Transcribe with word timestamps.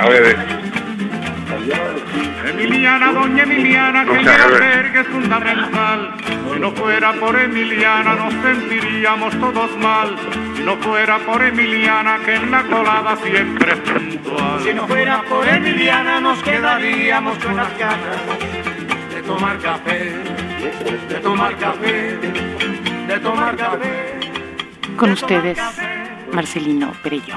A 0.00 0.08
ver, 0.08 0.36
Emiliana, 2.46 3.12
doña 3.12 3.42
Emiliana, 3.44 4.04
que 4.04 4.12
No 4.12 4.30
agarre. 4.30 4.54
albergue 4.56 5.00
es 5.00 5.06
fundamental. 5.08 6.14
Si 6.52 6.60
no 6.60 6.72
fuera 6.72 7.12
por 7.14 7.38
Emiliana 7.38 8.14
nos 8.14 8.34
sentiríamos 8.34 9.38
todos 9.40 9.76
mal. 9.78 10.16
Si 10.56 10.62
no 10.62 10.76
fuera 10.76 11.18
por 11.18 11.42
Emiliana, 11.42 12.18
que 12.24 12.34
en 12.34 12.50
la 12.50 12.62
colada 12.64 13.16
siempre 13.16 13.72
es 13.72 13.78
puntual. 13.80 14.60
Si 14.62 14.74
no 14.74 14.86
fuera 14.86 15.22
por 15.22 15.48
Emiliana 15.48 16.20
nos 16.20 16.42
quedaríamos 16.42 17.38
con 17.38 17.56
las 17.56 17.78
ganas 17.78 18.20
de 19.14 19.22
tomar 19.22 19.58
café, 19.58 20.12
de 21.08 21.14
tomar 21.20 21.56
café, 21.56 22.18
de 23.08 23.20
tomar 23.20 23.56
café. 23.56 24.14
Con 24.96 25.12
ustedes, 25.12 25.58
Marcelino 26.32 26.92
Perello. 27.02 27.36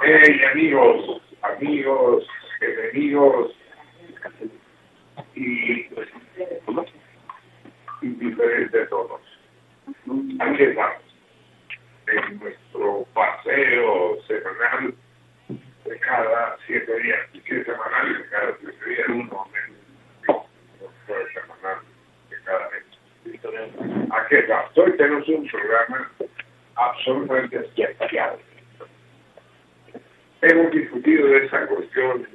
Hey, 0.00 0.40
amigos, 0.52 1.22
amigos, 1.42 2.26
enemigos 2.60 3.54
y 5.34 5.86
indiferentes 8.02 8.88
todos. 8.88 9.20
Aquí 10.40 10.62
estamos, 10.62 11.02
en 12.06 12.38
nuestro 12.38 13.06
paseo 13.12 14.22
semanal 14.26 14.94
de 15.84 15.98
cada 16.00 16.56
siete 16.66 17.00
días, 17.00 17.20
y 17.34 17.40
si 17.40 17.56
es 17.56 17.66
semanal 17.66 18.18
de 18.18 18.28
cada 18.28 18.56
siete 18.58 18.88
días, 18.88 19.08
uno 19.08 19.48
menos, 19.52 19.78
no 20.28 20.46
fue 21.06 21.32
semanal 21.32 21.78
de 22.30 22.36
cada 22.44 22.70
mes. 22.70 23.97
Aquí 24.10 24.36
estamos. 24.36 24.78
Hoy 24.78 24.96
tenemos 24.96 25.28
un 25.28 25.46
programa 25.48 26.10
absolutamente 26.76 27.68
especial. 27.76 28.38
Hemos 30.40 30.72
discutido 30.72 31.26
de 31.26 31.44
esa 31.44 31.66
cuestión 31.66 32.26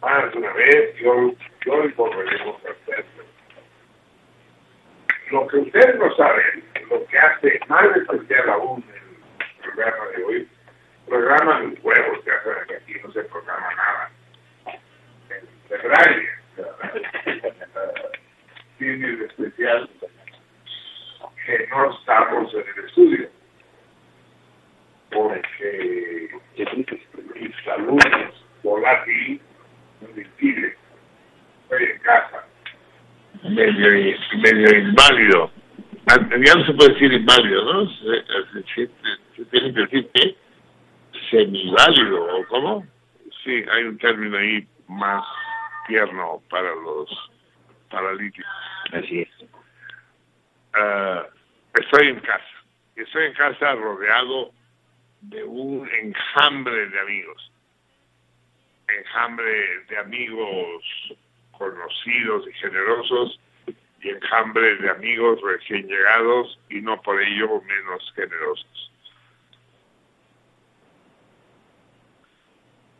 más 0.00 0.32
de 0.32 0.38
una 0.38 0.52
vez 0.52 0.94
y 1.00 1.06
hoy, 1.06 1.36
hoy 1.70 1.88
volveremos 1.96 2.64
a 2.64 2.70
hacerlo. 2.70 3.24
Lo 5.30 5.46
que 5.48 5.56
ustedes 5.56 5.98
no 5.98 6.14
saben, 6.14 6.62
lo 6.90 7.04
que 7.06 7.18
hace 7.18 7.58
más 7.68 7.96
especial 7.96 8.50
aún 8.50 8.84
el 8.88 9.02
programa 9.62 10.06
de 10.16 10.24
hoy, 10.24 10.48
programa 11.06 11.60
de 11.60 11.66
huevos 11.82 12.24
que 12.24 12.30
hacen 12.30 12.52
aquí 12.76 12.94
no 13.02 13.10
se 13.12 13.24
programa 13.24 13.74
nada. 13.74 14.10
De 15.68 15.78
braille, 15.78 16.28
tiene 18.78 19.16
de 19.16 19.24
especial 19.24 19.90
que 21.48 21.66
no 21.68 21.90
estamos 21.98 22.52
en 22.52 22.60
el 22.76 22.84
estudio 22.84 23.28
porque 25.10 26.28
mi 27.40 27.52
salud 27.64 27.98
volátil 28.62 29.40
me 30.14 30.22
impide. 30.22 30.76
Estoy 31.62 31.84
en 31.84 31.98
casa. 32.00 32.44
medio, 33.44 34.18
medio 34.42 34.78
inválido. 34.78 35.50
Ya 36.44 36.54
no 36.54 36.64
se 36.66 36.72
puede 36.74 36.92
decir 36.92 37.12
inválido, 37.12 37.64
¿no? 37.72 37.88
Se, 37.90 38.22
se- 38.52 38.64
se- 38.74 38.90
se 39.36 39.44
tiene 39.46 39.72
que 39.72 39.80
decir 39.80 40.10
que 40.12 40.36
semiválido, 41.30 42.24
¿o 42.38 42.46
cómo? 42.48 42.86
Sí, 43.44 43.64
hay 43.70 43.84
un 43.84 43.96
término 43.98 44.36
ahí 44.36 44.66
más 44.88 45.24
tierno 45.86 46.42
para 46.50 46.74
los 46.74 47.30
paralíticos. 47.90 48.50
Así 48.92 49.20
es. 49.22 49.28
Ah, 50.74 51.26
estoy 51.74 52.08
en 52.08 52.20
casa. 52.20 52.44
Estoy 52.96 53.26
en 53.26 53.34
casa 53.34 53.74
rodeado 53.74 54.52
de 55.20 55.44
un 55.44 55.88
enjambre 55.88 56.88
de 56.88 57.00
amigos. 57.00 57.52
Enjambre 58.88 59.84
de 59.88 59.98
amigos 59.98 60.84
conocidos 61.52 62.46
y 62.48 62.52
generosos 62.54 63.40
y 64.00 64.10
enjambre 64.10 64.76
de 64.76 64.90
amigos 64.90 65.40
recién 65.42 65.86
llegados 65.86 66.58
y 66.70 66.80
no 66.80 67.00
por 67.02 67.20
ello 67.20 67.60
menos 67.62 68.12
generosos. 68.14 68.92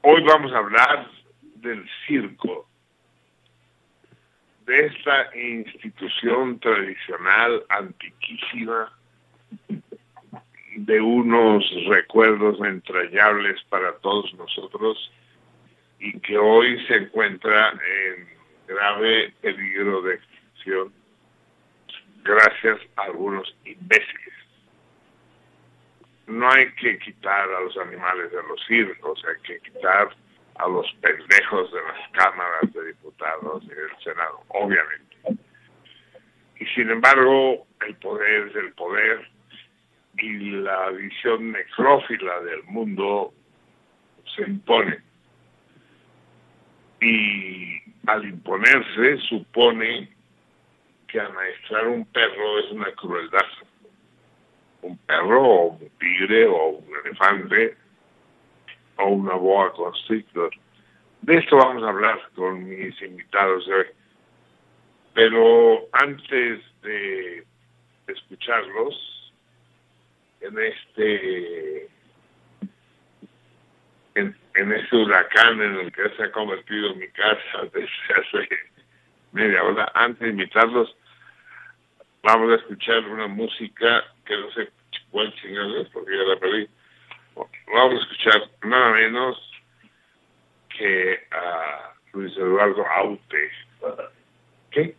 Hoy 0.02 0.22
vamos 0.22 0.52
a 0.52 0.58
hablar 0.58 1.08
del 1.56 1.88
circo, 2.06 2.67
de 4.68 4.86
esta 4.86 5.34
institución 5.34 6.60
tradicional 6.60 7.64
antiquísima, 7.70 8.92
de 10.76 11.00
unos 11.00 11.64
recuerdos 11.88 12.60
entrañables 12.60 13.60
para 13.70 13.94
todos 13.96 14.32
nosotros 14.34 15.10
y 15.98 16.20
que 16.20 16.36
hoy 16.36 16.86
se 16.86 16.96
encuentra 16.96 17.70
en 17.70 18.28
grave 18.68 19.32
peligro 19.40 20.02
de 20.02 20.14
extinción 20.16 20.92
gracias 22.22 22.78
a 22.96 23.04
algunos 23.04 23.56
imbéciles. 23.64 24.34
no 26.26 26.46
hay 26.50 26.70
que 26.72 26.98
quitar 26.98 27.48
a 27.50 27.60
los 27.62 27.76
animales 27.78 28.30
de 28.30 28.42
los 28.42 28.62
circos, 28.66 29.24
hay 29.24 29.42
que 29.44 29.60
quitar 29.60 30.10
a 30.58 30.68
los 30.68 30.86
pendejos 31.00 31.72
de 31.72 31.80
las 31.82 32.08
cámaras 32.12 32.72
de 32.72 32.86
diputados 32.86 33.62
y 33.64 33.68
del 33.68 33.96
Senado, 34.02 34.42
obviamente. 34.48 35.16
Y 36.60 36.66
sin 36.74 36.90
embargo, 36.90 37.66
el 37.86 37.94
poder 37.96 38.48
es 38.48 38.56
el 38.56 38.72
poder 38.72 39.28
y 40.18 40.50
la 40.50 40.90
visión 40.90 41.52
necrófila 41.52 42.40
del 42.40 42.64
mundo 42.64 43.32
se 44.34 44.42
impone. 44.42 44.98
Y 47.00 47.80
al 48.06 48.24
imponerse 48.24 49.18
supone 49.28 50.08
que 51.06 51.20
amaestrar 51.20 51.86
un 51.86 52.04
perro 52.06 52.58
es 52.58 52.72
una 52.72 52.90
crueldad. 52.92 53.46
Un 54.82 54.98
perro 54.98 55.42
o 55.42 55.66
un 55.68 55.90
tigre 55.98 56.46
o 56.46 56.68
un 56.70 56.88
elefante 57.04 57.76
o 58.98 59.06
una 59.06 59.34
boa 59.34 59.72
constrictor. 59.72 60.50
De 61.22 61.38
esto 61.38 61.56
vamos 61.56 61.82
a 61.82 61.88
hablar 61.88 62.20
con 62.34 62.68
mis 62.68 63.00
invitados 63.02 63.66
de 63.66 63.74
hoy. 63.74 63.86
Pero 65.14 65.88
antes 65.92 66.60
de 66.82 67.44
escucharlos, 68.06 69.32
en 70.40 70.58
este 70.58 71.88
en, 74.14 74.36
en 74.54 74.72
este 74.72 74.96
huracán 74.96 75.60
en 75.60 75.74
el 75.76 75.92
que 75.92 76.08
se 76.16 76.24
ha 76.24 76.32
convertido 76.32 76.94
mi 76.94 77.08
casa 77.08 77.62
desde 77.72 77.88
hace 78.14 78.48
media 79.32 79.62
hora, 79.62 79.90
antes 79.94 80.20
de 80.20 80.28
invitarlos, 80.30 80.94
vamos 82.22 82.52
a 82.52 82.56
escuchar 82.56 83.06
una 83.08 83.26
música 83.26 84.04
que 84.24 84.36
no 84.36 84.50
sé 84.52 84.70
cuál 85.10 85.32
chingado 85.34 85.80
es, 85.80 85.88
porque 85.88 86.16
ya 86.16 86.22
la 86.24 86.36
perdí. 86.36 86.68
Vamos 87.72 87.94
a 87.94 88.02
escuchar 88.02 88.50
nada 88.64 88.92
menos 88.92 89.50
que 90.76 91.20
a 91.30 91.92
Luis 92.12 92.36
Eduardo 92.36 92.86
Aute. 92.86 93.50
¿Qué? 94.70 94.94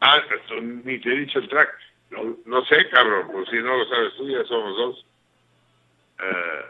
Ah, 0.00 0.22
ni 0.62 0.98
te 0.98 1.12
he 1.12 1.18
dicho 1.20 1.38
el 1.38 1.48
track. 1.48 1.70
No, 2.10 2.36
no 2.46 2.64
sé, 2.66 2.88
cabrón, 2.90 3.28
pues 3.32 3.48
si 3.48 3.56
no 3.56 3.76
lo 3.76 3.84
sabes 3.86 4.14
tú, 4.16 4.28
ya 4.28 4.44
somos 4.44 4.76
dos. 4.76 5.06
Eh, 6.20 6.64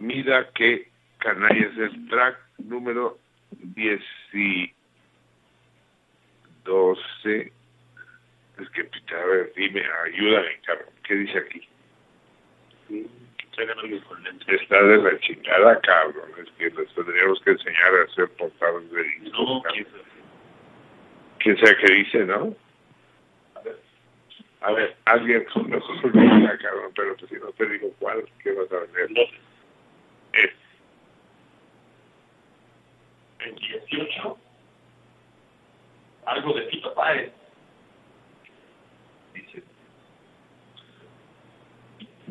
mira 0.00 0.50
que 0.52 0.88
canalla 1.18 1.66
es 1.66 1.78
el 1.78 2.08
track 2.08 2.38
número 2.58 3.18
10 3.52 4.02
y 4.34 4.72
12. 6.64 7.52
Es 8.58 8.68
que, 8.70 9.14
a 9.14 9.24
ver, 9.24 9.52
dime, 9.56 9.82
ayúdame, 10.04 10.60
cabrón. 10.66 10.92
¿Qué 11.12 11.18
dice 11.18 11.38
aquí? 11.40 11.68
Está 14.48 14.82
de 14.82 14.96
la 14.96 15.20
chingada, 15.20 15.78
cabrón. 15.82 16.30
Es 16.38 16.50
que 16.52 16.70
les 16.70 16.94
tendríamos 16.94 17.38
que 17.42 17.50
enseñar 17.50 17.94
a 17.96 18.04
hacer 18.04 18.30
portadas 18.30 18.90
de 18.90 19.02
discos. 19.02 19.32
No, 19.38 19.62
quién 21.38 21.58
sabe 21.58 21.76
qué 21.76 21.92
dice, 21.92 22.24
¿no? 22.24 22.56
A 24.62 24.72
ver, 24.72 24.96
alguien 25.04 25.44
con 25.52 25.68
mejor 25.68 26.12
diga, 26.12 26.56
cabrón, 26.56 26.92
pero 26.96 27.14
pues 27.18 27.28
si 27.28 27.36
no 27.36 27.52
te 27.52 27.66
digo 27.66 27.90
cuál, 27.98 28.24
¿qué 28.42 28.52
vas 28.52 28.72
a 28.72 28.76
hacer? 28.76 29.10
Es 30.32 30.50
El 33.40 33.54
18, 33.56 34.38
algo 36.24 36.54
de 36.54 36.62
Tito 36.68 36.94
Páez. 36.94 37.41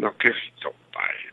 No, 0.01 0.17
qué 0.17 0.33
fito, 0.33 0.73
Páez 0.91 1.31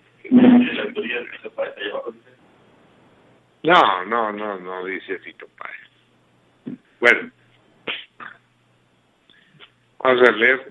No, 3.62 4.04
no, 4.04 4.30
no, 4.30 4.58
no 4.58 4.84
dice 4.84 5.18
Fito 5.20 5.46
Páez. 5.56 6.78
Bueno, 7.00 7.30
vamos 10.00 10.28
a 10.28 10.32
leer 10.32 10.70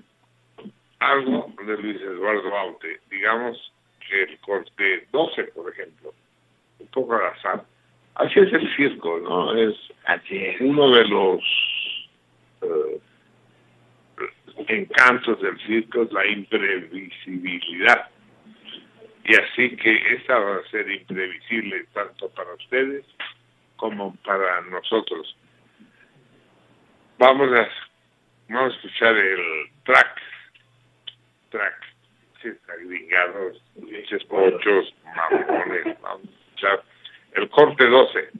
algo 1.00 1.52
de 1.66 1.76
Luis 1.78 2.00
Eduardo 2.00 2.56
Aute. 2.56 3.00
Digamos 3.10 3.72
que 4.08 4.22
el 4.22 4.38
corte 4.42 5.08
12, 5.10 5.44
por 5.46 5.72
ejemplo, 5.72 6.14
un 6.78 6.86
poco 6.86 7.16
al 7.16 7.26
azar. 7.32 7.64
Así 8.14 8.38
es 8.38 8.52
el 8.52 8.76
circo, 8.76 9.18
¿no? 9.18 9.56
Es 9.56 9.74
uno 10.60 10.90
de 10.92 11.04
los 11.04 11.40
eh, 12.62 13.00
encantos 14.66 15.40
del 15.40 15.58
circo, 15.66 16.02
es 16.02 16.12
la 16.12 16.26
imprevisibilidad. 16.26 18.08
Y 19.24 19.34
así 19.34 19.76
que 19.76 20.14
esta 20.14 20.38
va 20.38 20.56
a 20.56 20.70
ser 20.70 20.90
imprevisible 20.90 21.84
tanto 21.92 22.30
para 22.30 22.54
ustedes 22.54 23.04
como 23.76 24.14
para 24.24 24.62
nosotros. 24.62 25.36
Vamos 27.18 27.52
a, 27.52 27.68
vamos 28.48 28.72
a 28.72 28.76
escuchar 28.76 29.16
el 29.16 29.70
track. 29.84 30.22
Track. 31.50 31.86
Sí, 32.42 32.48
está 32.48 32.76
gringados, 32.76 33.62
pinches 33.74 34.24
pochos, 34.24 34.94
mamones. 35.04 36.00
Vamos 36.00 36.26
a 36.26 36.30
escuchar 36.30 36.82
el 37.34 37.48
corte 37.50 37.86
12, 37.86 38.30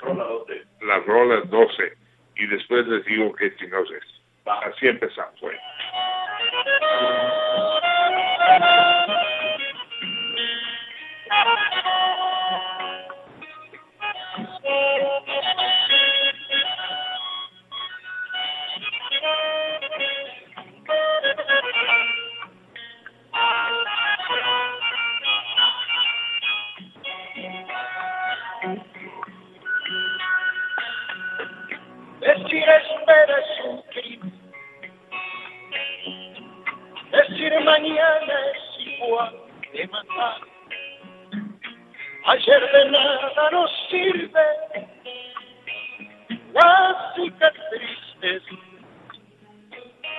Rola 0.00 0.24
12. 0.24 0.66
las 0.82 1.06
rolas 1.06 1.50
12. 1.50 1.96
Y 2.36 2.46
después 2.46 2.86
les 2.88 3.04
digo 3.04 3.32
qué 3.34 3.54
chingados 3.56 3.90
es. 3.92 4.21
Así 4.44 4.88
empezamos, 4.88 5.40
güey. 5.40 5.56
Decir 32.20 32.62
espera 32.68 33.38
es 33.38 33.64
un 33.64 33.82
Decir 37.52 37.66
mañana 37.66 38.34
es 38.54 38.86
igual 38.86 39.36
de 39.74 39.86
matar. 39.88 40.40
Ayer 42.24 42.72
de 42.72 42.90
nada 42.90 43.50
nos 43.50 43.70
sirve 43.90 44.46
las 46.54 47.14
cicatrices. 47.14 48.42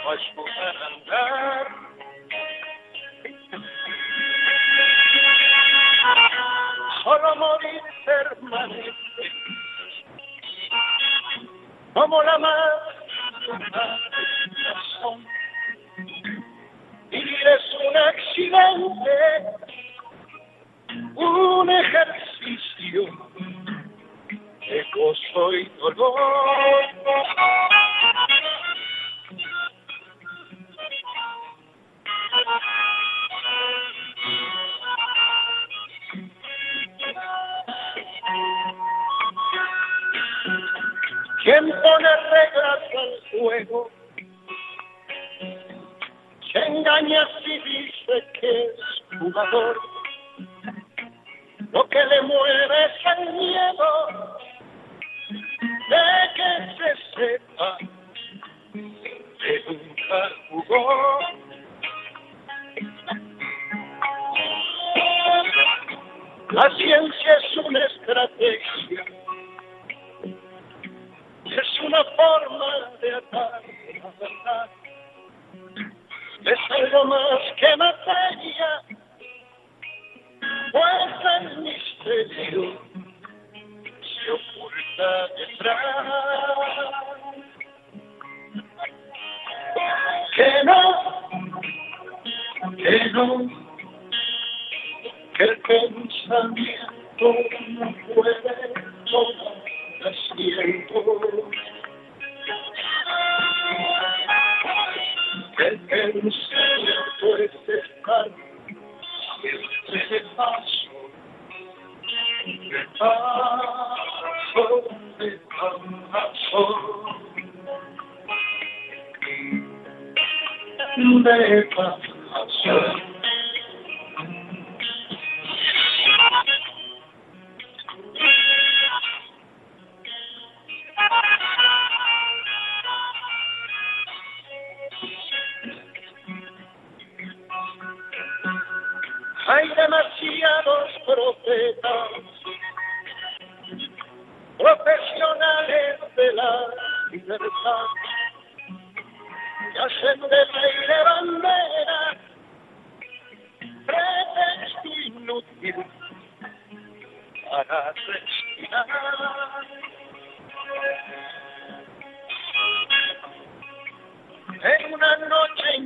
No 0.04 0.14
es 0.14 0.22
poder 0.36 0.76
andar. 0.92 1.68
Solo 7.04 7.36
morir 7.36 7.82
permanece 8.06 8.94
como 11.96 12.22
la 12.22 12.38
más 12.38 12.74
razón. 14.62 15.33
Un 17.86 17.98
accidente, 17.98 19.12
un 21.16 21.70
ejercicio 21.70 23.06
de 24.70 24.86
gozo 24.96 25.54
y 25.54 25.66
dolor. 25.80 26.16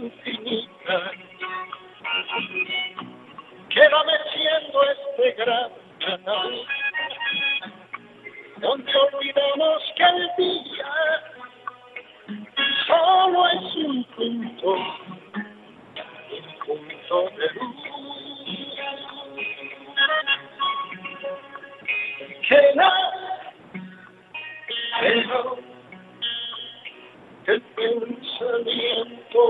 Infinita, 0.07 1.11
que 3.69 3.89
va 3.89 4.03
meciendo 4.05 4.83
este 4.83 5.31
gran 5.33 5.71
canal, 5.99 6.61
donde 8.57 8.95
olvidamos 8.95 9.83
que 9.95 10.03
el 10.03 10.29
día 10.37 10.93
solo 12.87 13.47
es 13.49 13.75
un 13.75 14.03
punto, 14.15 14.75
un 16.31 16.47
punto 16.65 17.29
de 17.37 17.49
luz. 17.53 17.75
Que 22.47 22.73
nada, 22.75 23.53
pero 25.01 25.57
el 27.47 27.61
pensamiento 27.61 29.41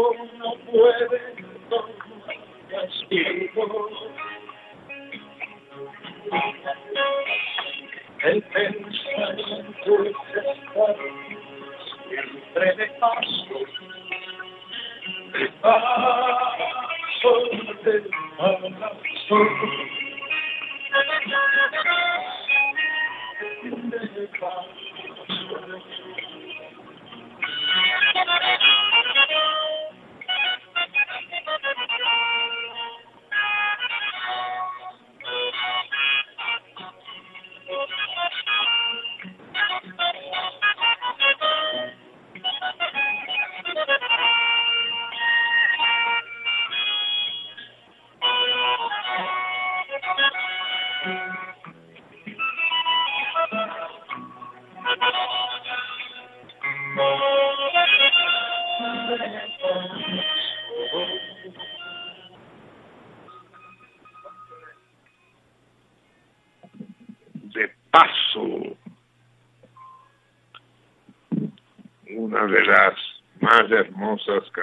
puede 0.72 1.08
tomar 3.54 3.67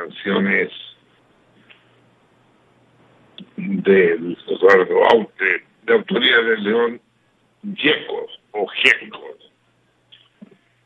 canciones 0.05 0.71
de 3.57 4.19
Luis 4.19 4.39
Eduardo 4.47 5.05
Aute, 5.11 5.65
de 5.85 5.93
autoría 5.95 6.39
de 6.39 6.59
León 6.59 7.01
Yecos 7.63 8.41
o 8.53 8.67
Giecos, 8.67 9.53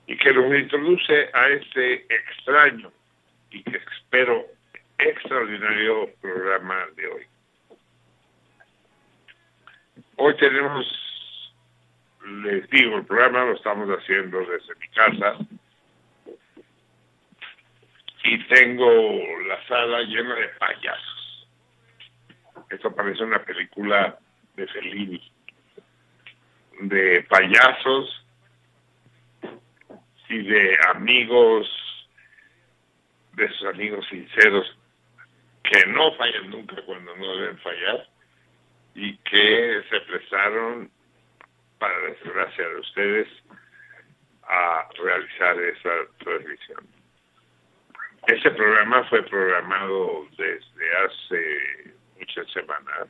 y 0.07 0.17
que 0.17 0.33
nos 0.33 0.55
introduce 0.55 1.31
a 1.33 1.49
este 1.49 2.07
extraño 2.15 2.93
y 3.51 3.63
que 3.65 3.81
espero 3.97 4.47
extraordinario 4.99 6.11
programa 6.21 6.87
de 6.97 7.07
hoy. 7.09 7.23
Hoy 10.17 10.37
tenemos 10.37 10.87
les 12.43 12.69
digo, 12.71 12.99
el 12.99 13.07
programa 13.07 13.47
lo 13.47 13.55
estamos 13.55 13.89
haciendo 13.89 14.39
desde 14.41 14.75
mi 14.81 14.89
casa 14.89 15.39
y 18.29 18.39
tengo 18.49 18.91
la 19.47 19.67
llena 20.03 20.35
de 20.35 20.49
payasos. 20.59 21.49
Esto 22.71 22.95
parece 22.95 23.25
una 23.25 23.43
película 23.45 24.19
de 24.55 24.67
Fellini, 24.67 25.33
de 26.81 27.27
payasos 27.29 28.25
y 30.29 30.43
de 30.43 30.79
amigos, 30.95 31.67
de 33.33 33.45
esos 33.47 33.69
amigos 33.75 34.07
sinceros 34.09 34.67
que 35.63 35.87
no 35.87 36.15
fallan 36.17 36.51
nunca 36.51 36.77
cuando 36.85 37.15
no 37.17 37.37
deben 37.37 37.59
fallar 37.59 38.09
y 38.95 39.17
que 39.19 39.83
se 39.89 40.01
prestaron 40.01 40.91
para 41.79 41.99
desgracia 42.01 42.69
de 42.69 42.81
ustedes, 42.81 43.29
a 44.43 44.89
realizar 45.03 45.61
esa 45.61 45.91
transmisión. 46.19 46.87
Ese 48.29 48.51
programa 48.51 49.05
fue 49.05 49.23
programado 49.23 50.27
desde 50.37 50.97
hace 51.07 51.95
muchas 52.19 52.47
semanas 52.53 53.09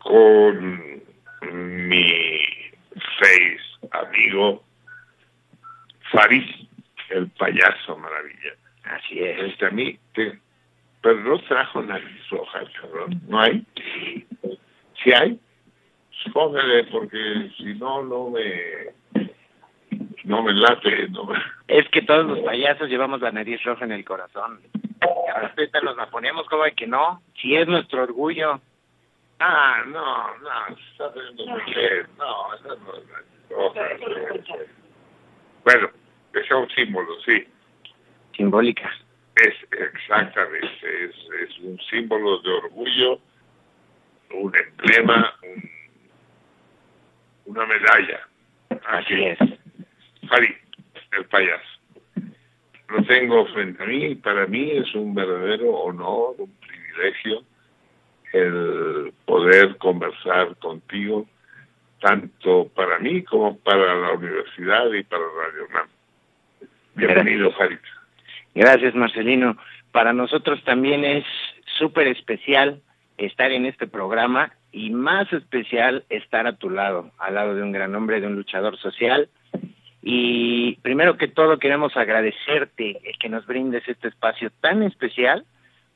con 0.00 1.02
mi 1.52 2.40
face 3.18 3.60
amigo 3.92 4.64
Faris, 6.10 6.68
el 7.10 7.28
payaso 7.30 7.96
maravilla. 7.96 8.54
Así 8.84 9.20
es. 9.22 9.38
Este 9.52 9.66
a 9.66 9.70
mí, 9.70 9.98
te- 10.14 10.38
pero 11.00 11.20
no 11.20 11.38
trajo 11.42 11.80
nariz 11.82 12.28
roja, 12.30 12.62
cabrón. 12.80 13.20
¿No 13.28 13.40
hay? 13.40 13.64
¿Sí 15.02 15.12
hay? 15.12 15.38
Póngale, 16.32 16.84
porque 16.90 17.50
si 17.56 17.74
no, 17.74 18.02
no 18.02 18.30
me... 18.30 18.90
No 20.26 20.42
me 20.42 20.52
late, 20.52 21.08
no 21.10 21.24
me... 21.24 21.38
Es 21.68 21.88
que 21.90 22.02
todos 22.02 22.26
los 22.26 22.40
payasos 22.40 22.88
llevamos 22.88 23.20
la 23.20 23.30
nariz 23.30 23.62
roja 23.62 23.84
en 23.84 23.92
el 23.92 24.04
corazón. 24.04 24.60
Y 24.74 25.30
ahora 25.30 25.52
ahorita 25.56 25.80
nos 25.82 25.96
la 25.96 26.10
ponemos 26.10 26.46
como 26.48 26.64
de 26.64 26.72
que 26.72 26.86
no. 26.86 27.22
Si 27.40 27.54
es 27.54 27.66
nuestro 27.68 28.02
orgullo. 28.02 28.60
Ah, 29.38 29.82
no, 29.86 30.36
no, 30.38 30.76
está 30.90 31.06
haciendo 31.06 31.44
bien. 31.66 32.06
No, 32.18 32.54
esa 32.54 32.68
no 32.68 32.94
es 32.96 33.04
la 33.08 33.54
roja. 33.56 33.80
Bueno, 35.64 35.90
es 36.32 36.50
un 36.50 36.70
símbolo, 36.70 37.20
sí. 37.24 37.46
Simbólica. 38.36 38.90
Es 39.36 39.54
exactamente, 39.70 41.04
es, 41.04 41.14
es 41.48 41.58
un 41.60 41.78
símbolo 41.90 42.38
de 42.40 42.50
orgullo, 42.52 43.20
un 44.32 44.52
emblema, 44.56 45.34
un- 45.42 45.70
una 47.44 47.66
medalla. 47.66 48.26
Así 48.88 49.24
es. 49.24 49.38
Fari, 50.28 50.54
el 51.18 51.24
payaso. 51.26 51.62
Lo 52.88 53.02
tengo 53.04 53.46
frente 53.46 53.82
a 53.82 53.86
mí 53.86 54.04
y 54.04 54.14
para 54.14 54.46
mí 54.46 54.70
es 54.70 54.94
un 54.94 55.14
verdadero 55.14 55.70
honor, 55.70 56.36
un 56.38 56.52
privilegio 56.58 57.42
el 58.32 59.12
poder 59.24 59.76
conversar 59.78 60.56
contigo, 60.56 61.26
tanto 62.00 62.68
para 62.74 62.98
mí 62.98 63.22
como 63.22 63.58
para 63.58 63.94
la 63.94 64.12
universidad 64.12 64.92
y 64.92 65.02
para 65.04 65.22
Radio 65.22 65.66
UNAM. 65.70 65.88
Bienvenido, 66.94 67.52
Farid. 67.52 67.78
Gracias, 68.54 68.94
Marcelino. 68.94 69.56
Para 69.92 70.12
nosotros 70.12 70.62
también 70.64 71.04
es 71.04 71.24
súper 71.78 72.08
especial 72.08 72.82
estar 73.16 73.50
en 73.52 73.64
este 73.64 73.86
programa 73.86 74.52
y 74.72 74.90
más 74.90 75.32
especial 75.32 76.04
estar 76.10 76.46
a 76.46 76.56
tu 76.56 76.68
lado, 76.68 77.10
al 77.18 77.34
lado 77.34 77.54
de 77.54 77.62
un 77.62 77.72
gran 77.72 77.94
hombre, 77.94 78.20
de 78.20 78.26
un 78.26 78.36
luchador 78.36 78.76
social. 78.78 79.28
Y 80.08 80.76
primero 80.82 81.16
que 81.16 81.26
todo 81.26 81.58
queremos 81.58 81.96
agradecerte 81.96 83.00
el 83.02 83.18
que 83.18 83.28
nos 83.28 83.44
brindes 83.44 83.88
este 83.88 84.06
espacio 84.06 84.52
tan 84.60 84.84
especial 84.84 85.44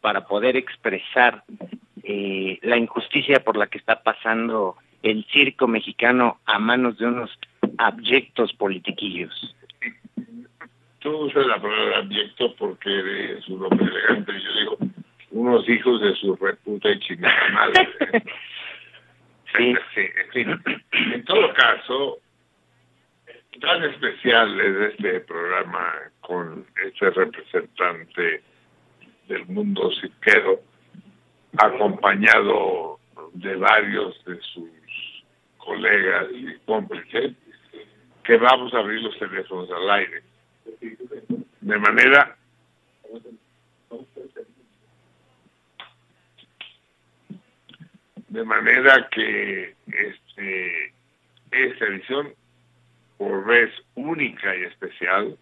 para 0.00 0.26
poder 0.26 0.56
expresar 0.56 1.44
eh, 2.02 2.58
la 2.62 2.76
injusticia 2.76 3.44
por 3.44 3.56
la 3.56 3.68
que 3.68 3.78
está 3.78 4.02
pasando 4.02 4.74
el 5.04 5.24
circo 5.26 5.68
mexicano 5.68 6.40
a 6.44 6.58
manos 6.58 6.98
de 6.98 7.06
unos 7.06 7.30
abyectos 7.78 8.52
politiquillos. 8.54 9.54
Tú 10.98 11.16
usas 11.16 11.46
la 11.46 11.62
palabra 11.62 11.98
abyecto 11.98 12.52
porque 12.56 12.90
eres 12.90 13.48
un 13.48 13.64
hombre 13.64 13.86
elegante. 13.86 14.32
Yo 14.32 14.52
digo, 14.58 14.78
unos 15.30 15.68
hijos 15.68 16.00
de 16.00 16.16
su 16.16 16.34
reputa 16.34 16.90
y 16.90 16.98
chingada 16.98 17.48
madre. 17.50 17.88
Sí. 19.56 19.74
Sí, 19.94 20.00
en 20.00 20.30
fin. 20.30 20.80
En 21.12 21.24
todo 21.24 21.52
caso, 21.54 22.20
tan 23.60 23.84
especial 23.84 24.60
es 24.60 24.92
este 24.92 25.20
programa 25.20 25.94
con 26.20 26.66
este 26.86 27.10
representante 27.10 28.42
del 29.28 29.46
mundo 29.46 29.90
cirquero, 30.00 30.60
acompañado 31.56 32.98
de 33.34 33.56
varios 33.56 34.24
de 34.24 34.40
sus 34.40 34.70
colegas 35.58 36.26
y 36.32 36.54
cómplices, 36.66 37.32
que 38.24 38.36
vamos 38.38 38.72
a 38.74 38.78
abrir 38.78 39.02
los 39.02 39.18
teléfonos 39.18 39.70
al 39.70 39.90
aire. 39.90 40.22
De 41.60 41.78
manera 41.78 42.36
de 48.28 48.44
manera 48.44 49.08
que 49.10 49.74
este 49.86 50.94
esta 51.50 51.84
edición 51.86 52.32
por 53.20 53.44
vez 53.44 53.70
única 53.96 54.56
y 54.56 54.62
especial 54.62 55.36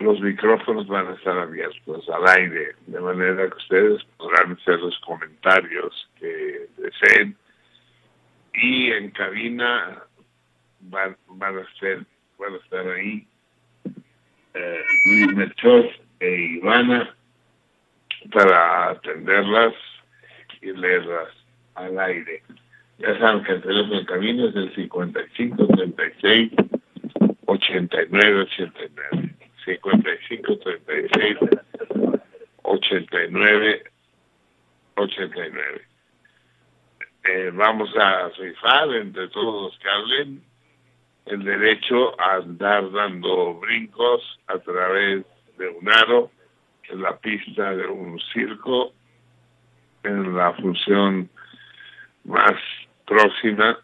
los 0.00 0.20
micrófonos 0.20 0.86
van 0.86 1.06
a 1.06 1.14
estar 1.14 1.38
abiertos 1.38 2.06
al 2.10 2.28
aire 2.28 2.74
de 2.86 3.00
manera 3.00 3.48
que 3.48 3.56
ustedes 3.56 4.04
podrán 4.18 4.52
hacer 4.52 4.78
los 4.80 4.98
comentarios 4.98 6.10
que 6.18 6.66
deseen 6.76 7.34
y 8.52 8.90
en 8.90 9.10
cabina 9.12 10.02
van, 10.80 11.16
van 11.28 11.58
a 11.58 11.74
ser 11.78 12.04
van 12.38 12.52
a 12.52 12.56
estar 12.58 12.86
ahí 12.86 13.26
eh, 14.52 14.84
Luis 15.06 15.34
Melchor 15.34 15.86
e 16.20 16.36
Ivana 16.58 17.16
para 18.30 18.90
atenderlas 18.90 19.72
y 20.60 20.72
leerlas 20.72 21.28
al 21.76 21.98
aire. 21.98 22.42
Ya 23.00 23.18
saben 23.18 23.42
que 23.44 23.52
el 23.52 23.62
teléfono 23.62 23.98
en 23.98 24.04
camino 24.04 24.48
es 24.48 24.56
el 24.56 24.74
55 24.74 25.66
36 25.68 26.52
89 27.46 28.40
89. 28.42 29.34
55 29.64 30.58
36 30.58 31.36
89 32.62 33.84
89. 34.96 35.82
Eh, 37.24 37.50
vamos 37.54 37.90
a 37.96 38.28
rifar 38.38 38.94
entre 38.94 39.28
todos 39.28 39.72
los 39.72 39.78
que 39.78 39.88
hablen 39.88 40.42
el 41.24 41.42
derecho 41.42 42.20
a 42.20 42.34
andar 42.34 42.90
dando 42.92 43.54
brincos 43.54 44.38
a 44.46 44.58
través 44.58 45.24
de 45.56 45.68
un 45.68 45.88
aro 45.88 46.30
en 46.90 47.00
la 47.00 47.16
pista 47.18 47.74
de 47.74 47.86
un 47.86 48.20
circo 48.34 48.92
en 50.02 50.36
la 50.36 50.52
función 50.52 51.30
más 52.24 52.56
próxima 53.10 53.76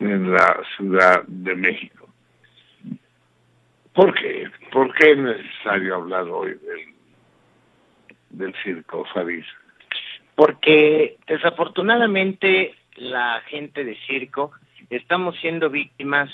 en 0.00 0.32
la 0.32 0.60
Ciudad 0.76 1.22
de 1.28 1.54
México. 1.54 2.08
¿Por 3.92 4.12
qué? 4.14 4.50
¿Por 4.72 4.92
qué 4.94 5.12
es 5.12 5.18
necesario 5.18 5.94
hablar 5.94 6.24
hoy 6.24 6.58
del, 8.30 8.54
circo, 8.64 9.04
Faris? 9.14 9.46
Porque 10.34 11.16
desafortunadamente 11.28 12.74
la 12.96 13.40
gente 13.46 13.84
de 13.84 13.96
circo 14.06 14.50
estamos 14.88 15.36
siendo 15.40 15.70
víctimas 15.70 16.28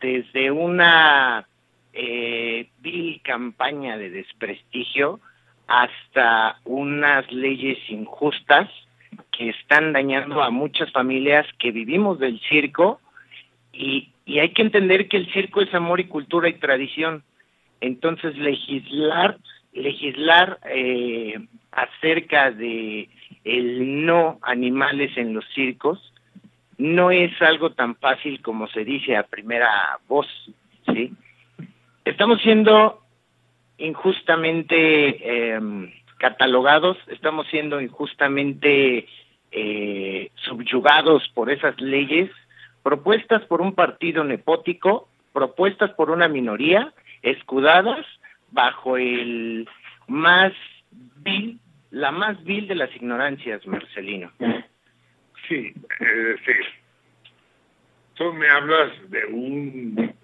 desde 0.00 0.52
una 0.52 1.48
eh, 1.92 2.68
vil 2.78 3.20
campaña 3.24 3.98
de 3.98 4.10
desprestigio 4.10 5.18
hasta 5.66 6.60
unas 6.64 7.30
leyes 7.32 7.78
injustas 7.88 8.68
que 9.30 9.50
están 9.50 9.92
dañando 9.92 10.42
a 10.42 10.50
muchas 10.50 10.90
familias 10.92 11.46
que 11.58 11.70
vivimos 11.70 12.18
del 12.18 12.40
circo 12.40 13.00
y, 13.72 14.10
y 14.24 14.38
hay 14.38 14.50
que 14.50 14.62
entender 14.62 15.08
que 15.08 15.16
el 15.16 15.32
circo 15.32 15.60
es 15.60 15.72
amor 15.74 16.00
y 16.00 16.04
cultura 16.04 16.48
y 16.48 16.54
tradición. 16.54 17.22
Entonces 17.80 18.36
legislar, 18.36 19.38
legislar 19.72 20.58
eh, 20.70 21.38
acerca 21.72 22.50
de 22.50 23.08
el 23.44 24.04
no 24.04 24.38
animales 24.42 25.16
en 25.16 25.34
los 25.34 25.44
circos 25.54 26.12
no 26.78 27.10
es 27.10 27.30
algo 27.42 27.72
tan 27.72 27.94
fácil 27.96 28.40
como 28.40 28.66
se 28.68 28.84
dice 28.84 29.16
a 29.16 29.22
primera 29.22 29.98
voz, 30.08 30.26
¿sí? 30.86 31.12
Estamos 32.04 32.40
siendo 32.40 33.02
injustamente 33.76 35.56
eh, 35.56 35.60
catalogados, 36.20 36.98
estamos 37.08 37.46
siendo 37.48 37.80
injustamente 37.80 39.08
eh, 39.50 40.30
subyugados 40.34 41.26
por 41.34 41.50
esas 41.50 41.80
leyes 41.80 42.30
propuestas 42.82 43.42
por 43.46 43.62
un 43.62 43.74
partido 43.74 44.22
nepótico, 44.22 45.08
propuestas 45.32 45.90
por 45.92 46.10
una 46.10 46.28
minoría, 46.28 46.92
escudadas 47.22 48.06
bajo 48.50 48.98
el 48.98 49.66
más 50.08 50.52
vil, 51.16 51.58
la 51.90 52.10
más 52.10 52.42
vil 52.44 52.68
de 52.68 52.74
las 52.74 52.94
ignorancias, 52.94 53.66
Marcelino. 53.66 54.30
Sí, 55.48 55.72
es 56.00 56.16
decir, 56.16 56.66
tú 58.14 58.32
me 58.34 58.48
hablas 58.48 58.92
de 59.10 59.24
un 59.24 60.14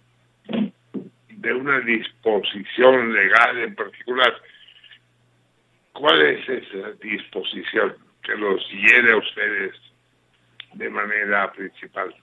de 1.29 1.53
una 1.53 1.81
disposición 1.81 3.13
legal 3.13 3.59
en 3.59 3.75
particular. 3.75 4.35
¿Cuál 5.99 6.21
es 6.21 6.49
esa 6.49 6.93
disposición 7.01 7.95
que 8.23 8.35
los 8.37 8.61
hiere 8.71 9.13
a 9.13 9.17
ustedes 9.17 9.75
de 10.75 10.91
manera 10.91 11.51
principal? 11.53 12.15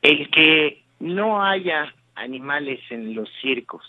El 0.00 0.30
que 0.30 0.82
no 1.00 1.42
haya 1.42 1.92
animales 2.14 2.80
en 2.90 3.14
los 3.14 3.28
circos. 3.42 3.86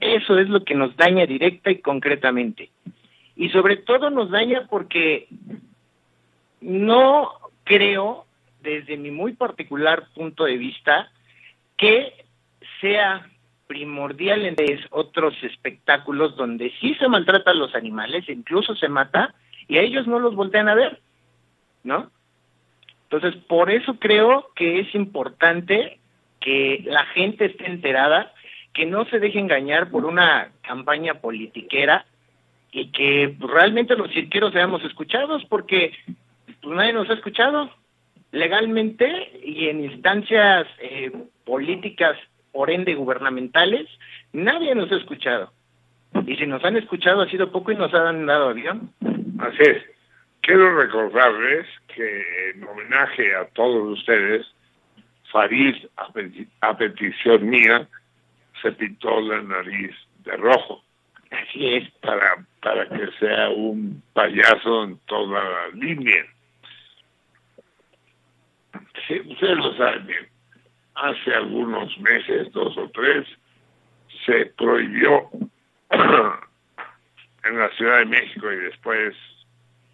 Eso 0.00 0.38
es 0.38 0.48
lo 0.48 0.64
que 0.64 0.74
nos 0.74 0.96
daña 0.96 1.26
directa 1.26 1.70
y 1.70 1.78
concretamente. 1.78 2.70
Y 3.36 3.50
sobre 3.50 3.76
todo 3.76 4.10
nos 4.10 4.30
daña 4.30 4.66
porque 4.68 5.28
no 6.60 7.30
creo, 7.64 8.26
desde 8.62 8.96
mi 8.96 9.10
muy 9.10 9.34
particular 9.34 10.08
punto 10.14 10.44
de 10.44 10.56
vista, 10.56 11.12
que 11.76 12.24
sea 12.80 13.30
primordial 13.66 14.44
en 14.44 14.56
otros 14.90 15.34
espectáculos 15.42 16.36
donde 16.36 16.72
sí 16.80 16.94
se 16.94 17.08
maltratan 17.08 17.58
los 17.58 17.74
animales, 17.74 18.28
incluso 18.28 18.74
se 18.76 18.88
mata, 18.88 19.34
y 19.68 19.78
a 19.78 19.82
ellos 19.82 20.06
no 20.06 20.18
los 20.18 20.34
voltean 20.34 20.68
a 20.68 20.74
ver, 20.74 21.00
¿no? 21.82 22.10
Entonces, 23.10 23.40
por 23.44 23.70
eso 23.70 23.98
creo 23.98 24.50
que 24.54 24.80
es 24.80 24.94
importante 24.94 25.98
que 26.40 26.82
la 26.84 27.04
gente 27.06 27.46
esté 27.46 27.66
enterada, 27.66 28.32
que 28.72 28.86
no 28.86 29.04
se 29.06 29.18
deje 29.18 29.38
engañar 29.38 29.90
por 29.90 30.04
una 30.04 30.50
campaña 30.62 31.14
politiquera 31.14 32.06
y 32.72 32.90
que 32.90 33.34
realmente 33.38 33.96
los 33.96 34.12
cirqueros 34.12 34.52
seamos 34.52 34.84
escuchados, 34.84 35.44
porque 35.46 35.92
pues, 36.62 36.76
nadie 36.76 36.92
nos 36.92 37.08
ha 37.08 37.14
escuchado 37.14 37.70
legalmente 38.32 39.40
y 39.44 39.68
en 39.68 39.84
instancias 39.84 40.66
eh, 40.80 41.10
políticas, 41.44 42.16
por 42.56 42.70
ende 42.70 42.94
gubernamentales, 42.94 43.86
nadie 44.32 44.74
nos 44.74 44.90
ha 44.90 44.96
escuchado. 44.96 45.52
Y 46.26 46.36
si 46.36 46.46
nos 46.46 46.64
han 46.64 46.76
escuchado 46.78 47.20
ha 47.20 47.28
sido 47.28 47.52
poco 47.52 47.70
y 47.70 47.76
nos 47.76 47.92
han 47.92 48.24
dado 48.24 48.48
avión. 48.48 48.90
Así 49.38 49.58
es. 49.60 49.82
Quiero 50.40 50.74
recordarles 50.74 51.66
que 51.94 52.50
en 52.54 52.64
homenaje 52.64 53.34
a 53.36 53.44
todos 53.48 53.98
ustedes, 53.98 54.46
Farid, 55.30 55.74
a, 55.98 56.08
peti- 56.14 56.48
a 56.62 56.74
petición 56.78 57.46
mía, 57.50 57.86
se 58.62 58.72
pintó 58.72 59.20
la 59.20 59.42
nariz 59.42 59.90
de 60.24 60.34
rojo 60.38 60.82
Así 61.30 61.74
es. 61.74 61.90
para, 62.00 62.42
para 62.62 62.88
que 62.88 63.06
sea 63.18 63.50
un 63.50 64.02
payaso 64.14 64.84
en 64.84 64.98
toda 65.06 65.44
la 65.44 65.68
línea. 65.74 66.24
Sí, 69.06 69.20
ustedes 69.26 69.58
lo 69.58 69.76
saben 69.76 70.06
bien. 70.06 70.26
Hace 70.96 71.34
algunos 71.34 71.96
meses, 71.98 72.50
dos 72.52 72.76
o 72.78 72.88
tres, 72.90 73.26
se 74.24 74.46
prohibió 74.56 75.28
en 75.90 77.58
la 77.58 77.68
Ciudad 77.76 77.98
de 77.98 78.06
México 78.06 78.50
y 78.52 78.56
después 78.56 79.14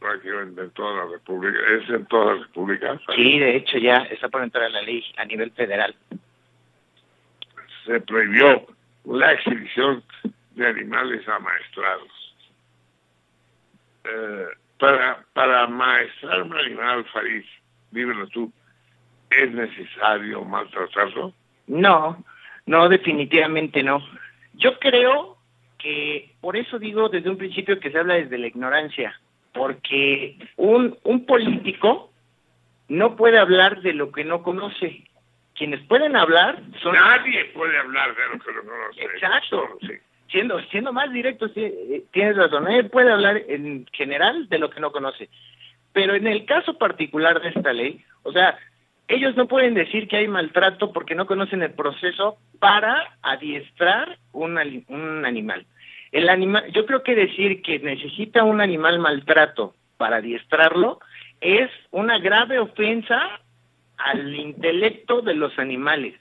prácticamente 0.03 0.63
en 0.63 0.71
toda 0.71 1.05
la 1.05 1.13
República. 1.13 1.59
¿Es 1.71 1.89
en 1.91 2.07
toda 2.07 2.35
la 2.35 2.43
República? 2.43 3.01
Sí, 3.15 3.39
de 3.39 3.57
hecho 3.57 3.79
ya 3.79 3.99
está 4.11 4.29
por 4.29 4.43
entrar 4.43 4.65
a 4.65 4.69
la 4.69 4.83
ley 4.83 5.05
a 5.17 5.25
nivel 5.25 5.51
federal. 5.53 5.95
Se 7.87 8.01
prohibió 8.01 8.67
la 9.05 9.33
exhibición 9.33 10.03
de 10.55 10.67
animales 10.67 11.27
amaestrados. 11.29 12.11
Eh, 14.05 14.47
para, 14.79 15.25
para 15.33 15.63
amaestrar 15.63 16.43
un 16.43 16.57
animal, 16.57 17.05
Farid, 17.13 17.45
dímelo 17.93 18.27
tú, 18.29 18.53
¿es 19.39 19.53
necesario 19.53 20.45
maltratarlo? 20.45 21.33
No, 21.67 22.23
no, 22.67 22.89
definitivamente 22.89 23.83
no. 23.83 24.03
Yo 24.55 24.79
creo 24.79 25.39
que 25.79 26.31
por 26.41 26.57
eso 26.57 26.79
digo 26.79 27.09
desde 27.09 27.31
un 27.31 27.39
principio 27.39 27.81
que 27.81 27.91
se 27.91 27.99
habla 27.99 28.15
desde 28.15 28.39
la 28.39 28.47
ignorancia, 28.47 29.21
porque 29.53 30.37
un, 30.57 30.97
un 31.03 31.27
político 31.27 32.13
no 32.89 33.17
puede 33.17 33.39
hablar 33.39 33.83
de 33.83 33.93
lo 33.93 34.13
que 34.13 34.25
no 34.25 34.43
conoce. 34.43 35.05
Quienes 35.55 35.81
pueden 35.87 36.17
hablar 36.17 36.61
son 36.83 36.95
Nadie 36.95 37.45
puede 37.47 37.77
hablar 37.79 38.15
de 38.15 38.23
lo 38.33 38.45
que 38.45 38.53
no 38.53 38.63
conoce. 38.63 39.03
Exacto. 39.03 39.79
Sí. 39.81 39.93
siendo 40.31 40.61
siendo 40.65 40.93
más 40.93 41.13
directo, 41.13 41.49
sí, 41.49 41.63
eh, 41.65 42.05
tienes 42.11 42.37
razón, 42.37 42.69
él 42.71 42.89
puede 42.89 43.13
hablar 43.13 43.43
en 43.49 43.87
general 43.93 44.49
de 44.49 44.59
lo 44.59 44.71
que 44.71 44.81
no 44.81 44.93
conoce. 44.93 45.29
Pero 45.93 46.15
en 46.15 46.27
el 46.27 46.47
caso 46.47 46.79
particular 46.79 47.41
de 47.43 47.51
esta 47.51 47.73
ley, 47.73 48.03
o 48.23 48.33
sea, 48.33 48.59
ellos 49.09 49.37
no 49.37 49.49
pueden 49.49 49.75
decir 49.75 50.09
que 50.09 50.17
hay 50.17 50.29
maltrato 50.29 50.93
porque 50.93 51.15
no 51.15 51.27
conocen 51.27 51.63
el 51.63 51.73
proceso 51.73 52.39
para 52.59 53.19
adiestrar 53.23 54.19
un, 54.33 54.59
un 54.89 55.25
animal. 55.25 55.67
El 56.13 56.29
animal, 56.29 56.71
yo 56.73 56.87
creo 56.87 57.03
que 57.03 57.15
decir 57.15 57.63
que 57.63 57.79
necesita 57.79 58.45
un 58.45 58.61
animal 58.61 58.99
maltrato 58.99 59.75
para 59.97 60.17
adiestrarlo 60.17 61.01
es 61.41 61.71
una 61.91 62.19
grave 62.19 62.59
ofensa 62.59 63.41
al 63.97 64.35
intelecto 64.35 65.23
de 65.23 65.35
los 65.35 65.59
animales. 65.59 66.15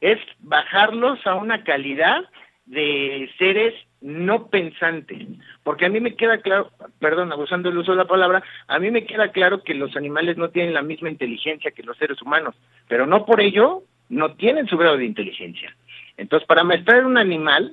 Es 0.00 0.18
bajarlos 0.38 1.26
a 1.26 1.34
una 1.34 1.64
calidad 1.64 2.24
de 2.66 3.30
seres 3.38 3.74
no 4.00 4.48
pensantes. 4.48 5.26
Porque 5.62 5.86
a 5.86 5.88
mí 5.88 6.00
me 6.00 6.14
queda 6.14 6.38
claro, 6.38 6.70
perdón, 6.98 7.32
abusando 7.32 7.68
del 7.68 7.78
uso 7.78 7.92
de 7.92 7.98
la 7.98 8.06
palabra, 8.06 8.42
a 8.66 8.78
mí 8.78 8.90
me 8.90 9.04
queda 9.04 9.32
claro 9.32 9.62
que 9.62 9.74
los 9.74 9.96
animales 9.96 10.36
no 10.36 10.50
tienen 10.50 10.74
la 10.74 10.82
misma 10.82 11.10
inteligencia 11.10 11.70
que 11.70 11.82
los 11.82 11.96
seres 11.96 12.20
humanos, 12.22 12.54
pero 12.88 13.06
no 13.06 13.24
por 13.26 13.40
ello 13.40 13.82
no 14.08 14.34
tienen 14.34 14.66
su 14.66 14.76
grado 14.76 14.96
de 14.96 15.04
inteligencia. 15.04 15.74
Entonces, 16.16 16.46
para 16.46 16.64
maestrar 16.64 17.04
un 17.04 17.18
animal, 17.18 17.72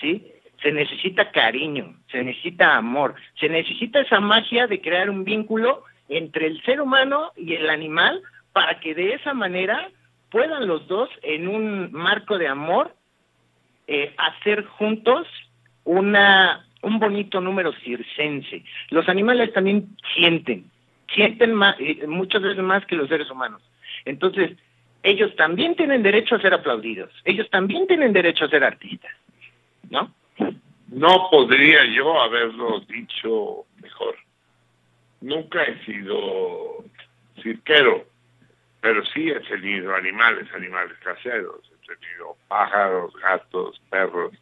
¿sí? 0.00 0.26
Se 0.62 0.72
necesita 0.72 1.30
cariño, 1.32 1.96
se 2.10 2.22
necesita 2.22 2.76
amor, 2.76 3.14
se 3.40 3.48
necesita 3.48 4.00
esa 4.00 4.20
magia 4.20 4.66
de 4.66 4.80
crear 4.80 5.10
un 5.10 5.24
vínculo 5.24 5.84
entre 6.08 6.46
el 6.46 6.62
ser 6.62 6.80
humano 6.80 7.32
y 7.36 7.54
el 7.54 7.68
animal 7.68 8.22
para 8.52 8.78
que 8.78 8.94
de 8.94 9.14
esa 9.14 9.34
manera 9.34 9.90
puedan 10.30 10.66
los 10.66 10.86
dos 10.86 11.08
en 11.22 11.48
un 11.48 11.92
marco 11.92 12.38
de 12.38 12.48
amor 12.48 12.94
eh, 13.86 14.14
hacer 14.16 14.64
juntos 14.64 15.26
una 15.84 16.66
un 16.82 16.98
bonito 16.98 17.40
número 17.40 17.72
circense. 17.72 18.64
Los 18.90 19.08
animales 19.08 19.52
también 19.52 19.96
sienten, 20.14 20.70
sienten 21.14 21.54
más, 21.54 21.76
eh, 21.78 22.06
muchas 22.06 22.42
veces 22.42 22.62
más 22.62 22.84
que 22.86 22.96
los 22.96 23.08
seres 23.08 23.30
humanos. 23.30 23.62
Entonces, 24.04 24.56
ellos 25.02 25.34
también 25.36 25.74
tienen 25.76 26.02
derecho 26.02 26.34
a 26.34 26.40
ser 26.40 26.54
aplaudidos, 26.54 27.10
ellos 27.24 27.48
también 27.50 27.86
tienen 27.86 28.12
derecho 28.12 28.44
a 28.44 28.48
ser 28.48 28.64
artistas, 28.64 29.12
¿no? 29.90 30.12
No 30.88 31.28
podría 31.30 31.84
yo 31.86 32.20
haberlo 32.20 32.80
dicho 32.80 33.64
mejor. 33.80 34.14
Nunca 35.20 35.62
he 35.62 35.84
sido 35.84 36.84
cirquero, 37.42 38.04
pero 38.80 39.04
sí 39.06 39.30
he 39.30 39.40
tenido 39.40 39.94
animales, 39.94 40.46
animales 40.54 40.96
caseros. 40.98 41.60
He 41.72 41.96
tenido 41.96 42.36
pájaros, 42.48 43.14
gatos, 43.14 43.80
perros. 43.88 44.32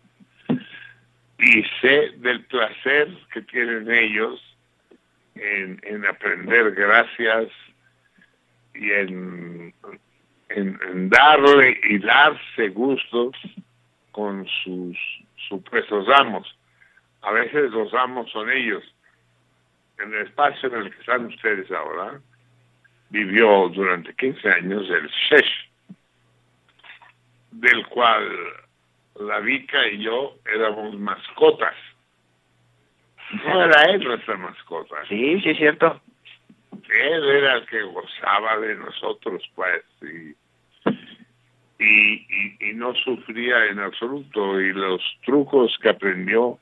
Y 1.42 1.64
sé 1.81 2.12
del 2.18 2.44
placer 2.44 3.09
que 3.33 3.40
tienen 3.42 3.90
ellos 3.90 4.40
en, 5.35 5.81
en 5.85 6.07
aprender 6.07 6.72
gracias 6.72 7.48
y 8.74 8.90
en, 8.92 9.74
en, 10.50 11.09
darle 11.09 11.81
y 11.85 11.98
darse 11.98 12.68
gustos 12.68 13.35
con 14.12 14.46
sus 14.64 14.96
supuestos 15.48 16.07
amos. 16.14 16.46
A 17.22 17.33
veces 17.33 17.70
los 17.70 17.92
amos 17.94 18.31
son 18.31 18.50
ellos. 18.50 18.83
En 19.98 20.12
el 20.12 20.26
espacio 20.26 20.68
en 20.68 20.83
el 20.83 20.90
que 20.90 21.00
están 21.00 21.26
ustedes 21.26 21.70
ahora, 21.70 22.20
vivió 23.11 23.68
durante 23.68 24.14
15 24.14 24.48
años 24.50 24.88
el 24.88 25.09
Shesh, 25.09 25.70
del 27.50 27.87
cual 27.88 28.29
la 29.16 29.40
Vica 29.40 29.86
y 29.88 30.02
yo 30.02 30.36
éramos 30.52 30.98
mascotas. 30.98 31.74
No 33.44 33.64
era 33.64 33.82
él 33.84 34.02
nuestra 34.02 34.36
mascota. 34.36 34.96
Sí, 35.08 35.40
sí 35.40 35.50
es 35.50 35.56
cierto. 35.56 36.00
Él 36.72 37.24
era 37.30 37.58
el 37.58 37.66
que 37.66 37.80
gozaba 37.82 38.58
de 38.58 38.74
nosotros, 38.74 39.40
pues, 39.54 39.84
y, 40.02 40.34
y, 41.78 42.26
y, 42.28 42.70
y 42.70 42.74
no 42.74 42.92
sufría 42.94 43.66
en 43.66 43.78
absoluto. 43.78 44.60
Y 44.60 44.72
los 44.72 45.00
trucos 45.24 45.78
que 45.80 45.90
aprendió 45.90 46.58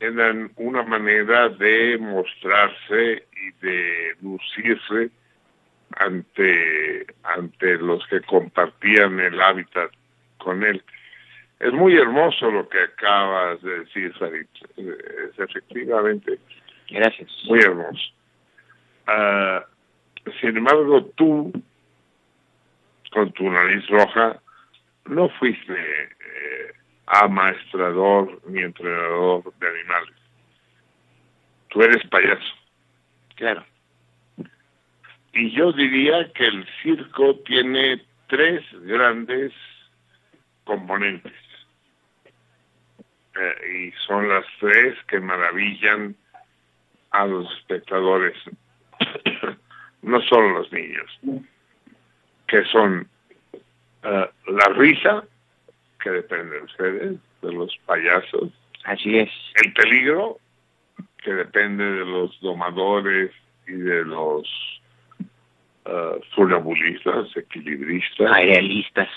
eran 0.00 0.50
una 0.56 0.82
manera 0.82 1.50
de 1.50 1.98
mostrarse 1.98 3.26
y 3.36 3.66
de 3.66 4.16
lucirse 4.22 5.10
ante, 5.96 7.06
ante 7.22 7.76
los 7.78 8.06
que 8.06 8.20
compartían 8.22 9.20
el 9.20 9.40
hábitat 9.40 9.90
con 10.38 10.64
él. 10.64 10.82
Es 11.60 11.72
muy 11.74 11.94
hermoso 11.96 12.50
lo 12.50 12.66
que 12.68 12.80
acabas 12.82 13.60
de 13.60 13.80
decir, 13.80 14.14
Sarit. 14.18 14.48
Es 14.78 15.38
efectivamente 15.38 16.38
Gracias. 16.88 17.30
muy 17.46 17.60
hermoso. 17.60 18.00
Ah, 19.06 19.64
sin 20.40 20.56
embargo, 20.56 21.04
tú, 21.16 21.52
con 23.12 23.30
tu 23.32 23.50
nariz 23.50 23.86
roja, 23.88 24.40
no 25.04 25.28
fuiste 25.28 25.74
eh, 25.74 26.72
amaestrador 27.06 28.40
ni 28.48 28.62
entrenador 28.62 29.52
de 29.60 29.68
animales. 29.68 30.14
Tú 31.68 31.82
eres 31.82 32.06
payaso. 32.08 32.54
Claro. 33.36 33.64
Y 35.34 35.50
yo 35.50 35.72
diría 35.72 36.32
que 36.32 36.46
el 36.46 36.66
circo 36.82 37.36
tiene 37.44 38.02
tres 38.28 38.64
grandes 38.82 39.52
componentes. 40.64 41.32
Eh, 43.36 43.92
y 43.92 44.06
son 44.06 44.28
las 44.28 44.44
tres 44.58 44.96
que 45.06 45.20
maravillan 45.20 46.16
a 47.12 47.26
los 47.26 47.50
espectadores, 47.58 48.36
no 50.02 50.20
solo 50.22 50.58
los 50.58 50.72
niños, 50.72 51.20
que 52.46 52.64
son 52.64 53.08
eh, 54.02 54.30
la 54.48 54.64
risa, 54.74 55.24
que 56.02 56.10
depende 56.10 56.56
de 56.56 56.62
ustedes, 56.62 57.16
de 57.42 57.52
los 57.52 57.76
payasos, 57.86 58.50
Así 58.84 59.18
es. 59.18 59.30
el 59.62 59.72
peligro, 59.74 60.38
que 61.18 61.32
depende 61.32 61.84
de 61.84 62.04
los 62.04 62.38
domadores 62.40 63.30
y 63.66 63.72
de 63.72 64.04
los 64.04 64.48
uh, 65.84 66.18
funambulistas, 66.34 67.36
equilibristas, 67.36 68.32
Arealistas. 68.32 69.08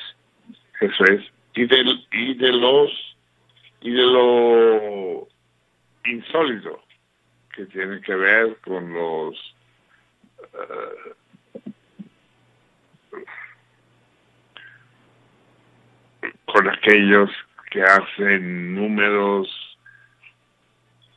eso 0.82 1.06
es, 1.06 1.22
y 1.56 1.66
del 1.66 2.06
y 2.12 2.34
de 2.36 2.52
los 2.52 3.13
y 3.84 3.92
de 3.92 4.02
lo 4.02 5.28
insólito 6.06 6.82
que 7.54 7.66
tiene 7.66 8.00
que 8.02 8.16
ver 8.16 8.58
con 8.64 8.94
los 8.94 9.56
eh, 10.54 11.14
con 16.46 16.70
aquellos 16.70 17.30
que 17.72 17.84
hacen 17.84 18.74
números 18.76 19.50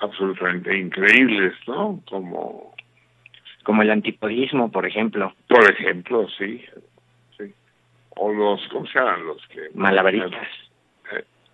absolutamente 0.01 0.77
increíbles, 0.77 1.55
¿no? 1.69 2.03
Como, 2.09 2.75
Como 3.63 3.83
el 3.83 3.91
antipodismo, 3.91 4.71
por 4.73 4.87
ejemplo. 4.87 5.35
por 5.49 5.71
ejemplo, 5.71 6.29
sí, 6.37 6.65
sí. 7.39 7.55
O 8.17 8.33
los, 8.33 8.67
¿cómo 8.69 8.87
se 8.87 8.99
llaman 8.99 9.27
los 9.27 9.47
que? 9.49 9.71
Malabaristas. 9.75 10.66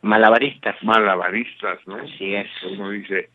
Malabaristas. 0.02 0.76
malabaristas, 0.82 1.78
¿no? 1.86 1.96
Así 1.96 2.34
es. 2.34 2.48
Uno 2.64 2.90
dice, 2.90 3.30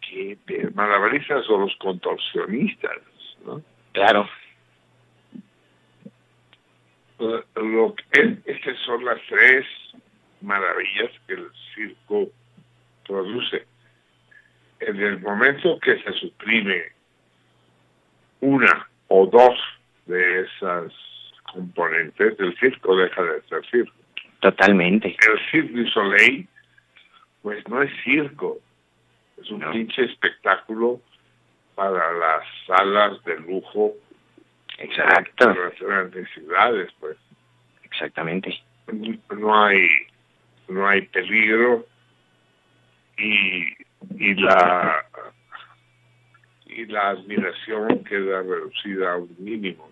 ¿qué? 0.00 0.38
de- 0.46 0.70
Malabaristas 0.74 1.48
o 1.50 1.58
los 1.58 1.76
contorsionistas, 1.76 2.98
¿no? 3.44 3.62
Claro. 3.92 4.28
Lo 7.18 7.94
que, 7.94 8.36
estas 8.44 8.78
son 8.84 9.04
las 9.04 9.18
tres 9.28 9.64
maravillas 10.42 11.10
que 11.26 11.34
el 11.34 11.48
circo 11.74 12.28
produce. 13.06 13.64
En 14.80 14.96
el 15.00 15.20
momento 15.20 15.78
que 15.80 15.98
se 16.02 16.12
suprime 16.12 16.82
una 18.40 18.88
o 19.08 19.26
dos 19.26 19.58
de 20.04 20.42
esas 20.42 20.92
componentes, 21.52 22.38
el 22.38 22.54
circo 22.58 22.96
deja 22.96 23.22
de 23.22 23.42
ser 23.42 23.64
circo. 23.70 23.92
Totalmente. 24.40 25.16
El 25.26 25.38
Cirque 25.50 25.72
du 25.72 25.88
Soleil, 25.88 26.48
pues 27.42 27.66
no 27.68 27.82
es 27.82 27.90
circo, 28.04 28.58
es 29.40 29.50
un 29.50 29.60
No. 29.60 29.72
pinche 29.72 30.04
espectáculo 30.04 31.00
para 31.74 32.12
las 32.12 32.44
salas 32.66 33.22
de 33.24 33.38
lujo 33.40 33.94
Exacto. 34.78 35.52
de 35.52 35.60
las 35.60 35.78
grandes 35.80 36.28
ciudades, 36.32 36.92
pues 37.00 37.16
Exactamente. 37.84 38.58
no 39.36 39.64
hay 39.64 39.88
no 40.68 40.86
hay 40.86 41.02
peligro 41.02 41.86
y 43.16 43.66
y 44.18 44.34
la 44.34 45.04
y 46.66 46.84
la 46.86 47.10
admiración 47.10 48.04
queda 48.04 48.42
reducida 48.42 49.12
a 49.12 49.16
un 49.16 49.34
mínimo 49.38 49.90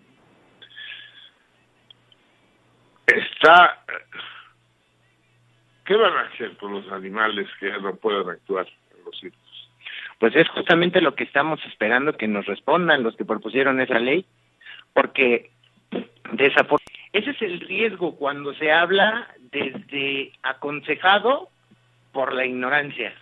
está 3.06 3.84
¿qué 5.84 5.96
van 5.96 6.12
a 6.12 6.22
hacer 6.22 6.56
con 6.56 6.72
los 6.72 6.90
animales 6.90 7.48
que 7.60 7.70
no 7.80 7.94
pueden 7.96 8.28
actuar 8.28 8.66
en 8.96 9.04
los 9.04 9.18
circos? 9.18 9.70
Pues 10.18 10.34
es 10.36 10.48
justamente 10.48 11.00
lo 11.00 11.14
que 11.14 11.24
estamos 11.24 11.60
esperando 11.66 12.16
que 12.16 12.28
nos 12.28 12.46
respondan 12.46 13.02
los 13.02 13.16
que 13.16 13.24
propusieron 13.24 13.80
esa 13.80 13.98
ley, 13.98 14.24
porque 14.92 15.50
desafor- 16.32 16.80
ese 17.12 17.30
es 17.30 17.42
el 17.42 17.60
riesgo 17.60 18.16
cuando 18.16 18.54
se 18.54 18.72
habla 18.72 19.28
desde 19.50 20.32
aconsejado 20.42 21.48
por 22.12 22.32
la 22.32 22.46
ignorancia, 22.46 23.12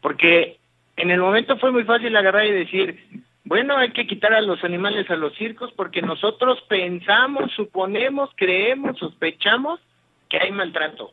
porque 0.00 0.58
en 0.96 1.10
el 1.10 1.20
momento 1.20 1.58
fue 1.58 1.70
muy 1.72 1.84
fácil 1.84 2.16
agarrar 2.16 2.46
y 2.46 2.52
decir, 2.52 2.98
bueno, 3.44 3.76
hay 3.76 3.92
que 3.92 4.06
quitar 4.06 4.34
a 4.34 4.40
los 4.40 4.64
animales 4.64 5.08
a 5.10 5.16
los 5.16 5.34
circos 5.36 5.72
porque 5.72 6.02
nosotros 6.02 6.60
pensamos, 6.68 7.52
suponemos, 7.52 8.30
creemos, 8.34 8.98
sospechamos 8.98 9.80
que 10.28 10.38
hay 10.38 10.50
maltrato. 10.50 11.12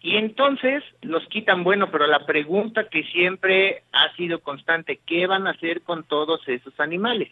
Y 0.00 0.16
entonces 0.16 0.84
los 1.02 1.26
quitan, 1.26 1.64
bueno, 1.64 1.90
pero 1.90 2.06
la 2.06 2.24
pregunta 2.24 2.88
que 2.88 3.02
siempre 3.04 3.82
ha 3.92 4.14
sido 4.14 4.40
constante, 4.40 5.00
¿qué 5.06 5.26
van 5.26 5.46
a 5.46 5.50
hacer 5.50 5.82
con 5.82 6.04
todos 6.04 6.46
esos 6.48 6.78
animales? 6.78 7.30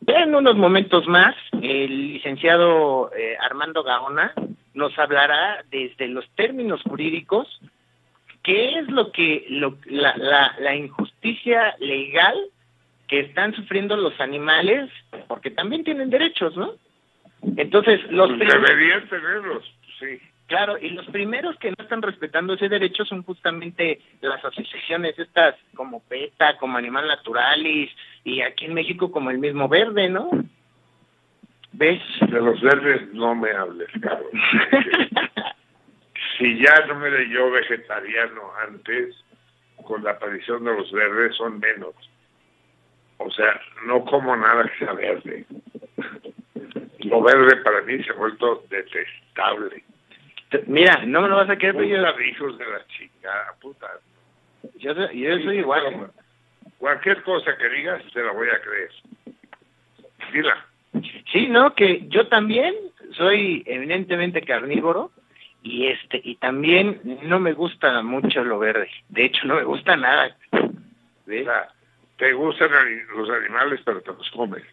Ya 0.00 0.22
en 0.22 0.34
unos 0.34 0.56
momentos 0.56 1.06
más, 1.06 1.34
el 1.62 2.12
licenciado 2.14 3.10
eh, 3.16 3.36
Armando 3.40 3.82
Gaona 3.82 4.32
nos 4.74 4.98
hablará 4.98 5.64
desde 5.70 6.08
los 6.08 6.28
términos 6.36 6.82
jurídicos 6.82 7.60
qué 8.42 8.78
es 8.78 8.88
lo 8.88 9.10
que 9.12 9.46
lo- 9.48 9.76
la, 9.86 10.16
la, 10.16 10.54
la 10.58 10.74
injusticia 10.76 11.74
legal 11.78 12.34
que 13.08 13.20
están 13.20 13.54
sufriendo 13.54 13.96
los 13.96 14.18
animales, 14.20 14.90
porque 15.28 15.50
también 15.50 15.82
tienen 15.84 16.10
derechos, 16.10 16.56
¿no? 16.56 16.72
Entonces, 17.56 18.00
los 18.10 18.28
Pues 18.36 18.52
deberían 18.52 19.08
tenerlos 19.08 19.64
sí 19.98 20.20
Claro, 20.50 20.76
y 20.78 20.90
los 20.90 21.06
primeros 21.06 21.56
que 21.58 21.70
no 21.70 21.76
están 21.78 22.02
respetando 22.02 22.54
ese 22.54 22.68
derecho 22.68 23.04
son 23.04 23.22
justamente 23.22 24.00
las 24.20 24.44
asociaciones 24.44 25.16
estas 25.16 25.54
como 25.76 26.02
PETA, 26.02 26.58
como 26.58 26.76
Animal 26.76 27.06
Naturalis, 27.06 27.90
y 28.24 28.40
aquí 28.40 28.64
en 28.64 28.74
México 28.74 29.12
como 29.12 29.30
el 29.30 29.38
mismo 29.38 29.68
Verde, 29.68 30.08
¿no? 30.08 30.28
¿Ves? 31.72 32.02
de 32.20 32.40
los 32.40 32.60
verdes 32.60 33.14
no 33.14 33.32
me 33.36 33.52
hables 33.52 33.88
cabrón 34.00 34.28
si 36.40 36.58
ya 36.58 36.84
no 36.86 37.06
era 37.06 37.22
yo 37.28 37.50
vegetariano 37.52 38.42
antes, 38.66 39.14
con 39.84 40.02
la 40.02 40.12
aparición 40.12 40.64
de 40.64 40.74
los 40.74 40.90
verdes 40.90 41.36
son 41.36 41.60
menos. 41.60 41.94
O 43.18 43.30
sea, 43.30 43.60
no 43.86 44.04
como 44.04 44.34
nada 44.36 44.64
que 44.64 44.84
sea 44.84 44.94
verde. 44.94 45.44
Lo 47.00 47.22
verde 47.22 47.56
para 47.56 47.82
mí 47.82 48.02
se 48.02 48.10
ha 48.10 48.14
vuelto 48.14 48.64
detestable. 48.70 49.84
Mira, 50.66 51.04
no 51.06 51.22
me 51.22 51.28
lo 51.28 51.36
vas 51.36 51.48
a 51.50 51.56
creer, 51.56 51.74
pero 51.74 51.86
yo, 51.86 52.12
de 52.16 52.28
hijos 52.28 52.58
de 52.58 52.64
la 52.66 52.84
chingada, 52.88 53.54
puta. 53.60 53.86
yo, 54.78 54.94
soy- 54.94 55.20
yo 55.20 55.38
soy 55.40 55.58
igual. 55.58 56.10
Cualquier 56.78 57.22
cosa 57.22 57.56
que 57.56 57.68
digas, 57.68 58.02
te 58.12 58.22
la 58.22 58.32
voy 58.32 58.48
a 58.48 58.60
creer. 58.60 58.90
Dila. 60.32 60.66
Sí, 61.32 61.46
no, 61.48 61.74
que 61.74 62.06
yo 62.08 62.26
también 62.28 62.74
soy 63.12 63.62
eminentemente 63.66 64.42
carnívoro 64.42 65.12
y 65.62 65.86
este 65.88 66.20
y 66.24 66.36
también 66.36 67.00
no 67.22 67.38
me 67.38 67.52
gusta 67.52 68.02
mucho 68.02 68.42
lo 68.44 68.58
verde. 68.58 68.88
De 69.08 69.26
hecho, 69.26 69.46
no 69.46 69.54
me 69.56 69.64
gusta 69.64 69.96
nada. 69.96 70.36
O 70.52 70.64
sea, 71.26 71.68
te 72.16 72.32
gustan 72.32 72.70
los 73.14 73.30
animales, 73.30 73.80
pero 73.84 74.00
te 74.00 74.12
los 74.12 74.30
comes. 74.30 74.64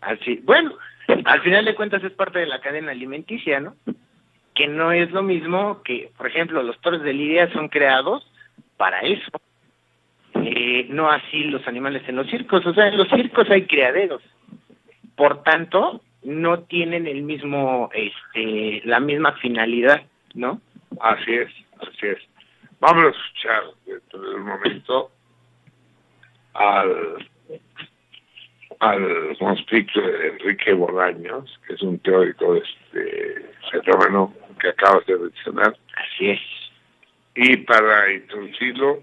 Así, 0.00 0.40
bueno, 0.42 0.76
al 1.24 1.40
final 1.42 1.64
de 1.64 1.74
cuentas 1.74 2.02
es 2.02 2.12
parte 2.12 2.40
de 2.40 2.46
la 2.46 2.60
cadena 2.60 2.90
alimenticia, 2.92 3.60
¿no? 3.60 3.76
Que 4.56 4.66
no 4.66 4.90
es 4.90 5.10
lo 5.12 5.22
mismo 5.22 5.82
que, 5.82 6.10
por 6.16 6.26
ejemplo, 6.26 6.62
los 6.62 6.80
toros 6.80 7.02
de 7.02 7.12
lidia 7.12 7.52
son 7.52 7.68
creados 7.68 8.26
para 8.76 9.00
eso. 9.00 9.30
Eh, 10.34 10.86
no 10.90 11.10
así 11.10 11.44
los 11.44 11.66
animales 11.68 12.02
en 12.08 12.16
los 12.16 12.26
circos. 12.28 12.66
O 12.66 12.74
sea, 12.74 12.88
en 12.88 12.96
los 12.96 13.08
circos 13.08 13.48
hay 13.50 13.66
criaderos. 13.66 14.22
Por 15.14 15.42
tanto, 15.42 16.00
no 16.24 16.60
tienen 16.60 17.06
el 17.06 17.22
mismo, 17.22 17.90
este, 17.94 18.82
la 18.84 18.98
misma 18.98 19.32
finalidad, 19.32 20.02
¿no? 20.34 20.60
Así 21.00 21.34
es, 21.34 21.50
así 21.80 22.06
es. 22.06 22.18
Vamos 22.80 23.04
a 23.04 23.08
escuchar 23.10 23.62
dentro 23.86 24.20
de 24.20 24.34
un 24.34 24.42
momento 24.44 25.10
al, 26.54 27.28
al 28.80 29.36
de 29.38 30.28
Enrique 30.28 30.72
Bolaños, 30.72 31.60
que 31.66 31.74
es 31.74 31.82
un 31.82 31.98
teórico 32.00 32.54
de 32.54 32.60
este 32.60 33.52
fenómeno 33.70 34.34
que 34.60 34.68
acabas 34.68 35.04
de 35.06 35.16
mencionar, 35.18 35.76
Así 35.96 36.30
es. 36.30 36.40
y 37.34 37.56
para 37.58 38.12
introducirlo, 38.12 39.02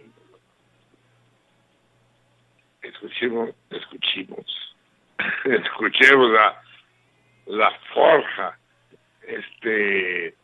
escuchemos, 2.81 3.51
escuchemos, 3.69 4.75
escuchemos 5.45 6.29
la, 6.31 6.61
la 7.47 7.71
forja, 7.93 8.57
este 9.27 10.35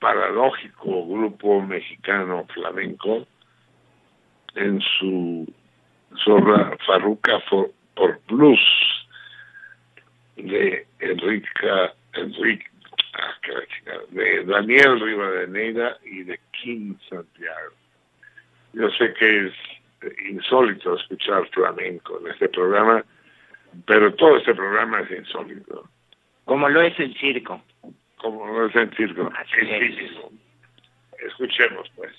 paradójico 0.00 1.06
grupo 1.06 1.60
mexicano 1.62 2.46
flamenco 2.54 3.26
en 4.54 4.80
su 4.80 5.46
zorra 6.24 6.76
Farruca 6.86 7.38
for- 7.48 7.70
por 7.94 8.20
Blues 8.26 8.58
de 10.36 10.86
Enrica, 11.00 11.92
Enrique, 12.14 12.66
de 14.10 14.44
Daniel 14.44 15.00
Rivadeneira 15.00 15.96
y 16.04 16.22
de 16.24 16.38
King 16.52 16.94
Santiago. 17.08 17.72
Yo 18.72 18.88
sé 18.90 19.12
que 19.14 19.46
es 19.46 19.52
insólito 20.30 20.96
escuchar 20.96 21.46
flamenco 21.48 22.20
en 22.20 22.32
este 22.32 22.48
programa, 22.48 23.04
pero 23.86 24.14
todo 24.14 24.36
este 24.38 24.54
programa 24.54 25.00
es 25.00 25.10
insólito, 25.18 25.88
Como 26.44 26.68
lo 26.68 26.82
es 26.82 26.98
el 26.98 27.14
circo. 27.18 27.62
como 28.16 28.46
no 28.46 28.66
es 28.66 28.76
en 28.76 28.90
circo, 28.96 29.30
Así 29.36 29.66
es. 29.68 30.10
Escuchemos 31.26 31.90
pues. 31.96 32.12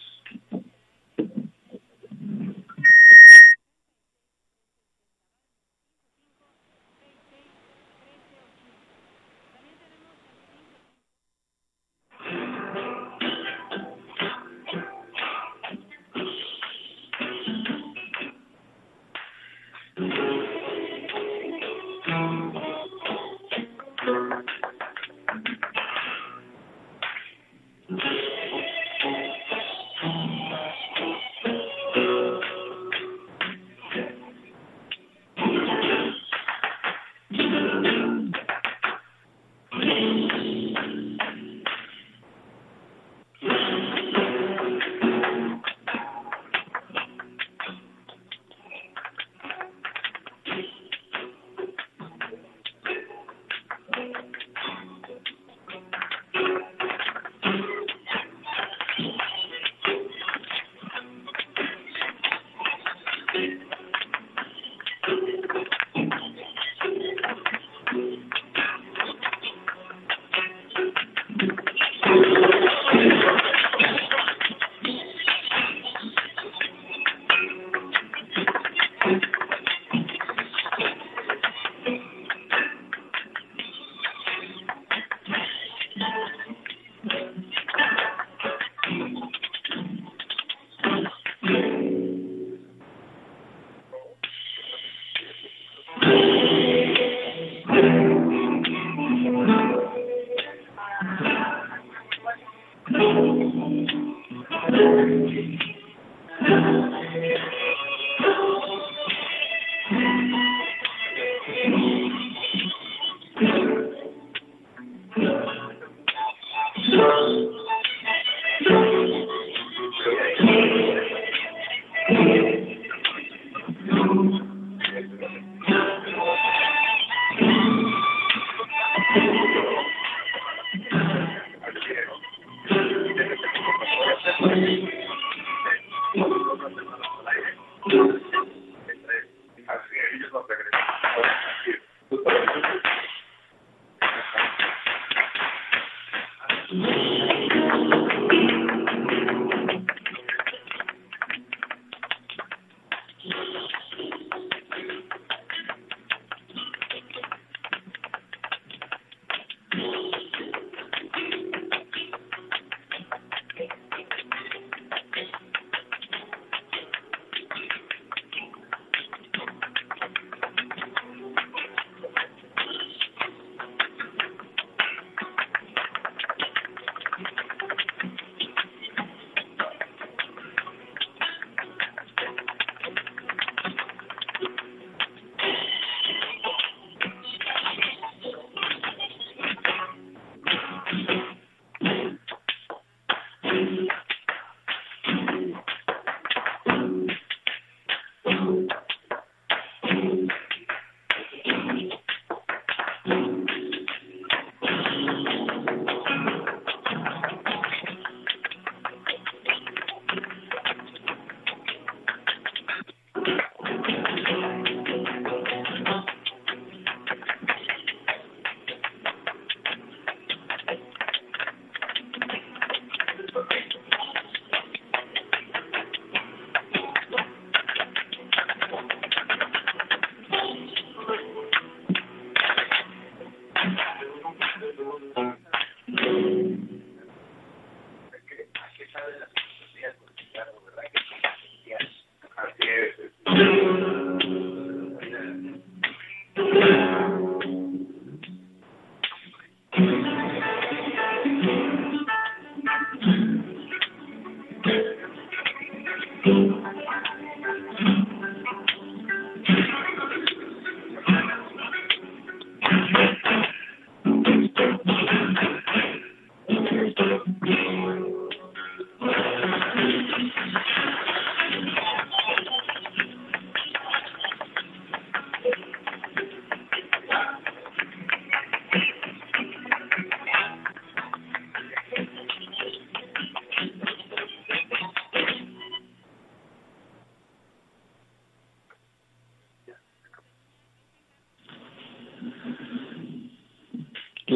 Así 134.62 134.91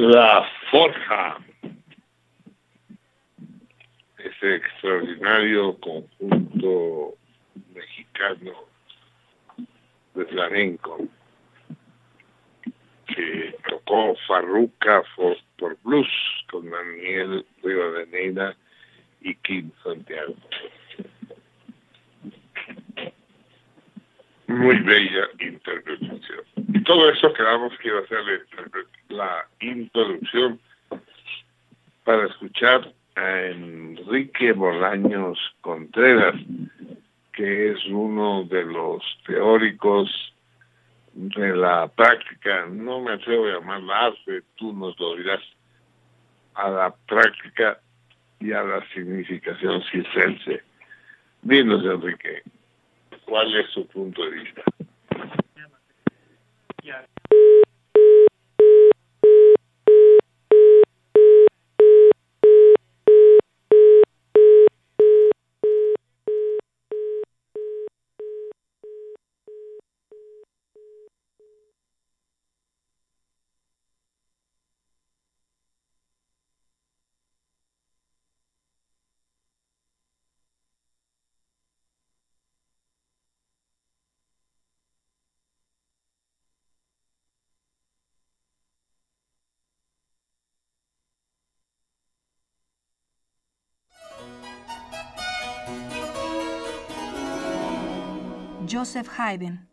La 0.08 0.48
Forja, 0.70 1.40
ese 4.20 4.56
extraordinario 4.56 5.76
conjunto 5.80 7.16
mexicano 7.74 8.52
de 10.14 10.26
flamenco 10.26 11.08
que 13.08 13.56
tocó 13.68 14.16
Farruca 14.28 15.02
por, 15.16 15.38
por 15.58 15.76
blues 15.82 16.08
con 16.52 16.70
Daniel 16.70 17.44
Rivadeneira 17.64 18.56
y 19.22 19.34
Kim 19.38 19.72
Santiago. 19.84 20.36
Muy 24.46 24.78
bella 24.82 25.28
interpretación. 25.40 26.42
Y 26.56 26.84
todo 26.84 27.10
eso 27.10 27.34
que 27.80 27.88
iba 27.88 28.00
a 28.02 28.08
ser 28.08 28.24
la, 28.24 28.34
interpre- 28.36 28.85
la 29.16 29.48
introducción 29.60 30.60
para 32.04 32.28
escuchar 32.28 32.94
a 33.16 33.42
Enrique 33.44 34.52
Bolaños 34.52 35.40
Contreras, 35.62 36.36
que 37.34 37.72
es 37.72 37.86
uno 37.86 38.44
de 38.44 38.64
los 38.64 39.02
teóricos 39.26 40.34
de 41.14 41.56
la 41.56 41.88
práctica, 41.88 42.66
no 42.68 43.02
me 43.02 43.14
atrevo 43.14 43.46
a 43.46 43.54
llamarla 43.54 44.06
arte, 44.08 44.44
tú 44.56 44.74
nos 44.74 45.00
lo 45.00 45.16
dirás, 45.16 45.42
a 46.56 46.70
la 46.70 46.96
práctica 47.08 47.80
y 48.40 48.52
a 48.52 48.64
la 48.64 48.86
significación 48.94 49.82
circense. 49.92 50.62
Dinos, 51.42 51.86
Enrique, 51.86 52.44
¿cuál 53.26 53.56
es 53.56 53.70
su 53.70 53.88
punto 53.88 54.24
de 54.24 54.32
vista? 54.32 54.64
Joseph 98.68 99.10
Haydn. 99.20 99.68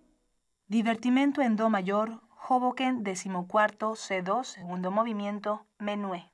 Divertimento 0.68 1.40
en 1.40 1.57
Do 1.57 1.70
mayor, 1.70 2.20
Hoboken, 2.49 3.05
decimocuarto, 3.05 3.93
C2, 3.93 4.45
segundo 4.45 4.90
movimiento, 4.90 5.66
Menué. 5.78 6.24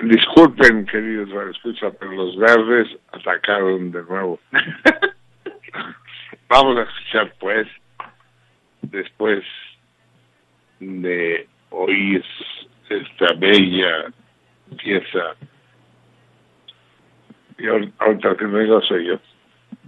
Disculpen, 0.00 0.86
queridos 0.86 1.28
escucha, 1.50 1.90
pero 1.90 2.12
los 2.12 2.36
verdes 2.36 2.88
atacaron 3.12 3.92
de 3.92 4.02
nuevo. 4.02 4.40
Vamos 6.48 6.78
a 6.78 6.82
escuchar, 6.82 7.34
pues, 7.38 7.68
después 8.82 9.44
de 10.80 11.48
oír 11.70 12.24
esta 12.88 13.34
bella 13.34 14.12
pieza. 14.82 15.36
Y 17.60 17.66
ahorita 17.68 18.36
que 18.36 18.44
no 18.46 18.80
soy 18.82 19.08
yo. 19.08 19.18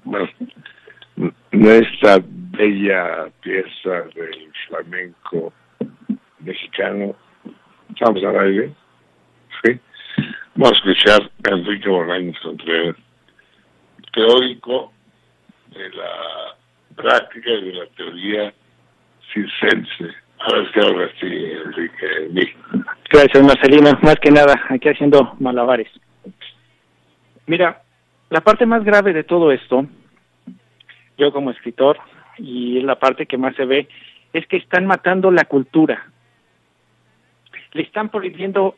Bueno, 0.05 0.29
esta 1.53 2.19
bella 2.23 3.29
pieza 3.41 4.03
del 4.15 4.53
flamenco 4.69 5.53
mexicano. 6.41 7.15
¿Estamos 7.89 8.23
al 8.25 8.39
aire? 8.41 8.73
Sí. 9.63 9.81
Vamos 10.55 10.73
a 10.73 10.91
escuchar 10.91 11.31
a 11.45 11.55
Enrique 11.55 11.89
Bolaños 11.89 12.39
Contreras, 12.43 12.97
teórico 14.13 14.93
de 15.71 15.89
la 15.91 16.57
práctica 16.95 17.51
y 17.51 17.65
de 17.65 17.73
la 17.73 17.87
teoría 17.97 18.53
circense. 19.33 20.15
Ahora 20.41 20.63
es 20.63 20.71
que 20.73 20.81
ahora 20.81 21.09
sí, 21.19 21.27
Enrique. 21.27 22.55
Gracias, 23.11 23.43
Marcelino. 23.43 23.99
Más 24.03 24.17
que 24.17 24.31
nada, 24.31 24.61
aquí 24.69 24.91
haciendo 24.91 25.35
malabares. 25.39 25.89
Mira, 27.47 27.83
la 28.31 28.41
parte 28.41 28.67
más 28.67 28.85
grave 28.85 29.13
de 29.13 29.25
todo 29.25 29.53
esto, 29.53 29.87
yo 31.19 31.33
como 31.33 31.51
escritor, 31.51 31.99
y 32.39 32.79
es 32.79 32.85
la 32.85 32.99
parte 32.99 33.27
que 33.27 33.37
más 33.37 33.55
se 33.57 33.65
ve, 33.65 33.89
es 34.33 34.47
que 34.47 34.57
están 34.57 34.87
matando 34.87 35.31
la 35.31 35.45
cultura. 35.45 36.07
Le 37.73 37.83
están 37.83 38.09
prohibiendo 38.09 38.77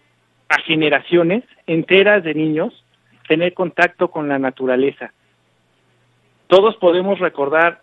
a 0.49 0.59
generaciones 0.61 1.45
enteras 1.67 2.25
de 2.25 2.35
niños 2.35 2.85
tener 3.29 3.55
contacto 3.55 4.11
con 4.11 4.29
la 4.29 4.39
naturaleza. 4.39 5.13
Todos 6.47 6.77
podemos 6.77 7.19
recordar 7.19 7.81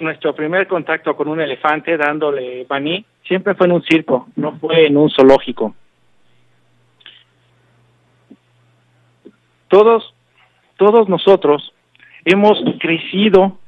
nuestro 0.00 0.34
primer 0.34 0.66
contacto 0.66 1.14
con 1.16 1.28
un 1.28 1.40
elefante 1.40 1.96
dándole 1.96 2.64
baní, 2.64 3.04
siempre 3.26 3.54
fue 3.54 3.66
en 3.66 3.72
un 3.72 3.82
circo, 3.82 4.28
no 4.36 4.58
fue 4.58 4.86
en 4.86 4.96
un 4.96 5.10
zoológico. 5.10 5.74
Todos, 9.74 10.14
todos 10.76 11.08
nosotros 11.08 11.74
hemos 12.24 12.62
crecido 12.78 13.58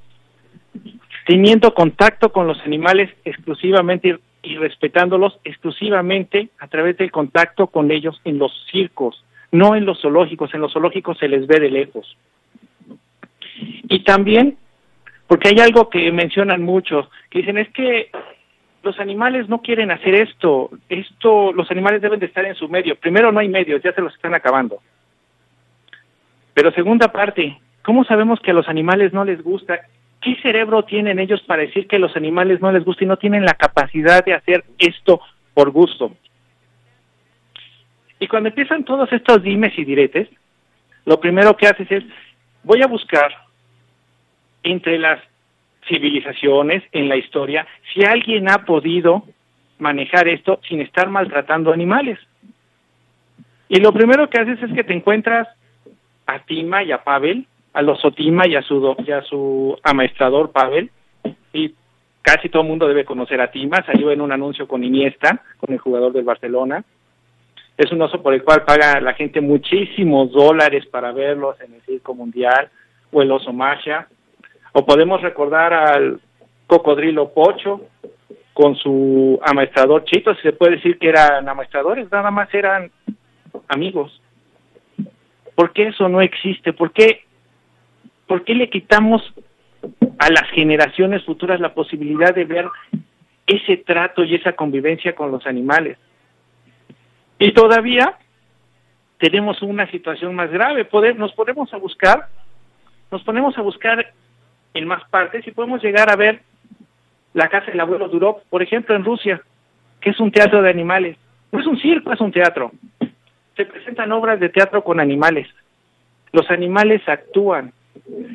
teniendo 1.27 1.75
contacto 1.75 2.31
con 2.31 2.47
los 2.47 2.61
animales 2.61 3.11
exclusivamente 3.25 4.17
y 4.41 4.55
respetándolos 4.55 5.41
exclusivamente 5.43 6.51
a 6.61 6.69
través 6.69 6.97
del 6.97 7.11
contacto 7.11 7.67
con 7.67 7.91
ellos 7.91 8.21
en 8.23 8.39
los 8.39 8.53
circos, 8.71 9.25
no 9.51 9.75
en 9.75 9.85
los 9.85 10.01
zoológicos. 10.01 10.55
En 10.55 10.61
los 10.61 10.73
zoológicos 10.73 11.19
se 11.19 11.27
les 11.27 11.49
ve 11.49 11.59
de 11.59 11.71
lejos. 11.71 12.17
Y 13.89 14.05
también, 14.05 14.59
porque 15.27 15.49
hay 15.49 15.59
algo 15.59 15.91
que 15.91 16.13
mencionan 16.13 16.63
muchos, 16.63 17.09
que 17.31 17.41
dicen 17.41 17.59
es 17.59 17.69
que 17.71 18.13
los 18.85 18.97
animales 19.01 19.49
no 19.49 19.61
quieren 19.61 19.91
hacer 19.91 20.15
esto, 20.15 20.71
esto, 20.89 21.53
los 21.53 21.69
animales 21.73 22.01
deben 22.01 22.21
de 22.21 22.27
estar 22.27 22.45
en 22.45 22.55
su 22.55 22.69
medio. 22.69 22.95
Primero, 22.95 23.33
no 23.33 23.41
hay 23.41 23.49
medios, 23.49 23.83
ya 23.83 23.93
se 23.93 24.03
los 24.03 24.15
están 24.15 24.37
acabando. 24.37 24.79
Pero 26.57 26.73
segunda 26.73 27.13
parte, 27.13 27.61
¿cómo 27.83 28.05
sabemos 28.05 28.41
que 28.41 28.51
a 28.51 28.55
los 28.55 28.67
animales 28.67 29.13
no 29.13 29.27
les 29.27 29.43
gusta 29.43 29.79
¿qué 30.23 30.37
cerebro 30.37 30.85
tienen 30.85 31.19
ellos 31.19 31.43
para 31.43 31.61
decir 31.61 31.87
que 31.87 31.99
los 31.99 32.17
animales 32.17 32.63
no 32.63 32.73
les 32.73 32.83
gusta 32.83 33.05
y 33.05 33.07
no 33.07 33.19
tienen 33.19 33.45
la 33.45 33.53
capacidad 33.53 34.25
de 34.25 34.33
hacer 34.33 34.65
esto 34.79 35.21
por 35.53 35.71
gusto? 35.71 36.17
Y 38.19 38.27
cuando 38.27 38.49
empiezan 38.49 38.85
todos 38.87 39.13
estos 39.13 39.43
dimes 39.43 39.79
y 39.79 39.85
diretes, 39.85 40.31
lo 41.05 41.21
primero 41.21 41.59
que 41.59 41.67
haces 41.67 41.93
es, 41.93 42.05
voy 42.65 42.81
a 42.81 42.87
buscar 42.87 43.37
entre 44.63 44.99
las 44.99 45.21
civilizaciones 45.87 46.85
en 46.93 47.11
la 47.11 47.17
historia 47.17 47.67
si 47.93 48.03
alguien 48.03 48.49
ha 48.49 48.65
podido 48.65 49.25
manejar 49.79 50.27
esto 50.27 50.59
sin 50.67 50.81
estar 50.81 51.11
maltratando 51.11 51.71
animales. 51.71 52.19
Y 53.69 53.79
lo 53.79 53.93
primero 53.93 54.31
que 54.31 54.41
haces 54.41 54.63
es 54.63 54.73
que 54.73 54.85
te 54.85 54.95
encuentras 54.95 55.47
a 56.27 56.41
Tima 56.41 56.83
y 56.83 56.93
a 56.93 57.03
Pavel, 57.03 57.47
a 57.73 57.83
los 57.83 58.01
Sotima 58.01 58.47
y 58.47 58.57
a 58.57 58.63
su, 58.63 58.97
y 59.07 59.11
a 59.13 59.23
su 59.23 59.79
amaestrador 59.83 60.51
Pavel, 60.51 60.91
y 61.53 61.75
casi 62.23 62.49
todo 62.49 62.63
el 62.63 62.69
mundo 62.69 62.89
debe 62.89 63.05
conocer 63.05 63.41
a 63.41 63.51
Tima, 63.51 63.85
salió 63.87 64.11
en 64.11 64.21
un 64.21 64.33
anuncio 64.33 64.67
con 64.67 64.83
Iniesta, 64.83 65.43
con 65.59 65.73
el 65.73 65.79
jugador 65.79 66.13
del 66.13 66.25
Barcelona. 66.25 66.85
Es 67.77 67.93
un 67.93 68.03
oso 68.03 68.23
por 68.23 68.35
el 68.35 68.43
cual 68.43 68.65
paga 68.65 69.01
la 69.01 69.15
gente 69.15 69.41
muchísimos 69.41 70.33
dólares 70.33 70.87
para 70.87 71.13
verlos 71.13 71.61
en 71.61 71.75
el 71.75 71.83
Circo 71.83 72.15
Mundial, 72.15 72.71
o 73.13 73.23
el 73.23 73.31
oso 73.31 73.53
Masha, 73.53 74.09
o 74.73 74.85
podemos 74.85 75.23
recordar 75.23 75.73
al 75.73 76.21
cocodrilo 76.67 77.33
Pocho 77.33 77.83
con 78.53 78.75
su 78.75 79.39
amaestrador 79.43 80.05
Chito, 80.05 80.35
si 80.35 80.43
se 80.43 80.53
puede 80.53 80.77
decir 80.77 80.99
que 80.99 81.11
eran 81.11 81.49
amaestradores, 81.49 82.11
nada 82.11 82.31
más 82.31 82.53
eran 82.55 82.91
amigos. 83.69 84.21
¿Por 85.57 85.73
qué 85.73 85.89
eso 85.89 86.09
no 86.09 86.21
existe? 86.21 86.73
¿Por 86.73 86.93
qué 86.93 87.25
¿por 88.29 88.45
qué 88.45 88.55
le 88.55 88.71
quitamos 88.71 89.23
a 90.19 90.31
las 90.31 90.49
generaciones 90.51 91.25
futuras 91.25 91.61
la 91.61 91.75
posibilidad 91.75 92.35
de 92.35 92.45
ver 92.45 92.67
ese 93.47 93.77
trato 93.79 94.25
y 94.25 94.35
esa 94.35 94.53
convivencia 94.53 95.15
con 95.15 95.33
los 95.33 95.47
animales? 95.47 95.99
Y 97.39 97.53
todavía 97.53 98.17
tenemos 99.19 99.63
una 99.63 99.91
situación 99.91 100.35
más 100.35 100.51
grave. 100.51 100.87
nos 101.17 101.33
ponemos 101.33 101.73
a 101.73 101.79
buscar, 101.79 102.29
nos 103.11 103.23
ponemos 103.23 103.57
a 103.57 103.63
buscar 103.63 104.13
en 104.75 104.87
más 104.87 105.09
partes 105.09 105.47
y 105.47 105.53
podemos 105.53 105.83
llegar 105.83 106.11
a 106.11 106.17
ver 106.17 106.43
la 107.33 107.49
casa 107.49 107.71
del 107.71 107.81
abuelo 107.81 108.09
Durov, 108.09 108.43
por 108.49 108.63
ejemplo, 108.63 108.95
en 108.95 109.05
Rusia, 109.05 109.43
que 110.01 110.11
es 110.11 110.21
un 110.21 110.31
teatro 110.31 110.63
de 110.63 110.71
animales. 110.71 111.17
No 111.53 111.61
es 111.61 111.67
un 111.67 111.79
circo, 111.79 112.13
es 112.13 112.21
un 112.21 112.33
teatro. 112.33 112.73
Se 113.57 113.65
presentan 113.65 114.13
obras 114.13 114.39
de 114.39 114.49
teatro 114.49 114.85
con 114.85 115.01
animales. 115.01 115.49
Los 116.33 116.51
animales 116.51 117.01
actúan, 117.09 117.73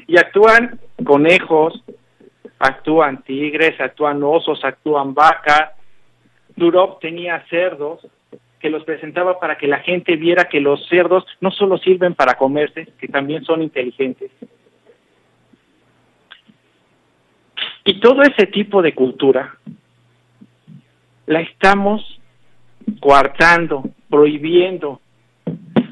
y 0.08 0.18
actúan 0.18 0.80
conejos, 1.04 1.84
actúan 2.60 3.24
tigres, 3.24 3.80
actúan 3.80 4.24
osos, 4.24 4.64
actúan 4.64 5.14
vacas. 5.14 5.72
Durov 6.56 7.00
tenía 7.00 7.44
cerdos 7.50 8.06
que 8.60 8.70
los 8.70 8.84
presentaba 8.84 9.40
para 9.40 9.58
que 9.58 9.68
la 9.68 9.80
gente 9.80 10.16
viera 10.16 10.46
que 10.46 10.60
los 10.60 10.88
cerdos 10.88 11.26
no 11.40 11.52
solo 11.52 11.78
sirven 11.78 12.14
para 12.14 12.36
comerse, 12.36 12.88
que 13.00 13.08
también 13.08 13.44
son 13.44 13.62
inteligentes. 13.64 14.32
Y 17.84 18.00
todo 18.00 18.22
ese 18.22 18.46
tipo 18.46 18.84
de 18.84 18.94
cultura 18.94 19.56
la 21.26 21.42
estamos 21.42 22.20
coartando, 23.00 23.84
prohibiendo 24.10 25.02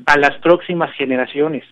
a 0.05 0.17
las 0.17 0.37
próximas 0.39 0.91
generaciones. 0.95 1.63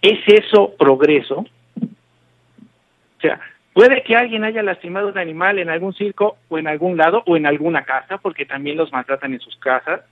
¿Es 0.00 0.20
eso 0.26 0.74
progreso? 0.78 1.38
O 1.40 3.20
sea, 3.20 3.40
puede 3.72 4.02
que 4.02 4.14
alguien 4.14 4.44
haya 4.44 4.62
lastimado 4.62 5.08
un 5.08 5.18
animal 5.18 5.58
en 5.58 5.70
algún 5.70 5.92
circo 5.94 6.36
o 6.48 6.58
en 6.58 6.68
algún 6.68 6.96
lado 6.96 7.22
o 7.26 7.36
en 7.36 7.46
alguna 7.46 7.84
casa, 7.84 8.18
porque 8.18 8.46
también 8.46 8.76
los 8.76 8.92
maltratan 8.92 9.32
en 9.32 9.40
sus 9.40 9.56
casas. 9.56 10.02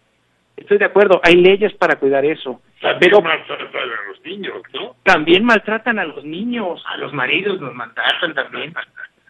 Estoy 0.57 0.79
de 0.79 0.87
acuerdo, 0.87 1.21
hay 1.23 1.37
leyes 1.37 1.73
para 1.75 1.97
cuidar 1.97 2.25
eso. 2.25 2.61
También 2.81 2.99
pero 2.99 3.23
maltratan 3.23 3.77
a 3.77 4.09
los 4.09 4.25
niños, 4.25 4.63
¿no? 4.73 4.97
También 5.03 5.45
maltratan 5.45 5.99
a 5.99 6.05
los 6.05 6.25
niños. 6.25 6.83
A 6.87 6.97
los 6.97 7.13
maridos 7.13 7.61
los 7.61 7.75
maltratan 7.75 8.35
también. 8.35 8.75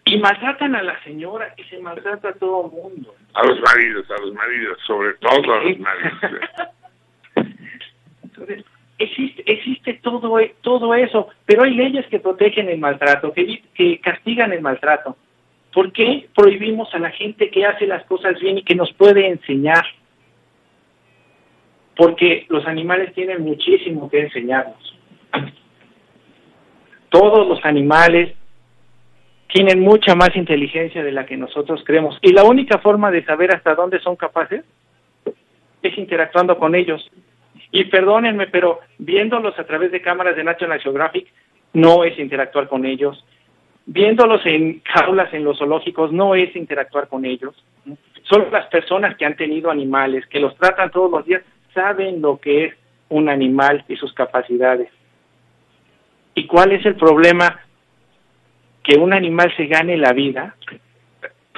Y 0.05 0.17
maltratan 0.19 0.75
a 0.75 0.81
la 0.81 1.03
señora 1.03 1.53
y 1.57 1.63
se 1.65 1.79
maltrata 1.79 2.29
a 2.29 2.33
todo 2.33 2.65
el 2.65 2.71
mundo. 2.71 3.13
A 3.33 3.45
los 3.45 3.59
maridos, 3.59 4.09
a 4.09 4.21
los 4.21 4.33
maridos, 4.33 4.79
sobre 4.87 5.13
todo 5.15 5.53
a 5.53 5.63
los 5.63 5.79
maridos. 5.79 6.13
Existe, 8.99 9.43
existe 9.45 9.93
todo, 10.01 10.39
e, 10.39 10.55
todo 10.61 10.95
eso, 10.95 11.27
pero 11.45 11.63
hay 11.63 11.75
leyes 11.75 12.07
que 12.07 12.19
protegen 12.19 12.67
el 12.67 12.79
maltrato, 12.79 13.31
que, 13.31 13.61
que 13.75 13.99
castigan 13.99 14.51
el 14.53 14.61
maltrato. 14.61 15.15
¿Por 15.71 15.91
qué 15.91 16.27
prohibimos 16.35 16.93
a 16.95 16.99
la 16.99 17.11
gente 17.11 17.51
que 17.51 17.65
hace 17.65 17.85
las 17.85 18.03
cosas 18.05 18.39
bien 18.39 18.57
y 18.57 18.63
que 18.63 18.73
nos 18.73 18.91
puede 18.93 19.27
enseñar? 19.27 19.85
Porque 21.95 22.47
los 22.49 22.65
animales 22.65 23.13
tienen 23.13 23.43
muchísimo 23.43 24.09
que 24.09 24.21
enseñarnos. 24.21 24.95
Todos 27.09 27.47
los 27.47 27.63
animales 27.63 28.33
tienen 29.53 29.79
mucha 29.79 30.15
más 30.15 30.35
inteligencia 30.35 31.03
de 31.03 31.11
la 31.11 31.25
que 31.25 31.37
nosotros 31.37 31.81
creemos. 31.85 32.17
Y 32.21 32.33
la 32.33 32.43
única 32.43 32.79
forma 32.79 33.11
de 33.11 33.23
saber 33.23 33.55
hasta 33.55 33.75
dónde 33.75 33.99
son 33.99 34.15
capaces 34.15 34.63
es 35.81 35.97
interactuando 35.97 36.57
con 36.57 36.75
ellos. 36.75 37.09
Y 37.77 37.85
perdónenme, 37.85 38.47
pero 38.47 38.79
viéndolos 38.97 39.59
a 39.59 39.63
través 39.63 39.91
de 39.91 40.01
cámaras 40.01 40.35
de 40.35 40.43
National 40.43 40.79
Geographic 40.79 41.27
no 41.73 42.03
es 42.03 42.17
interactuar 42.17 42.67
con 42.67 42.87
ellos. 42.87 43.23
Viéndolos 43.85 44.43
en 44.47 44.81
jaulas 44.83 45.31
en 45.31 45.43
los 45.43 45.59
zoológicos 45.59 46.11
no 46.11 46.33
es 46.33 46.55
interactuar 46.55 47.07
con 47.07 47.23
ellos. 47.23 47.53
Son 48.23 48.47
las 48.51 48.65
personas 48.69 49.15
que 49.15 49.25
han 49.25 49.35
tenido 49.35 49.69
animales, 49.69 50.25
que 50.25 50.39
los 50.39 50.57
tratan 50.57 50.89
todos 50.89 51.11
los 51.11 51.23
días, 51.23 51.43
saben 51.71 52.19
lo 52.19 52.39
que 52.39 52.65
es 52.65 52.73
un 53.09 53.29
animal 53.29 53.85
y 53.87 53.95
sus 53.95 54.11
capacidades. 54.11 54.89
¿Y 56.33 56.47
cuál 56.47 56.71
es 56.71 56.83
el 56.83 56.95
problema? 56.95 57.59
Que 58.81 58.97
un 58.97 59.13
animal 59.13 59.53
se 59.55 59.67
gane 59.67 59.97
la 59.97 60.13
vida. 60.13 60.55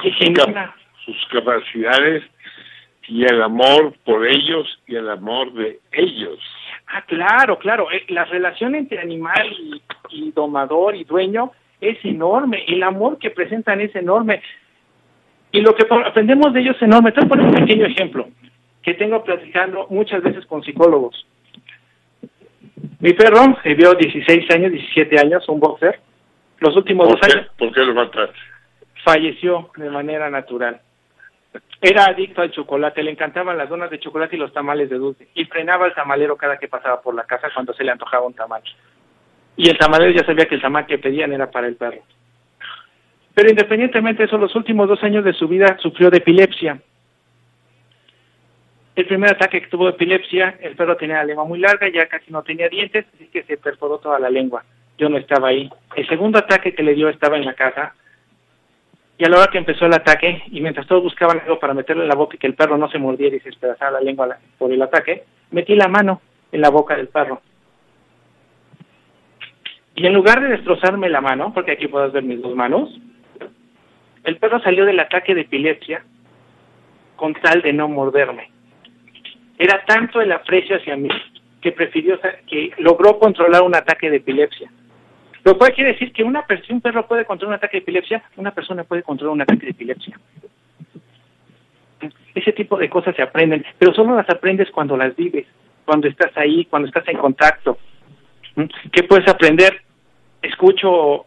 sus, 0.03 0.33
cap 0.35 0.73
sus 1.05 1.27
capacidades 1.31 2.23
y 3.09 3.23
el 3.25 3.41
amor 3.41 3.93
por 4.05 4.25
ellos 4.25 4.79
y 4.87 4.95
el 4.95 5.09
amor 5.09 5.51
de 5.53 5.79
ellos. 5.91 6.39
Ah, 6.87 7.03
claro, 7.05 7.57
claro. 7.59 7.91
Eh, 7.91 8.05
La 8.09 8.25
relación 8.25 8.75
entre 8.75 8.99
animal 8.99 9.51
y, 9.59 9.81
y 10.11 10.31
domador 10.31 10.95
y 10.95 11.03
dueño 11.03 11.51
es 11.81 11.97
enorme. 12.05 12.63
El 12.67 12.83
amor 12.83 13.17
que 13.17 13.31
presentan 13.31 13.81
es 13.81 13.95
enorme. 13.95 14.41
Y 15.51 15.61
lo 15.61 15.75
que 15.75 15.85
aprendemos 16.05 16.53
de 16.53 16.61
ellos 16.61 16.75
es 16.75 16.83
enorme. 16.83 17.11
Te 17.11 17.21
voy 17.21 17.25
a 17.25 17.29
poner 17.29 17.45
un 17.47 17.55
pequeño 17.55 17.85
ejemplo 17.85 18.27
que 18.83 18.93
tengo 18.93 19.23
platicando 19.23 19.87
muchas 19.89 20.21
veces 20.23 20.45
con 20.45 20.63
psicólogos. 20.63 21.25
Mi 22.99 23.13
perro 23.13 23.57
vivió 23.63 23.93
16 23.93 24.49
años, 24.51 24.71
17 24.71 25.19
años, 25.19 25.47
un 25.49 25.59
boxer. 25.59 25.99
Los 26.59 26.75
últimos 26.75 27.07
¿Por 27.07 27.19
dos 27.19 27.27
qué, 27.27 27.37
años 27.37 27.51
¿Por 27.57 27.73
qué 27.73 27.81
lo 27.81 27.93
mataste? 27.93 28.37
falleció 29.03 29.69
de 29.77 29.89
manera 29.89 30.29
natural. 30.29 30.81
Era 31.81 32.05
adicto 32.05 32.41
al 32.41 32.51
chocolate, 32.51 33.01
le 33.01 33.11
encantaban 33.11 33.57
las 33.57 33.69
donas 33.69 33.89
de 33.89 33.99
chocolate 33.99 34.35
y 34.35 34.39
los 34.39 34.53
tamales 34.53 34.89
de 34.89 34.97
dulce. 34.97 35.29
Y 35.33 35.45
frenaba 35.45 35.85
al 35.85 35.95
tamalero 35.95 36.35
cada 36.35 36.57
que 36.57 36.67
pasaba 36.67 37.01
por 37.01 37.15
la 37.15 37.23
casa 37.23 37.49
cuando 37.53 37.73
se 37.73 37.83
le 37.83 37.91
antojaba 37.91 38.25
un 38.25 38.33
tamal. 38.33 38.61
Y 39.55 39.69
el 39.69 39.77
tamalero 39.77 40.11
ya 40.11 40.25
sabía 40.25 40.45
que 40.45 40.55
el 40.55 40.61
tamal 40.61 40.85
que 40.85 40.97
pedían 40.97 41.31
era 41.31 41.49
para 41.49 41.67
el 41.67 41.75
perro. 41.75 42.03
Pero 43.33 43.49
independientemente 43.49 44.23
de 44.23 44.27
eso, 44.27 44.37
los 44.37 44.53
últimos 44.55 44.89
dos 44.89 45.01
años 45.03 45.23
de 45.23 45.33
su 45.33 45.47
vida 45.47 45.77
sufrió 45.79 46.09
de 46.09 46.17
epilepsia. 46.17 46.81
El 48.95 49.05
primer 49.05 49.29
ataque 49.29 49.61
que 49.61 49.67
tuvo 49.67 49.85
de 49.85 49.91
epilepsia, 49.91 50.57
el 50.59 50.75
perro 50.75 50.97
tenía 50.97 51.17
la 51.17 51.23
lengua 51.23 51.45
muy 51.45 51.59
larga, 51.59 51.87
ya 51.87 52.07
casi 52.07 52.31
no 52.33 52.43
tenía 52.43 52.67
dientes, 52.67 53.05
así 53.13 53.27
que 53.27 53.43
se 53.43 53.55
perforó 53.55 53.99
toda 53.99 54.19
la 54.19 54.29
lengua. 54.29 54.65
Yo 54.97 55.07
no 55.07 55.17
estaba 55.17 55.47
ahí. 55.47 55.69
El 55.95 56.05
segundo 56.09 56.37
ataque 56.37 56.75
que 56.75 56.83
le 56.83 56.95
dio 56.95 57.07
estaba 57.07 57.37
en 57.37 57.45
la 57.45 57.53
casa, 57.53 57.95
y 59.19 59.25
a 59.25 59.29
la 59.29 59.37
hora 59.37 59.51
que 59.51 59.57
empezó 59.57 59.85
el 59.85 59.93
ataque, 59.93 60.43
y 60.49 60.61
mientras 60.61 60.87
todos 60.87 61.03
buscaban 61.03 61.41
algo 61.41 61.59
para 61.59 61.73
meterle 61.73 62.03
en 62.03 62.07
la 62.07 62.15
boca 62.15 62.37
y 62.37 62.39
que 62.39 62.47
el 62.47 62.55
perro 62.55 62.77
no 62.77 62.89
se 62.89 62.99
mordiera 62.99 63.35
y 63.35 63.41
se 63.41 63.49
despedazara 63.49 63.91
la 63.91 63.99
lengua 63.99 64.37
por 64.57 64.71
el 64.71 64.81
ataque, 64.81 65.25
metí 65.51 65.75
la 65.75 65.89
mano 65.89 66.21
en 66.53 66.61
la 66.61 66.69
boca 66.69 66.95
del 66.95 67.09
perro. 67.09 67.41
Y 69.93 70.07
en 70.07 70.13
lugar 70.13 70.41
de 70.41 70.47
destrozarme 70.47 71.09
la 71.09 71.19
mano, 71.19 71.53
porque 71.53 71.73
aquí 71.73 71.89
puedes 71.89 72.13
ver 72.13 72.23
mis 72.23 72.41
dos 72.41 72.55
manos, 72.55 72.97
el 74.23 74.37
perro 74.37 74.61
salió 74.61 74.85
del 74.85 75.01
ataque 75.01 75.35
de 75.35 75.41
epilepsia 75.41 76.01
con 77.17 77.33
tal 77.33 77.61
de 77.61 77.73
no 77.73 77.89
morderme. 77.89 78.49
Era 79.57 79.83
tanto 79.85 80.21
el 80.21 80.31
aprecio 80.31 80.77
hacia 80.77 80.95
mí 80.95 81.09
que 81.61 81.73
prefirió, 81.73 82.17
que 82.47 82.71
logró 82.77 83.19
controlar 83.19 83.63
un 83.63 83.75
ataque 83.75 84.09
de 84.09 84.17
epilepsia. 84.17 84.71
Lo 85.43 85.57
cual 85.57 85.73
quiere 85.73 85.93
decir 85.93 86.11
que 86.11 86.23
una 86.23 86.45
si 86.65 86.73
un 86.73 86.81
perro 86.81 87.07
puede 87.07 87.25
controlar 87.25 87.53
un 87.53 87.57
ataque 87.57 87.77
de 87.77 87.83
epilepsia, 87.83 88.23
una 88.35 88.51
persona 88.51 88.83
puede 88.83 89.03
controlar 89.03 89.33
un 89.33 89.41
ataque 89.41 89.65
de 89.65 89.71
epilepsia. 89.71 90.19
Ese 92.35 92.53
tipo 92.53 92.77
de 92.77 92.89
cosas 92.89 93.15
se 93.15 93.21
aprenden, 93.21 93.65
pero 93.77 93.93
solo 93.93 94.15
las 94.15 94.29
aprendes 94.29 94.69
cuando 94.71 94.95
las 94.95 95.15
vives, 95.15 95.47
cuando 95.85 96.07
estás 96.07 96.35
ahí, 96.37 96.65
cuando 96.65 96.87
estás 96.87 97.07
en 97.07 97.17
contacto. 97.17 97.77
¿Mm? 98.55 98.63
¿Qué 98.91 99.03
puedes 99.03 99.27
aprender? 99.27 99.81
Escucho, 100.41 101.25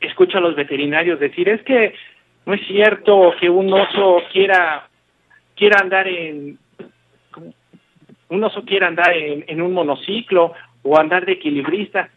escucho 0.00 0.38
a 0.38 0.40
los 0.40 0.54
veterinarios 0.54 1.20
decir, 1.20 1.48
es 1.48 1.62
que 1.62 1.94
no 2.46 2.54
es 2.54 2.66
cierto 2.66 3.34
que 3.40 3.50
un 3.50 3.72
oso 3.72 4.22
quiera, 4.32 4.88
quiera 5.54 5.80
andar 5.80 6.08
en, 6.08 6.58
un 8.30 8.44
oso 8.44 8.62
quiera 8.64 8.88
andar 8.88 9.12
en 9.14 9.60
un 9.60 9.72
monociclo 9.72 10.54
o 10.82 10.98
andar 10.98 11.26
de 11.26 11.32
equilibrista. 11.32 12.10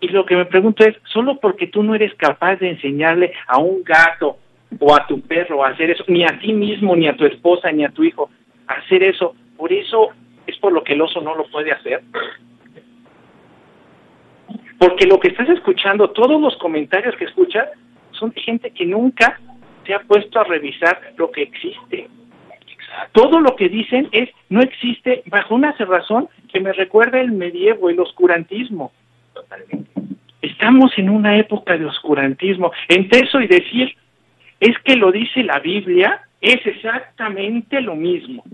Y 0.00 0.08
lo 0.08 0.24
que 0.24 0.36
me 0.36 0.46
pregunto 0.46 0.84
es, 0.84 0.96
solo 1.04 1.38
porque 1.38 1.66
tú 1.66 1.82
no 1.82 1.94
eres 1.94 2.14
capaz 2.14 2.56
de 2.56 2.70
enseñarle 2.70 3.32
a 3.46 3.58
un 3.58 3.84
gato 3.84 4.38
o 4.78 4.94
a 4.94 5.06
tu 5.06 5.20
perro 5.20 5.64
a 5.64 5.68
hacer 5.68 5.90
eso, 5.90 6.04
ni 6.08 6.24
a 6.24 6.38
ti 6.38 6.52
mismo, 6.52 6.96
ni 6.96 7.06
a 7.06 7.16
tu 7.16 7.26
esposa, 7.26 7.70
ni 7.70 7.84
a 7.84 7.90
tu 7.90 8.02
hijo, 8.04 8.30
a 8.66 8.74
hacer 8.74 9.02
eso, 9.02 9.34
por 9.56 9.72
eso 9.72 10.08
es 10.46 10.56
por 10.58 10.72
lo 10.72 10.82
que 10.82 10.94
el 10.94 11.02
oso 11.02 11.20
no 11.20 11.34
lo 11.34 11.44
puede 11.50 11.72
hacer. 11.72 12.02
Porque 14.78 15.06
lo 15.06 15.20
que 15.20 15.28
estás 15.28 15.48
escuchando, 15.50 16.10
todos 16.10 16.40
los 16.40 16.56
comentarios 16.56 17.14
que 17.16 17.24
escuchas, 17.24 17.68
son 18.12 18.30
de 18.30 18.40
gente 18.40 18.70
que 18.70 18.86
nunca 18.86 19.38
se 19.84 19.92
ha 19.92 20.00
puesto 20.00 20.40
a 20.40 20.44
revisar 20.44 21.12
lo 21.18 21.30
que 21.30 21.42
existe. 21.42 22.08
Todo 23.12 23.40
lo 23.40 23.56
que 23.56 23.68
dicen 23.68 24.08
es, 24.12 24.30
no 24.48 24.60
existe, 24.62 25.22
bajo 25.26 25.54
una 25.54 25.76
cerrazón 25.76 26.28
que 26.52 26.60
me 26.60 26.72
recuerda 26.72 27.20
el 27.20 27.32
medievo, 27.32 27.90
el 27.90 28.00
oscurantismo. 28.00 28.92
Estamos 30.42 30.92
en 30.96 31.10
una 31.10 31.36
época 31.38 31.76
de 31.76 31.86
oscurantismo. 31.86 32.72
Entre 32.88 33.20
eso 33.20 33.40
y 33.40 33.46
decir, 33.46 33.96
es 34.58 34.78
que 34.84 34.96
lo 34.96 35.12
dice 35.12 35.42
la 35.42 35.58
Biblia, 35.58 36.22
es 36.40 36.64
exactamente 36.66 37.80
lo 37.80 37.94
mismo. 37.94 38.44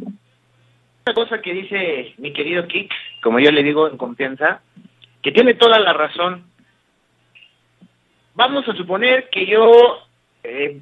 Una 1.07 1.15
cosa 1.15 1.41
que 1.41 1.53
dice 1.53 2.15
mi 2.19 2.33
querido 2.33 2.67
Kik, 2.67 2.93
como 3.23 3.39
yo 3.39 3.51
le 3.53 3.63
digo 3.63 3.89
en 3.89 3.97
confianza, 3.97 4.61
que 5.23 5.33
tiene 5.33 5.55
toda 5.55 5.79
la 5.79 5.93
razón. 5.93 6.45
Vamos 8.35 8.69
a 8.69 8.75
suponer 8.75 9.29
que 9.31 9.47
yo 9.47 9.99
eh, 10.43 10.81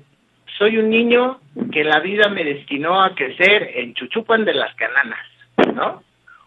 soy 0.59 0.79
un 0.79 0.91
niño 0.91 1.41
que 1.73 1.85
la 1.85 2.01
vida 2.01 2.29
me 2.29 2.45
destinó 2.45 3.03
a 3.03 3.15
crecer 3.15 3.71
en 3.75 3.95
Chuchupan 3.95 4.45
de 4.45 4.55
las 4.55 4.75
Cananas, 4.77 5.27
¿no? 5.75 6.03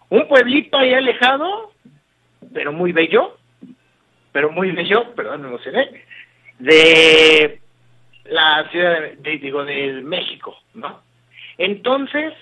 Un 0.09 0.27
pueblito 0.27 0.77
ahí 0.77 0.93
alejado, 0.93 1.71
pero 2.53 2.71
muy 2.71 2.91
bello, 2.91 3.36
pero 4.37 4.51
muy 4.51 4.69
bello, 4.69 5.15
perdón, 5.15 5.41
me 5.41 5.47
emocioné, 5.47 5.89
de 6.59 7.59
la 8.25 8.69
ciudad 8.69 9.13
de, 9.17 9.37
digo, 9.39 9.65
de 9.65 9.93
México, 10.03 10.55
¿no? 10.75 11.01
Entonces, 11.57 12.35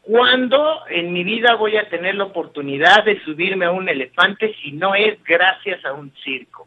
¿cuándo 0.00 0.80
en 0.88 1.12
mi 1.12 1.24
vida 1.24 1.56
voy 1.56 1.76
a 1.76 1.90
tener 1.90 2.14
la 2.14 2.24
oportunidad 2.24 3.04
de 3.04 3.22
subirme 3.22 3.66
a 3.66 3.70
un 3.70 3.86
elefante 3.86 4.54
si 4.62 4.72
no 4.72 4.94
es 4.94 5.22
gracias 5.24 5.84
a 5.84 5.92
un 5.92 6.10
circo? 6.24 6.66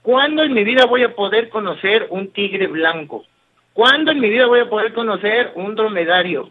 ¿Cuándo 0.00 0.44
en 0.44 0.54
mi 0.54 0.62
vida 0.62 0.86
voy 0.86 1.02
a 1.02 1.16
poder 1.16 1.48
conocer 1.48 2.06
un 2.10 2.30
tigre 2.30 2.68
blanco? 2.68 3.24
¿Cuándo 3.72 4.12
en 4.12 4.20
mi 4.20 4.30
vida 4.30 4.46
voy 4.46 4.60
a 4.60 4.70
poder 4.70 4.92
conocer 4.92 5.50
un 5.56 5.74
dromedario? 5.74 6.50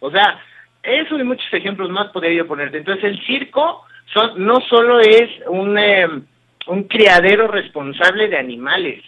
O 0.00 0.10
sea, 0.10 0.42
eso 0.82 1.18
y 1.18 1.24
muchos 1.24 1.52
ejemplos 1.52 1.90
más 1.90 2.08
podría 2.08 2.32
yo 2.32 2.46
ponerte. 2.46 2.78
Entonces, 2.78 3.04
el 3.04 3.26
circo 3.26 3.84
son, 4.14 4.46
no 4.46 4.62
solo 4.62 4.98
es 5.00 5.28
un, 5.46 5.76
eh, 5.76 6.08
un 6.66 6.84
criadero 6.84 7.48
responsable 7.48 8.28
de 8.28 8.38
animales, 8.38 9.02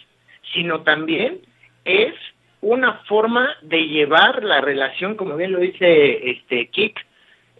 sino 0.53 0.81
también 0.81 1.39
es 1.85 2.13
una 2.61 2.93
forma 3.07 3.49
de 3.61 3.87
llevar 3.87 4.43
la 4.43 4.61
relación, 4.61 5.15
como 5.15 5.35
bien 5.35 5.51
lo 5.51 5.59
dice 5.59 6.29
este 6.29 6.67
Kik, 6.67 6.99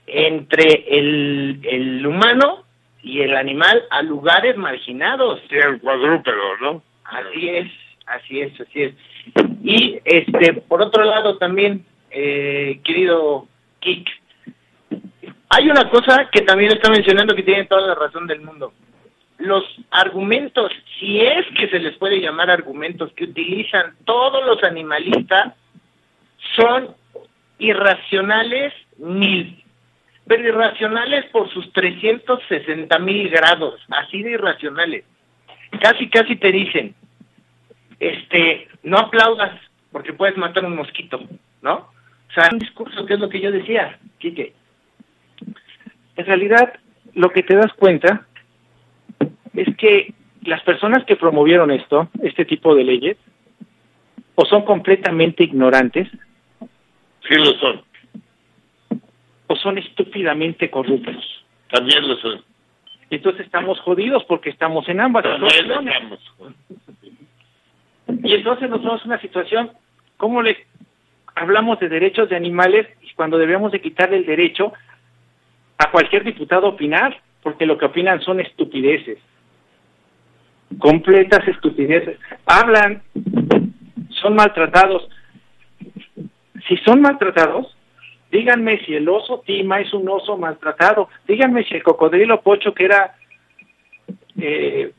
entre 0.07 0.85
el, 0.89 1.59
el 1.63 2.05
humano 2.05 2.65
y 3.01 3.21
el 3.21 3.35
animal 3.35 3.83
a 3.89 4.01
lugares 4.01 4.57
marginados. 4.57 5.41
Sí, 5.49 5.55
el 5.55 5.79
cuadrúpedo, 5.79 6.57
¿no? 6.61 6.83
Así 7.05 7.49
es, 7.49 7.71
así 8.07 8.41
es, 8.41 8.59
así 8.59 8.83
es. 8.83 8.93
Y 9.63 9.99
este, 10.03 10.53
por 10.53 10.81
otro 10.81 11.03
lado 11.03 11.37
también, 11.37 11.85
eh, 12.11 12.79
querido 12.83 13.47
Kik, 13.79 14.07
hay 15.49 15.69
una 15.69 15.89
cosa 15.89 16.29
que 16.31 16.41
también 16.41 16.71
está 16.71 16.89
mencionando 16.91 17.35
que 17.35 17.43
tiene 17.43 17.65
toda 17.65 17.87
la 17.87 17.95
razón 17.95 18.27
del 18.27 18.41
mundo. 18.41 18.73
Los 19.39 19.63
argumentos, 19.89 20.71
si 20.99 21.21
es 21.21 21.45
que 21.57 21.69
se 21.69 21.79
les 21.79 21.97
puede 21.97 22.19
llamar 22.19 22.49
argumentos 22.49 23.11
que 23.13 23.23
utilizan 23.23 23.95
todos 24.05 24.45
los 24.45 24.63
animalistas, 24.63 25.53
son 26.55 26.95
irracionales 27.57 28.73
mil, 28.97 29.63
pero 30.27 30.47
irracionales 30.47 31.25
por 31.31 31.49
sus 31.49 31.71
360 31.73 32.99
mil 32.99 33.29
grados, 33.29 33.81
así 33.89 34.23
de 34.23 34.31
irracionales. 34.31 35.05
Casi, 35.81 36.09
casi 36.09 36.35
te 36.35 36.51
dicen, 36.51 36.95
este, 37.99 38.67
no 38.83 38.97
aplaudas 38.97 39.59
porque 39.91 40.13
puedes 40.13 40.37
matar 40.37 40.65
un 40.65 40.75
mosquito, 40.75 41.21
¿no? 41.61 41.73
O 42.29 42.33
sea, 42.33 42.49
un 42.51 42.59
discurso 42.59 43.05
que 43.05 43.15
es 43.15 43.19
lo 43.19 43.29
que 43.29 43.41
yo 43.41 43.51
decía, 43.51 43.97
Quique. 44.19 44.53
En 46.15 46.25
realidad, 46.25 46.73
lo 47.13 47.29
que 47.29 47.43
te 47.43 47.55
das 47.55 47.73
cuenta 47.73 48.27
es 49.59 49.75
que 49.75 50.13
las 50.43 50.61
personas 50.63 51.03
que 51.05 51.17
promovieron 51.17 51.69
esto, 51.71 52.09
este 52.23 52.45
tipo 52.45 52.73
de 52.75 52.83
leyes, 52.85 53.17
o 54.35 54.45
son 54.45 54.63
completamente 54.63 55.43
ignorantes, 55.43 56.07
Sí 57.27 57.35
lo 57.35 57.53
son, 57.59 57.81
o 59.47 59.55
son 59.57 59.77
estúpidamente 59.77 60.71
corruptos. 60.71 61.45
también 61.69 62.07
lo 62.07 62.15
son. 62.15 62.41
Entonces 63.09 63.45
estamos 63.45 63.79
jodidos 63.81 64.23
porque 64.23 64.49
estamos 64.49 64.87
en 64.87 65.01
ambas 65.01 65.25
situaciones. 65.25 65.87
estamos. 65.87 66.19
Y 68.23 68.33
entonces 68.33 68.69
nos 68.69 68.81
vemos 68.81 69.01
en 69.01 69.11
una 69.11 69.21
situación, 69.21 69.71
¿cómo 70.17 70.41
le 70.41 70.57
hablamos 71.35 71.79
de 71.79 71.89
derechos 71.89 72.29
de 72.29 72.35
animales 72.35 72.87
y 73.01 73.13
cuando 73.13 73.37
debemos 73.37 73.71
de 73.71 73.81
quitarle 73.81 74.17
el 74.17 74.25
derecho 74.25 74.73
a 75.77 75.91
cualquier 75.91 76.23
diputado 76.23 76.67
a 76.67 76.69
opinar, 76.69 77.21
porque 77.43 77.65
lo 77.65 77.77
que 77.77 77.85
opinan 77.85 78.21
son 78.21 78.39
estupideces, 78.39 79.19
completas 80.77 81.47
estupideces. 81.47 82.19
Hablan, 82.45 83.01
son 84.21 84.35
maltratados. 84.35 85.09
Si 86.67 86.77
son 86.77 87.01
maltratados, 87.01 87.75
díganme 88.31 88.79
si 88.85 88.93
el 88.93 89.09
oso 89.09 89.41
Tima 89.45 89.79
es 89.79 89.93
un 89.93 90.07
oso 90.07 90.37
maltratado, 90.37 91.09
díganme 91.27 91.63
si 91.63 91.75
el 91.75 91.83
cocodrilo 91.83 92.41
Pocho 92.41 92.73
que 92.73 92.85
era 92.85 93.15
eh, 94.39 94.91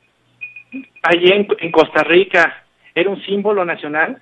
allí 1.03 1.31
en, 1.31 1.47
en 1.59 1.71
Costa 1.71 2.03
Rica 2.03 2.65
era 2.95 3.11
un 3.11 3.23
símbolo 3.23 3.65
nacional, 3.65 4.21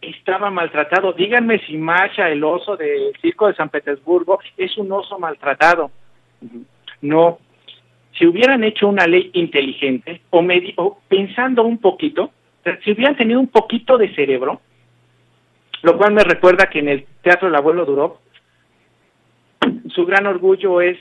estaba 0.00 0.50
maltratado. 0.50 1.12
Díganme 1.12 1.58
si 1.66 1.76
Masha, 1.76 2.28
el 2.28 2.42
oso 2.44 2.76
del 2.76 3.12
circo 3.20 3.48
de 3.48 3.54
San 3.54 3.68
Petersburgo, 3.68 4.40
es 4.56 4.76
un 4.78 4.90
oso 4.92 5.18
maltratado. 5.18 5.90
No. 7.02 7.38
Si 8.18 8.26
hubieran 8.26 8.64
hecho 8.64 8.88
una 8.88 9.06
ley 9.06 9.30
inteligente 9.34 10.20
o, 10.30 10.42
medi- 10.42 10.74
o 10.76 10.98
pensando 11.08 11.64
un 11.64 11.78
poquito, 11.78 12.30
si 12.84 12.92
hubieran 12.92 13.16
tenido 13.16 13.40
un 13.40 13.48
poquito 13.48 13.96
de 13.96 14.14
cerebro, 14.14 14.60
lo 15.82 15.96
cual 15.96 16.12
me 16.12 16.24
recuerda 16.24 16.66
que 16.68 16.80
en 16.80 16.88
el 16.88 17.06
Teatro 17.22 17.48
El 17.48 17.54
Abuelo 17.54 17.84
Duró, 17.86 18.18
su 19.88 20.04
gran 20.04 20.26
orgullo 20.26 20.80
es 20.80 20.98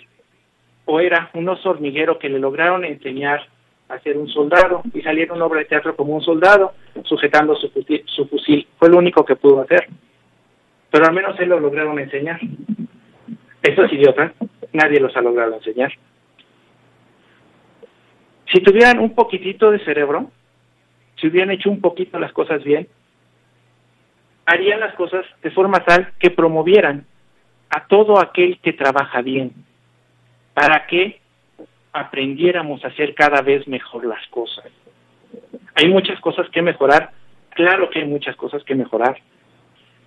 o 0.86 1.00
era 1.00 1.30
un 1.34 1.48
oso 1.50 1.70
hormiguero 1.70 2.18
que 2.18 2.30
le 2.30 2.40
lograron 2.40 2.84
enseñar 2.86 3.48
a 3.90 4.00
ser 4.00 4.18
un 4.18 4.28
soldado 4.28 4.82
y 4.94 5.02
salir 5.02 5.26
en 5.26 5.32
una 5.34 5.46
obra 5.46 5.60
de 5.60 5.66
teatro 5.66 5.96
como 5.96 6.16
un 6.16 6.22
soldado 6.22 6.74
sujetando 7.04 7.56
su 7.56 7.70
fusil, 7.72 8.04
su 8.06 8.28
fusil. 8.28 8.68
Fue 8.78 8.90
lo 8.90 8.98
único 8.98 9.26
que 9.26 9.36
pudo 9.36 9.62
hacer. 9.62 9.88
Pero 10.92 11.06
al 11.06 11.14
menos 11.14 11.40
él 11.40 11.50
lo 11.50 11.60
lograron 11.60 12.00
enseñar. 12.00 12.40
Estos 13.62 13.92
idiotas, 13.92 14.32
nadie 14.74 15.00
los 15.00 15.16
ha 15.16 15.22
logrado 15.22 15.56
enseñar. 15.56 15.92
Si 18.52 18.62
tuvieran 18.62 19.00
un 19.00 19.14
poquitito 19.14 19.72
de 19.72 19.80
cerebro, 19.80 20.32
si 21.16 21.28
hubieran 21.28 21.52
hecho 21.52 21.70
un 21.70 21.82
poquito 21.82 22.20
las 22.20 22.32
cosas 22.32 22.64
bien, 22.64 22.88
harían 24.46 24.80
las 24.80 24.96
cosas 24.96 25.26
de 25.44 25.52
forma 25.52 25.84
tal 25.86 26.12
que 26.20 26.32
promovieran 26.32 27.06
a 27.70 27.86
todo 27.86 28.20
aquel 28.20 28.60
que 28.60 28.74
trabaja 28.74 29.22
bien, 29.22 29.54
para 30.54 30.88
que 30.88 31.22
aprendiéramos 31.94 32.84
a 32.84 32.88
hacer 32.88 33.14
cada 33.14 33.42
vez 33.42 33.68
mejor 33.68 34.06
las 34.06 34.26
cosas. 34.28 34.66
Hay 35.76 35.88
muchas 35.88 36.20
cosas 36.20 36.50
que 36.50 36.62
mejorar, 36.62 37.12
claro 37.52 37.90
que 37.90 38.00
hay 38.00 38.08
muchas 38.08 38.36
cosas 38.36 38.64
que 38.64 38.74
mejorar, 38.74 39.18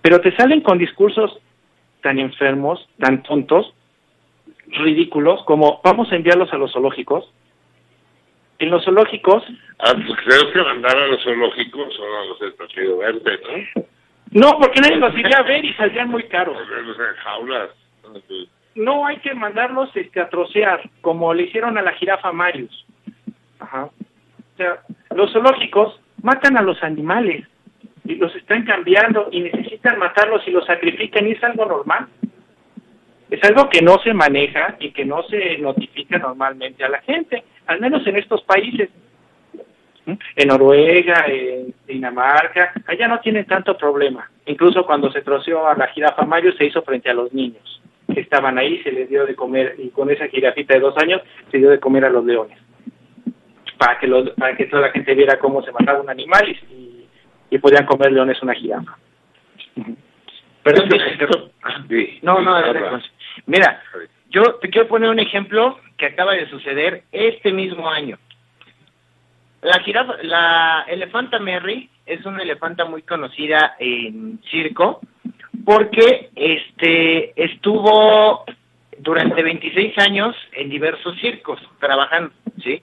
pero 0.01 0.19
te 0.19 0.35
salen 0.35 0.59
con 0.61 0.77
discursos 0.77 1.39
tan 2.01 2.19
enfermos, 2.19 2.89
tan 2.99 3.23
tontos, 3.23 3.73
ridículos, 4.67 5.43
como 5.45 5.79
vamos 5.83 6.11
a 6.11 6.15
enviarlos 6.15 6.51
a 6.51 6.57
los 6.57 6.73
zoológicos. 6.73 7.31
En 8.59 8.69
los 8.69 8.83
zoológicos, 8.85 9.43
Ah, 9.85 9.93
pues 9.95 10.17
creo 10.25 10.51
que 10.53 10.61
mandar 10.61 10.97
a 10.97 11.07
los 11.07 11.21
zoológicos 11.23 11.93
son 11.95 12.07
a 12.07 12.25
los 12.25 12.39
del 12.39 12.53
Partido 12.53 12.97
Verde, 12.99 13.39
¿no? 13.43 13.83
no, 14.31 14.57
porque 14.59 14.79
nadie 14.79 14.95
los 14.95 15.13
iría 15.17 15.37
a 15.39 15.43
ver 15.43 15.65
y 15.65 15.73
saldrían 15.73 16.09
muy 16.09 16.23
caros. 16.23 16.57
Ponerlos 16.57 16.97
en 16.97 17.15
jaulas. 17.17 17.69
no 18.75 19.05
hay 19.05 19.17
que 19.17 19.33
mandarlos 19.33 19.89
este, 19.95 20.21
a 20.21 20.29
trocear, 20.29 20.89
como 21.01 21.33
le 21.33 21.43
hicieron 21.43 21.77
a 21.77 21.81
la 21.81 21.91
jirafa 21.93 22.31
Marius. 22.31 22.85
Ajá. 23.59 23.85
O 23.85 24.57
sea, 24.57 24.79
los 25.15 25.33
zoológicos 25.33 25.99
matan 26.21 26.55
a 26.57 26.61
los 26.61 26.81
animales 26.81 27.45
y 28.05 28.15
los 28.15 28.33
están 28.35 28.63
cambiando 28.63 29.27
y 29.31 29.41
necesitan 29.41 29.99
matarlos 29.99 30.47
y 30.47 30.51
los 30.51 30.65
sacrifican 30.65 31.27
y 31.27 31.31
es 31.31 31.43
algo 31.43 31.65
normal. 31.65 32.07
Es 33.29 33.43
algo 33.43 33.67
que 33.67 33.81
no 33.81 33.97
se 33.99 34.13
maneja 34.13 34.77
y 34.79 34.91
que 34.91 35.03
no 35.05 35.23
se 35.23 35.57
notifica 35.57 36.19
normalmente 36.19 36.83
a 36.83 36.89
la 36.89 37.01
gente, 37.01 37.43
al 37.67 37.79
menos 37.79 38.05
en 38.07 38.17
estos 38.17 38.41
países. 38.43 38.89
En 40.35 40.47
Noruega, 40.49 41.25
en 41.27 41.73
Dinamarca, 41.87 42.73
allá 42.87 43.07
no 43.07 43.19
tienen 43.21 43.45
tanto 43.45 43.77
problema. 43.77 44.29
Incluso 44.45 44.85
cuando 44.85 45.09
se 45.11 45.21
troceó 45.21 45.65
a 45.65 45.77
la 45.77 45.87
jirafa 45.87 46.25
Marius 46.25 46.57
se 46.57 46.65
hizo 46.65 46.81
frente 46.81 47.09
a 47.09 47.13
los 47.13 47.31
niños 47.33 47.81
que 48.13 48.21
estaban 48.21 48.57
ahí, 48.57 48.81
se 48.83 48.91
les 48.91 49.09
dio 49.09 49.25
de 49.25 49.35
comer, 49.35 49.75
y 49.77 49.89
con 49.89 50.09
esa 50.09 50.27
jirafita 50.27 50.73
de 50.73 50.79
dos 50.81 50.95
años 50.97 51.21
se 51.51 51.57
dio 51.57 51.69
de 51.69 51.79
comer 51.79 52.05
a 52.05 52.09
los 52.09 52.25
leones. 52.25 52.57
Para 53.77 53.99
que, 53.99 54.07
los, 54.07 54.29
para 54.31 54.55
que 54.55 54.65
toda 54.65 54.83
la 54.83 54.91
gente 54.91 55.15
viera 55.15 55.39
cómo 55.39 55.61
se 55.63 55.71
mataba 55.71 56.01
un 56.01 56.09
animal 56.09 56.47
y, 56.47 57.07
y, 57.49 57.57
podían 57.57 57.85
comer 57.85 58.11
leones 58.11 58.41
una 58.41 58.53
jirafa. 58.53 58.97
Perdón, 60.63 60.89
No, 62.21 62.41
no. 62.41 63.01
Mira, 63.47 63.81
yo 64.33 64.55
te 64.55 64.69
quiero 64.69 64.87
poner 64.87 65.09
un 65.09 65.19
ejemplo 65.19 65.79
que 65.95 66.07
acaba 66.07 66.33
de 66.33 66.49
suceder 66.49 67.03
este 67.11 67.53
mismo 67.53 67.87
año. 67.87 68.17
La 69.61 69.79
jirafa, 69.83 70.15
la 70.23 70.85
elefanta 70.89 71.39
Mary 71.39 71.89
es 72.05 72.25
una 72.25 72.41
elefanta 72.41 72.83
muy 72.85 73.03
conocida 73.03 73.75
en 73.79 74.41
circo 74.49 74.99
porque 75.63 76.31
este 76.35 77.31
estuvo 77.41 78.43
durante 78.97 79.43
26 79.43 79.97
años 79.99 80.35
en 80.51 80.69
diversos 80.69 81.15
circos 81.19 81.61
trabajando, 81.79 82.33
¿sí? 82.61 82.81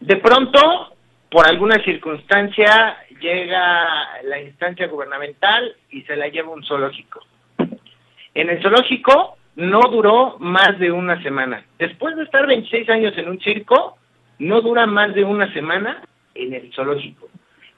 De 0.00 0.16
pronto, 0.16 0.96
por 1.28 1.46
alguna 1.46 1.82
circunstancia, 1.82 2.98
llega 3.20 4.22
la 4.22 4.40
instancia 4.40 4.86
gubernamental 4.86 5.74
y 5.90 6.02
se 6.02 6.14
la 6.14 6.28
lleva 6.28 6.50
un 6.50 6.64
zoológico. 6.64 7.20
En 8.32 8.48
el 8.48 8.62
zoológico 8.62 9.36
no 9.56 9.80
duró 9.90 10.36
más 10.38 10.78
de 10.78 10.92
una 10.92 11.20
semana. 11.22 11.64
Después 11.78 12.14
de 12.16 12.24
estar 12.24 12.46
26 12.46 12.88
años 12.90 13.14
en 13.16 13.28
un 13.28 13.40
circo, 13.40 13.96
no 14.38 14.60
dura 14.60 14.86
más 14.86 15.14
de 15.14 15.24
una 15.24 15.52
semana 15.52 16.02
en 16.34 16.54
el 16.54 16.72
zoológico. 16.74 17.28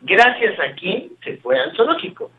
Gracias 0.00 0.58
a 0.58 0.72
quién 0.74 1.10
se 1.22 1.36
fue 1.38 1.58
al 1.58 1.74
zoológico, 1.76 2.30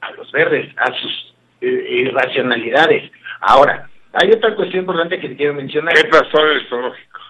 a 0.00 0.12
los 0.12 0.30
verdes, 0.30 0.72
a 0.76 0.92
sus 0.92 1.34
eh, 1.62 1.86
irracionalidades. 1.90 3.10
Ahora, 3.40 3.88
hay 4.12 4.30
otra 4.30 4.54
cuestión 4.54 4.82
importante 4.82 5.18
que 5.18 5.30
te 5.30 5.36
quiero 5.36 5.54
mencionar. 5.54 5.94
¿Qué 5.94 6.08
pasó 6.08 6.46
en 6.46 6.56
el 6.58 6.68
zoológico? 6.68 7.20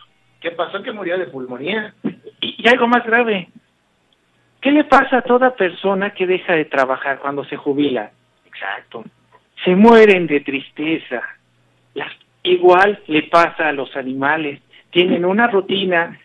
¿Qué 0.41 0.51
pasó? 0.51 0.83
Que 0.83 0.93
murió 0.93 1.17
de 1.17 1.27
pulmonía. 1.27 1.95
Y, 2.41 2.57
y 2.59 2.69
algo 2.69 2.89
más 2.89 3.05
grave, 3.07 3.49
¿qué 4.61 4.73
le 4.73 4.83
pasa 4.85 5.19
a 5.19 5.23
toda 5.23 5.55
persona 5.55 6.11
que 6.11 6.27
deja 6.27 6.55
de 6.55 6.65
trabajar 6.65 7.21
cuando 7.21 7.45
se 7.45 7.57
jubila? 7.57 8.11
Exacto. 8.47 9.05
Se 9.65 9.77
mueren 9.77 10.27
de 10.27 10.41
tristeza. 10.41 11.23
Las, 11.95 12.13
igual 12.43 13.01
le 13.07 13.25
pasa 13.25 13.69
a 13.69 13.73
los 13.73 13.95
animales. 13.97 14.61
Tienen 14.91 15.25
una 15.25 15.49
rutina, 15.49 16.19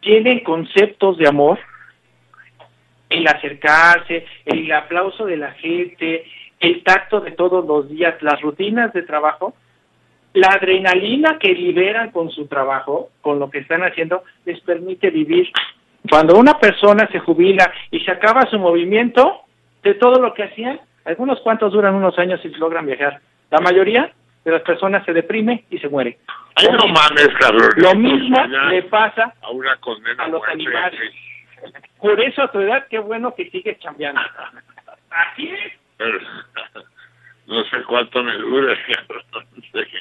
tienen 0.00 0.40
conceptos 0.40 1.18
de 1.18 1.28
amor, 1.28 1.58
el 3.08 3.26
acercarse, 3.26 4.26
el 4.44 4.70
aplauso 4.72 5.24
de 5.26 5.36
la 5.36 5.52
gente, 5.52 6.24
el 6.60 6.82
tacto 6.82 7.20
de 7.20 7.32
todos 7.32 7.64
los 7.66 7.88
días, 7.88 8.20
las 8.22 8.40
rutinas 8.40 8.92
de 8.92 9.02
trabajo, 9.02 9.54
la 10.34 10.48
adrenalina 10.48 11.38
que 11.38 11.54
liberan 11.54 12.10
con 12.10 12.30
su 12.30 12.46
trabajo, 12.46 13.10
con 13.20 13.38
lo 13.38 13.50
que 13.50 13.58
están 13.58 13.82
haciendo, 13.82 14.24
les 14.44 14.60
permite 14.60 15.10
vivir. 15.10 15.48
Cuando 16.08 16.38
una 16.38 16.58
persona 16.58 17.08
se 17.10 17.18
jubila 17.18 17.72
y 17.90 18.00
se 18.00 18.10
acaba 18.10 18.46
su 18.50 18.58
movimiento 18.58 19.42
de 19.82 19.94
todo 19.94 20.20
lo 20.20 20.34
que 20.34 20.44
hacían, 20.44 20.80
algunos 21.04 21.40
cuantos 21.40 21.72
duran 21.72 21.94
unos 21.94 22.18
años 22.18 22.40
y 22.44 22.48
logran 22.48 22.86
viajar. 22.86 23.20
La 23.50 23.60
mayoría 23.60 24.12
de 24.48 24.56
las 24.56 24.62
personas 24.62 25.04
se 25.04 25.12
deprime 25.12 25.64
y 25.70 25.78
se 25.78 25.88
muere. 25.88 26.18
Ay, 26.54 26.68
no 26.72 26.86
mames, 26.88 27.28
cabrón. 27.38 27.70
Lo 27.76 27.94
mismo 27.94 28.36
le 28.70 28.82
pasa 28.84 29.34
a 29.42 29.50
una 29.50 29.76
condena 29.76 30.24
a 30.24 30.28
los 30.28 30.40
muerte, 30.40 30.52
animales. 30.54 31.00
sí. 31.00 31.28
Por 32.00 32.20
eso 32.20 32.42
a 32.42 32.52
tu 32.52 32.60
edad, 32.60 32.86
qué 32.88 32.98
bueno 32.98 33.34
que 33.34 33.50
sigues 33.50 33.78
cambiando. 33.82 34.20
Así 35.10 35.48
es. 35.50 35.72
Pero, 35.96 36.18
no 37.46 37.64
sé 37.64 37.82
cuánto 37.86 38.22
me 38.22 38.34
dure. 38.36 38.76
cabrón, 38.94 39.22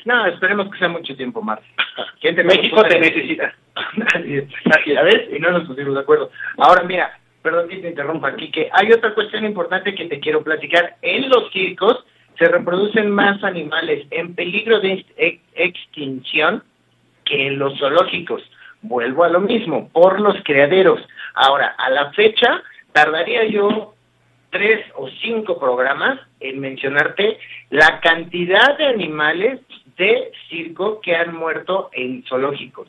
no 0.06 0.26
esperemos 0.28 0.72
que 0.72 0.78
sea 0.78 0.90
mucho 0.90 1.16
tiempo 1.16 1.42
más. 1.42 1.60
Gente 2.20 2.44
México 2.44 2.84
te 2.84 3.00
necesita. 3.00 3.54
Así 4.14 4.94
¿ya 4.94 5.04
ves? 5.04 5.28
Y 5.36 5.40
no 5.40 5.52
nos 5.52 5.68
pusimos 5.68 5.94
de 5.96 6.00
acuerdo. 6.00 6.32
Ahora, 6.58 6.84
mira, 6.84 7.20
perdón 7.42 7.68
que 7.68 7.78
te 7.78 7.90
interrumpa 7.90 8.30
aquí, 8.30 8.52
que 8.52 8.70
hay 8.72 8.92
otra 8.92 9.14
cuestión 9.14 9.46
importante 9.46 9.96
que 9.96 10.06
te 10.06 10.20
quiero 10.20 10.44
platicar. 10.44 10.96
En 11.02 11.30
los 11.30 11.52
circos 11.52 12.06
se 12.38 12.48
reproducen 12.48 13.10
más 13.12 13.44
animales 13.44 14.06
en 14.12 14.36
peligro 14.36 14.80
de 14.80 15.06
ex- 15.18 15.42
extinción 15.56 16.64
que 17.26 17.48
en 17.48 17.60
los 17.60 17.78
zoológicos. 17.80 18.42
Vuelvo 18.82 19.24
a 19.24 19.30
lo 19.30 19.42
mismo, 19.42 19.90
por 19.90 20.20
los 20.20 20.36
criaderos. 20.44 21.02
Ahora, 21.34 21.76
a 21.78 21.90
la 21.90 22.12
fecha, 22.14 22.62
tardaría 22.94 23.46
yo 23.46 23.96
tres 24.52 24.86
o 24.96 25.10
cinco 25.22 25.60
programas 25.60 26.20
en 26.40 26.60
mencionarte 26.60 27.38
la 27.70 28.00
cantidad 28.00 28.78
de 28.78 28.86
animales 28.86 29.60
de 29.98 30.32
circo 30.48 31.02
que 31.02 31.16
han 31.16 31.36
muerto 31.36 31.90
en 31.92 32.24
zoológicos. 32.24 32.88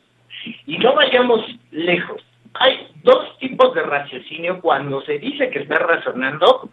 Y 0.67 0.79
no 0.79 0.95
vayamos 0.95 1.41
lejos. 1.71 2.23
Hay 2.55 2.89
dos 3.03 3.39
tipos 3.39 3.75
de 3.75 3.83
raciocinio 3.83 4.61
cuando 4.61 5.03
se 5.03 5.19
dice 5.19 5.51
que 5.51 5.61
está 5.61 5.77
razonando 5.79 6.71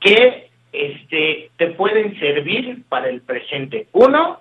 que 0.00 0.50
este, 0.72 1.50
te 1.56 1.68
pueden 1.68 2.18
servir 2.18 2.82
para 2.88 3.08
el 3.08 3.22
presente. 3.22 3.88
Uno 3.92 4.40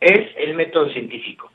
es 0.00 0.28
el 0.36 0.54
método 0.54 0.90
científico, 0.90 1.50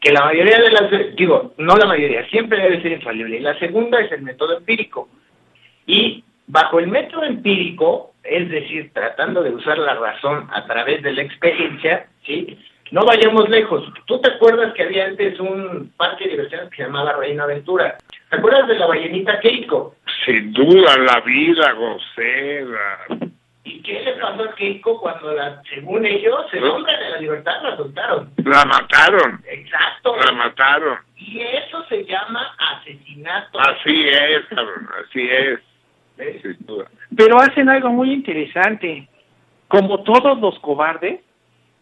que 0.00 0.12
la 0.12 0.24
mayoría 0.24 0.58
de 0.58 0.70
las, 0.70 1.16
digo, 1.16 1.54
no 1.58 1.76
la 1.76 1.86
mayoría, 1.86 2.28
siempre 2.28 2.60
debe 2.60 2.82
ser 2.82 2.92
infalible. 2.92 3.36
Y 3.36 3.40
la 3.40 3.58
segunda 3.58 4.00
es 4.00 4.12
el 4.12 4.22
método 4.22 4.58
empírico. 4.58 5.08
Y 5.86 6.24
bajo 6.46 6.78
el 6.78 6.88
método 6.88 7.24
empírico, 7.24 8.12
es 8.22 8.48
decir, 8.50 8.90
tratando 8.92 9.42
de 9.42 9.50
usar 9.50 9.78
la 9.78 9.94
razón 9.94 10.48
a 10.52 10.66
través 10.66 11.02
de 11.02 11.12
la 11.12 11.22
experiencia, 11.22 12.06
¿sí? 12.26 12.58
No 12.90 13.02
vayamos 13.02 13.48
lejos. 13.50 13.84
¿Tú 14.06 14.18
te 14.20 14.30
acuerdas 14.30 14.72
que 14.74 14.82
había 14.82 15.04
antes 15.04 15.38
un 15.40 15.92
parque 15.96 16.24
de 16.24 16.30
diversiones 16.30 16.70
que 16.70 16.76
se 16.76 16.82
llamaba 16.84 17.12
Reina 17.12 17.44
Aventura? 17.44 17.98
¿Te 18.30 18.36
acuerdas 18.36 18.66
de 18.66 18.78
la 18.78 18.86
ballenita 18.86 19.38
Keiko? 19.40 19.96
Sin 20.24 20.52
duda, 20.52 20.96
la 20.96 21.20
vida 21.20 21.72
gocera. 21.72 23.27
¿Y 23.68 23.82
qué 23.82 24.00
le 24.02 24.14
pasó 24.14 24.44
a 24.44 24.54
Keiko 24.54 24.98
cuando, 24.98 25.34
la, 25.34 25.62
según 25.68 26.06
ellos, 26.06 26.46
se 26.50 26.58
¿No? 26.58 26.68
nombra 26.68 26.98
de 26.98 27.10
la 27.10 27.18
libertad, 27.18 27.62
la 27.62 27.76
soltaron? 27.76 28.30
La 28.38 28.64
mataron. 28.64 29.44
Exacto. 29.46 30.16
La 30.24 30.32
mataron. 30.32 30.98
Y 31.16 31.40
eso 31.40 31.84
se 31.90 32.02
llama 32.06 32.54
asesinato. 32.56 33.60
Así 33.60 34.08
es, 34.08 34.46
cabrón. 34.46 34.88
Así 35.04 35.28
es. 35.28 35.60
Pero 37.14 37.38
hacen 37.38 37.68
algo 37.68 37.90
muy 37.90 38.10
interesante. 38.10 39.06
Como 39.68 40.02
todos 40.02 40.40
los 40.40 40.58
cobardes, 40.60 41.20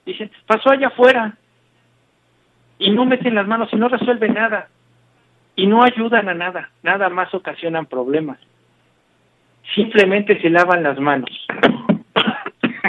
dicen, 0.04 0.32
pasó 0.46 0.70
allá 0.70 0.88
afuera. 0.88 1.36
Y 2.80 2.90
no 2.90 3.04
meten 3.04 3.36
las 3.36 3.46
manos 3.46 3.68
y 3.72 3.76
no 3.76 3.88
resuelven 3.88 4.34
nada. 4.34 4.68
Y 5.54 5.68
no 5.68 5.84
ayudan 5.84 6.28
a 6.28 6.34
nada. 6.34 6.70
Nada 6.82 7.08
más 7.10 7.32
ocasionan 7.32 7.86
problemas. 7.86 8.40
Simplemente 9.72 10.40
se 10.40 10.50
lavan 10.50 10.82
las 10.82 10.98
manos. 10.98 11.30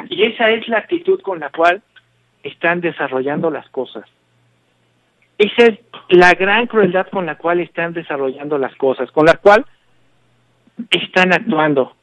Y 0.10 0.24
esa 0.24 0.50
es 0.50 0.68
la 0.68 0.80
actitud 0.80 1.22
con 1.22 1.40
la 1.40 1.50
cual 1.50 1.82
están 2.44 2.82
desarrollando 2.82 3.50
las 3.50 3.68
cosas. 3.70 4.06
Esa 5.38 5.68
es 5.68 5.80
la 6.10 6.34
gran 6.34 6.68
crueldad 6.68 7.08
con 7.08 7.26
la 7.26 7.36
cual 7.36 7.60
están 7.60 7.94
desarrollando 7.94 8.58
las 8.58 8.76
cosas, 8.76 9.12
con 9.12 9.26
la 9.26 9.36
cual 9.36 9.66
están 10.90 11.34
actuando. 11.34 11.94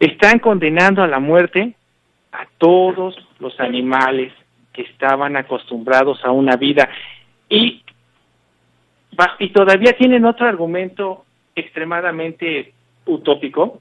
Están 0.00 0.38
condenando 0.40 1.02
a 1.02 1.06
la 1.06 1.20
muerte 1.20 1.74
a 2.32 2.46
todos 2.58 3.16
los 3.38 3.58
animales 3.60 4.32
que 4.72 4.82
estaban 4.82 5.36
acostumbrados 5.36 6.24
a 6.24 6.32
una 6.32 6.56
vida. 6.56 6.88
Y, 7.48 7.82
todavía 9.52 9.92
tienen 9.96 10.24
otro 10.24 10.46
argumento 10.46 11.24
extremadamente 11.54 12.72
utópico, 13.06 13.80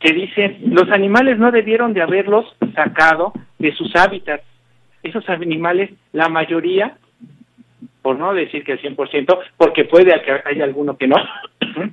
que 0.00 0.12
dicen, 0.12 0.58
los 0.66 0.90
animales 0.90 1.38
no 1.38 1.50
debieron 1.50 1.92
de 1.92 2.02
haberlos 2.02 2.44
sacado 2.74 3.32
de 3.58 3.72
sus 3.74 3.94
hábitats. 3.96 4.44
Esos 5.02 5.28
animales, 5.28 5.90
la 6.12 6.28
mayoría, 6.28 6.96
por 8.02 8.18
no 8.18 8.32
decir 8.32 8.64
que 8.64 8.72
el 8.72 8.82
100%, 8.82 9.38
porque 9.56 9.84
puede 9.84 10.20
que 10.22 10.40
haya 10.44 10.64
alguno 10.64 10.96
que 10.96 11.08
no, 11.08 11.16
¿m? 11.60 11.92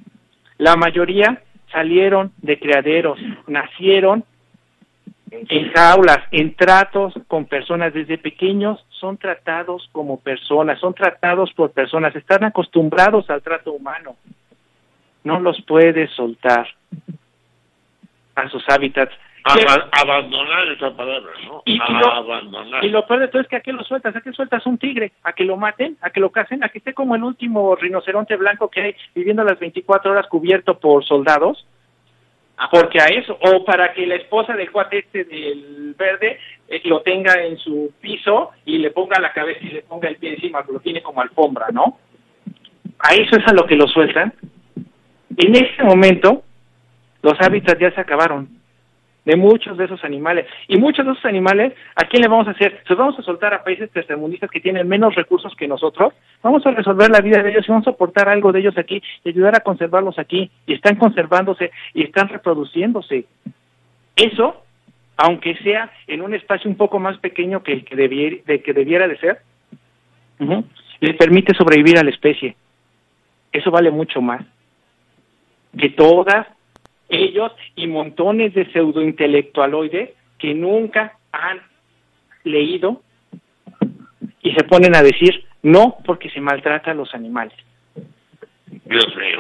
la 0.58 0.76
mayoría 0.76 1.42
salieron 1.72 2.32
de 2.38 2.60
criaderos, 2.60 3.20
nacieron 3.48 4.24
en 5.32 5.72
jaulas, 5.74 6.20
en 6.32 6.56
tratos 6.56 7.14
con 7.28 7.46
personas 7.46 7.94
desde 7.94 8.18
pequeños, 8.18 8.86
son 8.90 9.18
tratados 9.18 9.90
como 9.92 10.20
personas, 10.20 10.80
son 10.80 10.94
tratados 10.94 11.52
por 11.54 11.72
personas, 11.72 12.16
están 12.16 12.44
acostumbrados 12.44 13.30
al 13.30 13.42
trato 13.42 13.74
humano. 13.74 14.16
No 15.24 15.40
los 15.40 15.62
puedes 15.64 16.12
soltar 16.12 16.68
a 18.36 18.50
sus 18.50 18.64
hábitats. 18.70 19.14
Aba- 19.48 19.88
abandonar 19.92 20.68
esa 20.70 20.90
palabra, 20.98 21.32
¿no? 21.46 21.62
Y- 21.66 21.74
y 21.76 21.78
lo- 21.78 22.12
abandonar. 22.12 22.84
Y 22.84 22.90
lo 22.90 23.06
peor 23.06 23.20
de 23.20 23.28
todo 23.28 23.42
es 23.44 23.48
que 23.48 23.58
a 23.58 23.62
qué 23.62 23.72
lo 23.74 23.84
sueltas, 23.84 24.16
a 24.16 24.22
qué 24.22 24.32
sueltas 24.34 24.66
un 24.66 24.80
tigre, 24.80 25.12
a 25.24 25.34
que 25.34 25.44
lo 25.44 25.56
maten, 25.56 25.98
a 26.02 26.10
que 26.10 26.20
lo 26.20 26.32
casen, 26.32 26.64
a 26.64 26.70
que 26.70 26.80
esté 26.80 26.94
como 26.96 27.16
el 27.16 27.24
último 27.24 27.76
rinoceronte 27.76 28.36
blanco 28.38 28.70
que 28.70 28.82
hay 28.82 28.96
viviendo 29.14 29.44
las 29.44 29.60
24 29.60 30.12
horas 30.12 30.26
cubierto 30.28 30.80
por 30.80 31.06
soldados, 31.06 31.64
porque 32.72 33.00
a 33.00 33.06
eso, 33.06 33.38
o 33.40 33.64
para 33.66 33.94
que 33.94 34.08
la 34.08 34.16
esposa 34.16 34.54
del 34.54 34.72
cuate 34.72 35.00
este 35.00 35.26
del 35.26 35.94
verde 35.96 36.40
eh, 36.68 36.82
lo 36.86 37.02
tenga 37.02 37.34
en 37.46 37.58
su 37.60 37.94
piso 38.02 38.50
y 38.66 38.80
le 38.80 38.90
ponga 38.90 39.20
la 39.20 39.32
cabeza 39.32 39.60
y 39.62 39.68
le 39.74 39.82
ponga 39.84 40.08
el 40.10 40.16
pie 40.16 40.34
encima, 40.34 40.66
que 40.66 40.72
lo 40.74 40.80
tiene 40.80 41.04
como 41.04 41.22
alfombra, 41.22 41.68
¿no? 41.72 42.00
A 42.98 43.14
eso 43.14 43.36
es 43.38 43.46
a 43.48 43.54
lo 43.54 43.68
que 43.68 43.76
lo 43.76 43.88
sueltan. 43.88 44.34
En 45.38 45.54
este 45.56 45.84
momento, 45.84 46.44
los 47.26 47.42
hábitats 47.42 47.82
ya 47.82 47.90
se 47.90 48.02
acabaron 48.02 48.48
de 49.26 49.36
muchos 49.36 49.76
de 49.80 49.86
esos 49.86 50.04
animales. 50.04 50.46
Y 50.68 50.78
muchos 50.78 51.04
de 51.04 51.14
esos 51.14 51.26
animales, 51.26 51.74
¿a 51.96 52.06
quién 52.06 52.22
le 52.22 52.28
vamos 52.28 52.48
a 52.48 52.52
hacer? 52.52 52.84
¿Se 52.88 52.94
vamos 52.94 53.18
a 53.18 53.24
soltar 53.24 53.52
a 53.52 53.64
países 53.64 53.90
tercermundistas 53.90 54.52
que 54.52 54.60
tienen 54.60 54.88
menos 54.88 55.16
recursos 55.16 55.56
que 55.56 55.68
nosotros? 55.68 56.14
Vamos 56.44 56.64
a 56.68 56.72
resolver 56.72 57.10
la 57.10 57.22
vida 57.22 57.42
de 57.42 57.50
ellos 57.50 57.66
y 57.68 57.72
vamos 57.72 57.88
a 57.88 57.90
aportar 57.90 58.30
algo 58.30 58.52
de 58.52 58.60
ellos 58.60 58.78
aquí 58.78 59.02
y 59.24 59.30
ayudar 59.30 59.56
a 59.56 59.62
conservarlos 59.62 60.20
aquí. 60.20 60.52
Y 60.68 60.74
están 60.74 60.98
conservándose 60.98 61.72
y 61.96 62.04
están 62.04 62.30
reproduciéndose. 62.30 63.26
Eso, 64.16 64.64
aunque 65.18 65.56
sea 65.64 65.92
en 66.06 66.22
un 66.22 66.36
espacio 66.36 66.70
un 66.70 66.78
poco 66.78 67.00
más 67.00 67.18
pequeño 67.18 67.64
que 67.64 67.84
que, 67.84 67.96
debiera, 67.96 68.38
de, 68.46 68.62
que 68.62 68.72
debiera 68.72 69.08
de 69.08 69.18
ser, 69.18 69.40
ujú, 70.40 70.64
le 71.00 71.16
permite 71.16 71.56
sobrevivir 71.56 71.98
a 71.98 72.04
la 72.04 72.12
especie. 72.12 72.56
Eso 73.52 73.72
vale 73.72 73.90
mucho 73.90 74.22
más 74.22 74.46
que 75.76 75.90
todas 75.90 76.46
ellos 77.10 77.52
y 77.76 77.88
montones 77.88 78.54
de 78.54 78.66
pseudointelectualoides 78.72 80.12
que 80.38 80.54
nunca 80.54 81.18
han 81.32 81.62
leído 82.44 83.02
y 84.42 84.54
se 84.54 84.64
ponen 84.64 84.96
a 84.96 85.02
decir 85.04 85.44
no 85.64 85.98
porque 86.06 86.30
se 86.30 86.42
maltrata 86.42 86.92
a 86.92 86.94
los 86.96 87.14
animales. 87.14 87.58
Dios 88.86 89.08
mío. 89.18 89.40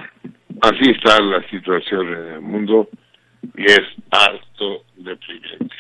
Así 0.61 0.89
está 0.89 1.22
la 1.22 1.47
situación 1.49 2.07
en 2.07 2.34
el 2.34 2.41
mundo 2.41 2.89
y 3.55 3.66
es 3.66 3.84
harto 4.09 4.84
deprimente. 4.95 5.76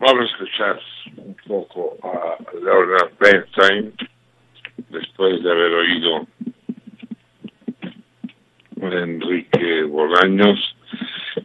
Vamos 0.00 0.22
a 0.22 0.32
escuchar 0.32 0.80
un 1.16 1.36
poco 1.46 1.96
a 2.02 2.36
Laura 2.62 3.10
Bernstein 3.20 3.92
después 4.88 5.42
de 5.42 5.50
haber 5.50 5.72
oído 5.72 6.26
Enrique 8.82 9.82
Bolaños. 9.84 10.76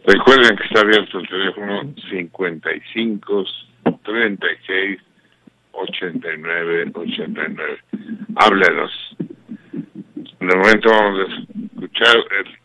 Recuerden 0.05 0.55
que 0.57 0.63
está 0.63 0.81
abierto 0.81 1.19
el 1.19 1.27
teléfono 1.27 1.93
55 2.09 3.45
36 4.03 5.01
89 5.71 6.91
89. 6.93 7.77
Háblenos. 8.37 8.91
De 10.39 10.55
momento 10.55 10.89
vamos 10.89 11.19
a 11.29 11.65
escuchar 11.73 12.15
el 12.39 12.59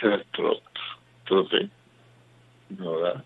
ser 0.00 0.24
trot, 0.32 0.62
trote, 1.26 1.68
no 2.78 3.00
las, 3.00 3.22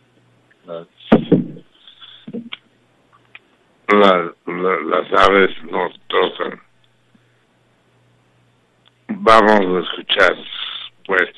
la- 3.89 4.35
la- 4.47 4.81
las 4.83 5.13
aves 5.29 5.51
no 5.71 5.89
trotan. 6.09 6.61
Vamos 9.23 9.61
a 9.61 9.81
escuchar, 9.81 10.37
pues, 11.05 11.31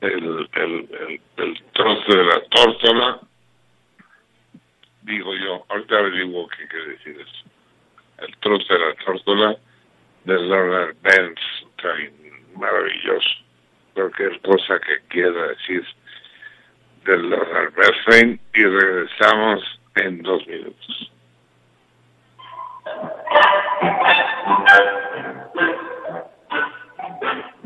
el, 0.00 0.48
el, 0.54 0.88
el, 1.00 1.20
el 1.36 1.62
trote 1.72 2.16
de 2.16 2.24
la 2.24 2.40
tórtola. 2.50 3.20
Digo 5.02 5.34
yo, 5.34 5.64
ahorita 5.68 5.98
averiguo 5.98 6.48
qué 6.48 6.68
quiere 6.68 6.88
decir 6.90 7.20
eso 7.20 7.48
el 8.18 8.36
trote 8.38 8.64
de 8.68 8.78
la 8.78 8.94
tórtola 9.04 9.56
de 10.24 10.40
Laura 10.40 10.92
Bernstein, 11.02 12.12
maravilloso. 12.56 13.28
Cualquier 13.94 14.40
cosa 14.40 14.78
que 14.80 15.00
quiera 15.08 15.48
decir 15.48 15.84
de 17.04 17.16
Laura 17.16 17.70
Bernstein 17.76 18.40
y 18.54 18.64
regresamos 18.64 19.80
en 19.96 20.22
dos 20.22 20.46
minutos. 20.46 21.12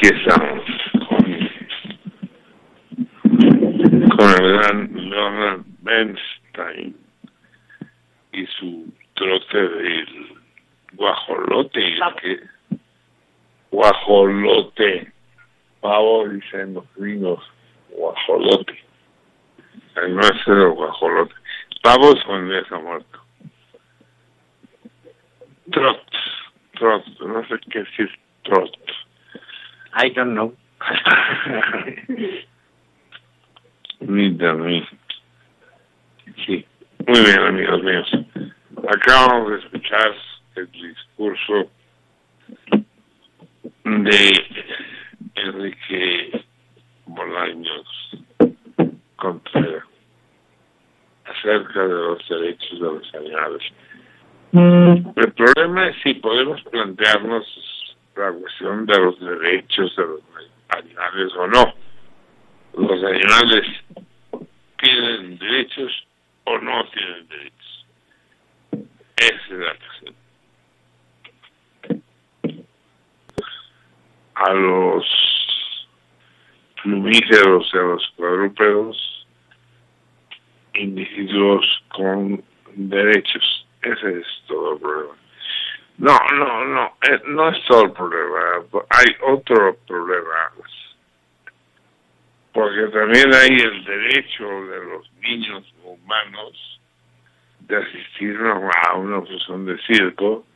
aquí 0.00 0.08
estamos 0.16 0.64
con, 1.08 1.18
con 4.16 4.30
el 4.30 4.52
gran 4.52 5.10
Leonard 5.10 5.60
Bernstein 5.82 6.96
y 8.32 8.46
su 8.46 8.90
trote 9.14 9.58
del 9.58 10.38
guajolote, 10.94 11.86
el 11.86 12.00
que 12.22 12.40
guajolote, 13.70 15.12
pavo 15.80 16.28
dicen 16.28 16.74
los 16.74 16.84
gringos, 16.96 17.44
guajolote. 17.90 18.82
El 19.96 20.14
nuestro 20.14 20.72
guajolote. 20.72 21.34
Pavo 21.82 22.14
es 22.14 22.24
cuando 22.24 22.54
ya 22.54 22.60
está 22.60 22.78
muerto. 22.78 23.18
Trot, 25.72 26.10
trot, 26.78 27.06
no 27.20 27.46
sé 27.48 27.58
qué 27.70 27.80
decir 27.80 28.10
trot. 28.44 28.78
I 29.94 30.08
don't 30.10 30.34
know. 30.34 30.52
Mira, 34.00 34.54
mí. 34.54 34.82
Sí. 36.46 36.64
Muy 37.06 37.20
bien, 37.20 37.40
amigos 37.40 37.82
míos. 37.82 38.10
Acabamos 38.88 39.50
de 39.50 39.58
escuchar 39.58 40.14
el 40.56 40.70
discurso 40.70 41.70
de 43.84 44.44
Enrique 45.34 46.44
Bolaños 47.06 48.16
Contreras 49.16 49.84
acerca 51.24 51.86
de 51.86 51.94
los 51.94 52.28
derechos 52.28 52.80
de 52.80 52.86
los 52.86 53.14
animales. 53.14 53.62
El 54.52 55.32
problema 55.32 55.88
es 55.88 55.96
si 56.02 56.14
podemos 56.14 56.60
plantearnos 56.64 57.46
la 58.16 58.32
cuestión 58.32 58.86
de 58.86 58.98
los 58.98 59.20
derechos 59.20 59.94
de 59.96 60.02
los 60.04 60.20
animales 60.68 61.32
o 61.36 61.46
no. 61.46 61.74
Los 62.74 63.04
animales 63.04 63.66
tienen 64.78 65.38
derechos 65.38 66.06
o 66.44 66.58
no 66.58 66.84
tienen 66.90 67.28
derechos. 67.28 67.86
Esa 69.16 69.34
es 69.34 69.50
la 69.50 69.76
cuestión. 69.76 70.14
A 74.34 74.52
los 74.54 75.04
plumíferos 76.82 77.70
y 77.74 77.76
a 77.76 77.82
los 77.82 78.12
cuadrúpedos, 78.16 79.26
individuos 80.74 81.66
con 81.88 82.42
derechos. 82.74 83.66
Ese 83.82 84.20
es 84.20 84.26
todo 84.46 84.74
el 84.74 84.80
problema. 84.80 85.14
No, 86.00 86.16
no, 86.32 86.64
no, 86.64 86.96
eh, 87.02 87.20
no 87.26 87.50
es 87.50 87.62
todo 87.66 87.84
el 87.84 87.92
problema. 87.92 88.38
Hay 88.88 89.14
otro 89.20 89.76
problema. 89.86 90.50
Porque 92.54 92.86
también 92.86 93.34
hay 93.34 93.50
el 93.50 93.84
derecho 93.84 94.44
de 94.44 94.84
los 94.86 95.12
niños 95.20 95.74
humanos 95.84 96.80
de 97.60 97.76
asistir 97.76 98.34
a 98.40 98.94
una 98.94 99.20
función 99.20 99.66
de 99.66 99.78
circo 99.82 100.46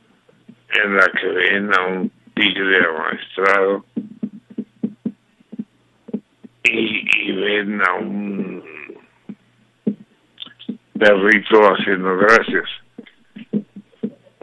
en 0.69 0.97
la 0.97 1.05
que 1.11 1.27
ven 1.27 1.71
a 1.77 1.81
un 1.83 2.11
tigre 2.33 2.83
amaestrado 2.83 3.85
y, 6.63 7.29
y 7.29 7.31
ven 7.33 7.81
a 7.83 7.93
un 7.93 8.63
perrito 10.97 11.61
haciendo 11.71 12.17
gracias. 12.17 12.84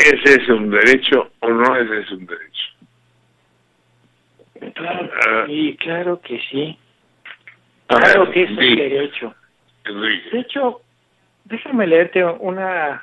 ¿Ese 0.05 0.43
es 0.43 0.49
un 0.49 0.71
derecho 0.71 1.31
o 1.41 1.49
no 1.49 1.77
ese 1.77 2.01
es 2.01 2.11
un 2.11 2.27
derecho? 2.27 2.63
Claro, 4.75 5.11
Ah. 5.29 5.45
y 5.49 5.77
claro 5.77 6.21
que 6.21 6.41
sí. 6.51 6.79
Claro 7.87 8.31
que 8.31 8.43
es 8.45 8.51
un 8.51 8.59
sí, 8.59 8.77
derecho. 8.77 9.35
Enrique. 9.85 10.31
De 10.31 10.41
hecho, 10.41 10.81
déjame 11.45 11.87
leerte 11.87 12.25
una 12.25 13.03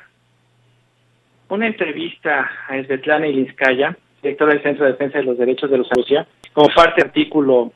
una 1.50 1.66
entrevista 1.68 2.50
a 2.68 2.84
Svetlana 2.84 3.28
Ilinskaya, 3.28 3.98
directora 4.22 4.54
del 4.54 4.62
Centro 4.62 4.86
de 4.86 4.92
Defensa 4.92 5.18
de 5.18 5.24
los 5.24 5.38
Derechos 5.38 5.70
de 5.72 5.78
los 5.80 5.90
Rusia, 5.90 6.28
como 6.54 6.70
parte 6.76 7.02
artículo 7.02 7.74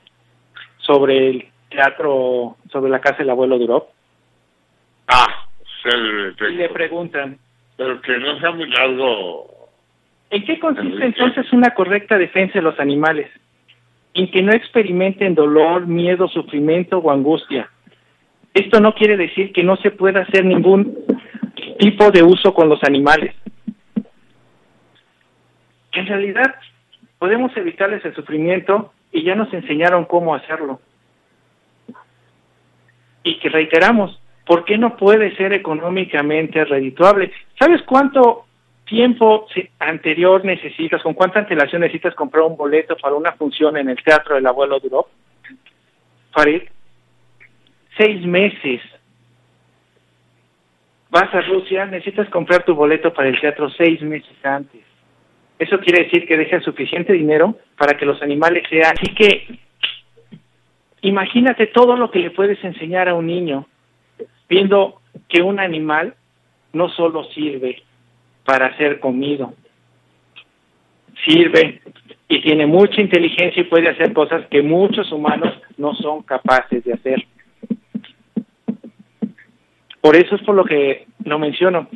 sobre 0.77 1.29
el 1.29 1.47
teatro, 1.69 2.57
sobre 2.71 2.91
la 2.91 3.01
casa 3.01 3.17
del 3.19 3.31
abuelo 3.31 3.57
Durov, 3.57 3.87
Ah, 5.07 5.47
y 5.85 6.53
le 6.53 6.69
preguntan, 6.69 7.37
Pero 7.77 8.01
que 8.01 8.17
no 8.17 8.39
sea 8.39 8.51
muy 8.51 8.69
largo. 8.69 9.49
¿en 10.29 10.45
qué 10.45 10.59
consiste 10.59 11.05
entonces 11.05 11.53
una 11.53 11.75
correcta 11.75 12.17
defensa 12.17 12.53
de 12.55 12.63
los 12.63 12.79
animales? 12.79 13.29
En 14.15 14.31
que 14.31 14.41
no 14.41 14.51
experimenten 14.51 15.35
dolor, 15.35 15.85
miedo, 15.85 16.27
sufrimiento 16.27 16.97
o 16.97 17.11
angustia. 17.11 17.69
Esto 18.53 18.79
no 18.79 18.93
quiere 18.93 19.15
decir 19.17 19.51
que 19.53 19.63
no 19.63 19.75
se 19.77 19.91
pueda 19.91 20.21
hacer 20.21 20.45
ningún 20.45 20.97
tipo 21.79 22.11
de 22.11 22.23
uso 22.23 22.53
con 22.53 22.69
los 22.69 22.83
animales. 22.83 23.35
En 25.91 26.07
realidad 26.07 26.55
podemos 27.19 27.55
evitarles 27.55 28.03
el 28.05 28.15
sufrimiento 28.15 28.91
y 29.11 29.23
ya 29.23 29.35
nos 29.35 29.53
enseñaron 29.53 30.05
cómo 30.05 30.33
hacerlo. 30.33 30.81
Y 33.23 33.39
que 33.39 33.49
reiteramos, 33.49 34.19
¿por 34.45 34.65
qué 34.65 34.77
no 34.77 34.97
puede 34.97 35.35
ser 35.35 35.53
económicamente 35.53 36.63
redituable? 36.65 37.31
¿Sabes 37.57 37.81
cuánto 37.83 38.45
tiempo 38.85 39.47
anterior 39.79 40.43
necesitas, 40.43 41.01
con 41.01 41.13
cuánta 41.13 41.39
antelación 41.39 41.81
necesitas 41.81 42.15
comprar 42.15 42.43
un 42.43 42.57
boleto 42.57 42.95
para 42.97 43.15
una 43.15 43.31
función 43.33 43.77
en 43.77 43.89
el 43.89 44.03
Teatro 44.03 44.35
del 44.35 44.45
Abuelo 44.45 44.79
Durov? 44.79 45.05
Farid, 46.31 46.63
seis 47.97 48.25
meses. 48.25 48.81
Vas 51.09 51.33
a 51.33 51.41
Rusia, 51.41 51.85
necesitas 51.85 52.27
comprar 52.29 52.65
tu 52.65 52.73
boleto 52.73 53.13
para 53.13 53.29
el 53.29 53.39
teatro 53.39 53.69
seis 53.69 54.01
meses 54.01 54.33
antes. 54.43 54.81
Eso 55.59 55.79
quiere 55.79 56.05
decir 56.05 56.27
que 56.27 56.35
dejas 56.35 56.63
suficiente 56.63 57.13
dinero 57.13 57.55
para 57.77 57.95
que 57.95 58.05
los 58.05 58.19
animales 58.23 58.63
sean. 58.67 58.95
Así 58.97 59.13
que 59.13 59.59
imagínate 61.01 61.67
todo 61.67 61.95
lo 61.95 62.09
que 62.09 62.17
le 62.17 62.31
puedes 62.31 62.61
enseñar 62.63 63.07
a 63.07 63.13
un 63.13 63.27
niño 63.27 63.67
viendo 64.53 65.01
que 65.29 65.41
un 65.41 65.59
animal 65.59 66.13
no 66.73 66.87
solo 66.89 67.23
sirve 67.31 67.81
para 68.45 68.77
ser 68.77 68.99
comido, 68.99 69.53
sirve 71.25 71.81
y 72.27 72.41
tiene 72.41 72.67
mucha 72.67 73.01
inteligencia 73.01 73.61
y 73.61 73.65
puede 73.65 73.89
hacer 73.89 74.13
cosas 74.13 74.45
que 74.51 74.61
muchos 74.61 75.11
humanos 75.11 75.53
no 75.77 75.95
son 75.95 76.21
capaces 76.21 76.83
de 76.83 76.93
hacer. 76.93 77.25
Por 80.01 80.15
eso 80.15 80.35
es 80.35 80.41
por 80.43 80.55
lo 80.55 80.65
que 80.65 81.07
lo 81.25 81.39
menciono. 81.39 81.87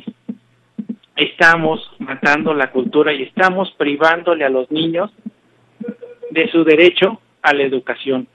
Estamos 1.14 1.80
matando 1.98 2.54
la 2.54 2.72
cultura 2.72 3.12
y 3.12 3.22
estamos 3.22 3.70
privándole 3.78 4.44
a 4.44 4.48
los 4.48 4.68
niños 4.70 5.12
de 6.30 6.48
su 6.50 6.64
derecho 6.64 7.20
a 7.42 7.52
la 7.54 7.62
educación. 7.62 8.26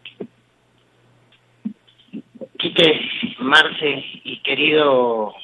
Quique, 2.63 3.09
Marce 3.39 4.05
y 4.23 4.37
querido 4.37 5.35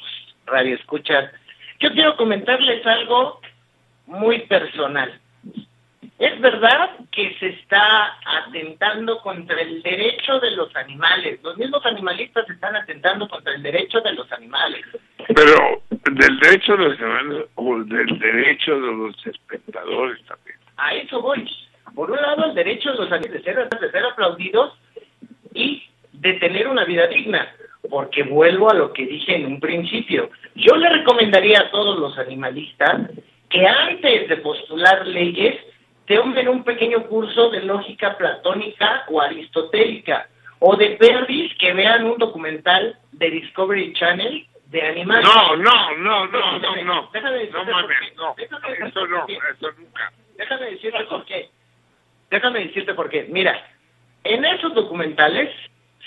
Radio 0.46 0.74
Escuchas, 0.74 1.30
yo 1.78 1.92
quiero 1.92 2.16
comentarles 2.16 2.84
algo 2.86 3.42
muy 4.06 4.38
personal. 4.46 5.20
Es 6.18 6.40
verdad 6.40 6.92
que 7.12 7.36
se 7.38 7.48
está 7.48 8.16
atentando 8.24 9.18
contra 9.18 9.60
el 9.60 9.82
derecho 9.82 10.40
de 10.40 10.52
los 10.52 10.74
animales. 10.74 11.38
Los 11.42 11.58
mismos 11.58 11.84
animalistas 11.84 12.48
están 12.48 12.74
atentando 12.74 13.28
contra 13.28 13.52
el 13.52 13.62
derecho 13.62 14.00
de 14.00 14.14
los 14.14 14.32
animales. 14.32 14.86
Pero 15.28 15.82
del 15.90 16.38
derecho 16.38 16.74
de 16.74 16.84
los 16.88 17.00
animales 17.00 17.48
o 17.56 17.80
del 17.80 18.18
derecho 18.18 18.80
de 18.80 18.92
los 18.96 19.26
espectadores 19.26 20.24
también. 20.24 20.56
A 20.78 20.94
eso 20.94 21.20
voy. 21.20 21.46
Por 21.94 22.10
un 22.10 22.16
lado, 22.16 22.46
el 22.46 22.54
derecho 22.54 22.92
de 22.92 22.96
los 22.96 23.12
animales 23.12 23.44
de 23.44 23.52
ser, 23.52 23.68
de 23.68 23.90
ser 23.90 24.06
aplaudidos 24.06 24.72
y 25.52 25.89
de 26.20 26.34
tener 26.34 26.68
una 26.68 26.84
vida 26.84 27.06
digna. 27.06 27.52
Porque 27.88 28.22
vuelvo 28.22 28.70
a 28.70 28.74
lo 28.74 28.92
que 28.92 29.06
dije 29.06 29.36
en 29.36 29.46
un 29.46 29.58
principio. 29.58 30.30
Yo 30.54 30.76
le 30.76 30.90
recomendaría 30.90 31.60
a 31.60 31.70
todos 31.70 31.98
los 31.98 32.18
animalistas 32.18 33.10
que 33.48 33.66
antes 33.66 34.28
de 34.28 34.36
postular 34.36 35.06
leyes 35.06 35.58
tomen 36.06 36.48
un 36.48 36.62
pequeño 36.62 37.04
curso 37.06 37.50
de 37.50 37.62
lógica 37.62 38.16
platónica 38.18 39.04
o 39.08 39.20
aristotélica 39.20 40.28
o 40.58 40.76
de 40.76 40.90
perdis 40.90 41.54
que 41.56 41.72
vean 41.72 42.04
un 42.04 42.18
documental 42.18 42.98
de 43.12 43.30
Discovery 43.30 43.94
Channel 43.94 44.46
de 44.66 44.82
animales. 44.82 45.24
No, 45.26 45.56
no, 45.56 45.96
no, 45.96 46.26
no, 46.26 46.58
no, 46.58 46.84
no. 46.84 47.10
Déjame 47.12 47.38
decirte 47.38 47.58
No 47.58 47.72
mames, 47.72 48.16
no. 48.16 48.34
Eso 48.36 49.06
no, 49.06 49.26
eso 49.26 49.72
nunca. 49.78 50.12
Déjame 50.36 50.70
decirte 50.70 51.04
por 51.04 51.24
qué. 51.24 51.48
Déjame 52.30 52.60
decirte 52.60 52.94
por 52.94 53.08
qué. 53.08 53.26
Mira, 53.30 53.58
en 54.24 54.44
esos 54.44 54.74
documentales 54.74 55.50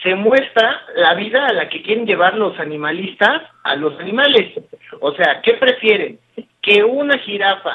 se 0.03 0.15
muestra 0.15 0.81
la 0.95 1.13
vida 1.15 1.47
a 1.47 1.53
la 1.53 1.69
que 1.69 1.81
quieren 1.81 2.05
llevar 2.05 2.35
los 2.35 2.59
animalistas 2.59 3.41
a 3.63 3.75
los 3.75 3.97
animales. 3.99 4.53
O 4.99 5.13
sea, 5.13 5.41
¿qué 5.41 5.53
prefieren? 5.53 6.19
¿Que 6.61 6.83
una 6.83 7.17
jirafa 7.19 7.73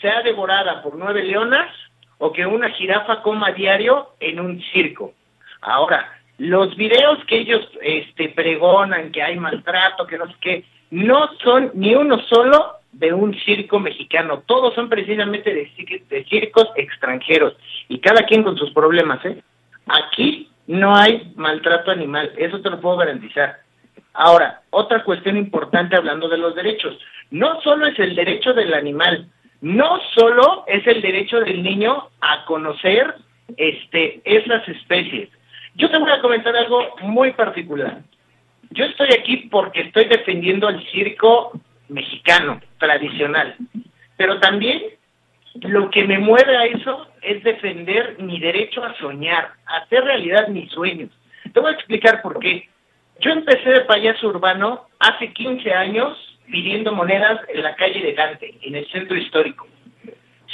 sea 0.00 0.22
devorada 0.22 0.82
por 0.82 0.96
nueve 0.96 1.24
leonas 1.24 1.70
o 2.18 2.32
que 2.32 2.46
una 2.46 2.70
jirafa 2.70 3.22
coma 3.22 3.52
diario 3.52 4.10
en 4.20 4.38
un 4.38 4.62
circo. 4.72 5.14
Ahora, 5.62 6.12
los 6.38 6.76
videos 6.76 7.24
que 7.26 7.38
ellos 7.38 7.66
este, 7.80 8.28
pregonan 8.28 9.12
que 9.12 9.22
hay 9.22 9.36
maltrato, 9.38 10.06
que 10.06 10.18
no 10.18 10.26
sé 10.26 10.34
qué, 10.40 10.64
no 10.90 11.30
son 11.42 11.70
ni 11.74 11.94
uno 11.94 12.20
solo 12.28 12.76
de 12.92 13.12
un 13.12 13.34
circo 13.40 13.80
mexicano, 13.80 14.42
todos 14.46 14.74
son 14.74 14.88
precisamente 14.88 15.52
de, 15.52 16.00
de 16.08 16.24
circos 16.26 16.68
extranjeros 16.76 17.56
y 17.88 17.98
cada 17.98 18.24
quien 18.24 18.42
con 18.42 18.56
sus 18.56 18.70
problemas. 18.72 19.24
¿eh? 19.24 19.42
Aquí 19.86 20.48
no 20.66 20.96
hay 20.96 21.32
maltrato 21.36 21.90
animal, 21.90 22.32
eso 22.36 22.60
te 22.60 22.70
lo 22.70 22.80
puedo 22.80 22.96
garantizar. 22.96 23.58
Ahora, 24.14 24.62
otra 24.70 25.02
cuestión 25.02 25.36
importante 25.36 25.96
hablando 25.96 26.28
de 26.28 26.38
los 26.38 26.54
derechos, 26.54 26.98
no 27.30 27.60
solo 27.62 27.86
es 27.86 27.98
el 27.98 28.14
derecho 28.14 28.54
del 28.54 28.72
animal, 28.72 29.28
no 29.60 29.98
solo 30.14 30.64
es 30.66 30.86
el 30.86 31.02
derecho 31.02 31.40
del 31.40 31.62
niño 31.62 32.10
a 32.20 32.44
conocer 32.44 33.14
este, 33.56 34.20
esas 34.24 34.66
especies. 34.68 35.30
Yo 35.74 35.90
te 35.90 35.98
voy 35.98 36.10
a 36.10 36.20
comentar 36.20 36.54
algo 36.54 36.94
muy 37.02 37.32
particular. 37.32 38.02
Yo 38.70 38.84
estoy 38.84 39.08
aquí 39.18 39.48
porque 39.50 39.82
estoy 39.82 40.04
defendiendo 40.04 40.68
el 40.68 40.84
circo 40.90 41.52
mexicano 41.88 42.60
tradicional, 42.78 43.56
pero 44.16 44.38
también 44.40 44.82
lo 45.60 45.90
que 45.90 46.04
me 46.04 46.18
mueve 46.18 46.56
a 46.56 46.64
eso 46.64 47.06
es 47.24 47.42
defender 47.42 48.16
mi 48.18 48.38
derecho 48.38 48.84
a 48.84 48.94
soñar, 48.98 49.52
a 49.66 49.78
hacer 49.78 50.04
realidad 50.04 50.48
mis 50.48 50.70
sueños. 50.70 51.10
Te 51.52 51.60
voy 51.60 51.72
a 51.72 51.74
explicar 51.74 52.22
por 52.22 52.38
qué. 52.38 52.68
Yo 53.20 53.30
empecé 53.30 53.70
de 53.70 53.80
payaso 53.82 54.28
urbano 54.28 54.88
hace 54.98 55.32
15 55.32 55.72
años 55.72 56.18
pidiendo 56.50 56.92
monedas 56.92 57.40
en 57.48 57.62
la 57.62 57.74
calle 57.76 58.00
de 58.00 58.14
Dante, 58.14 58.54
en 58.62 58.74
el 58.74 58.86
centro 58.90 59.16
histórico. 59.16 59.66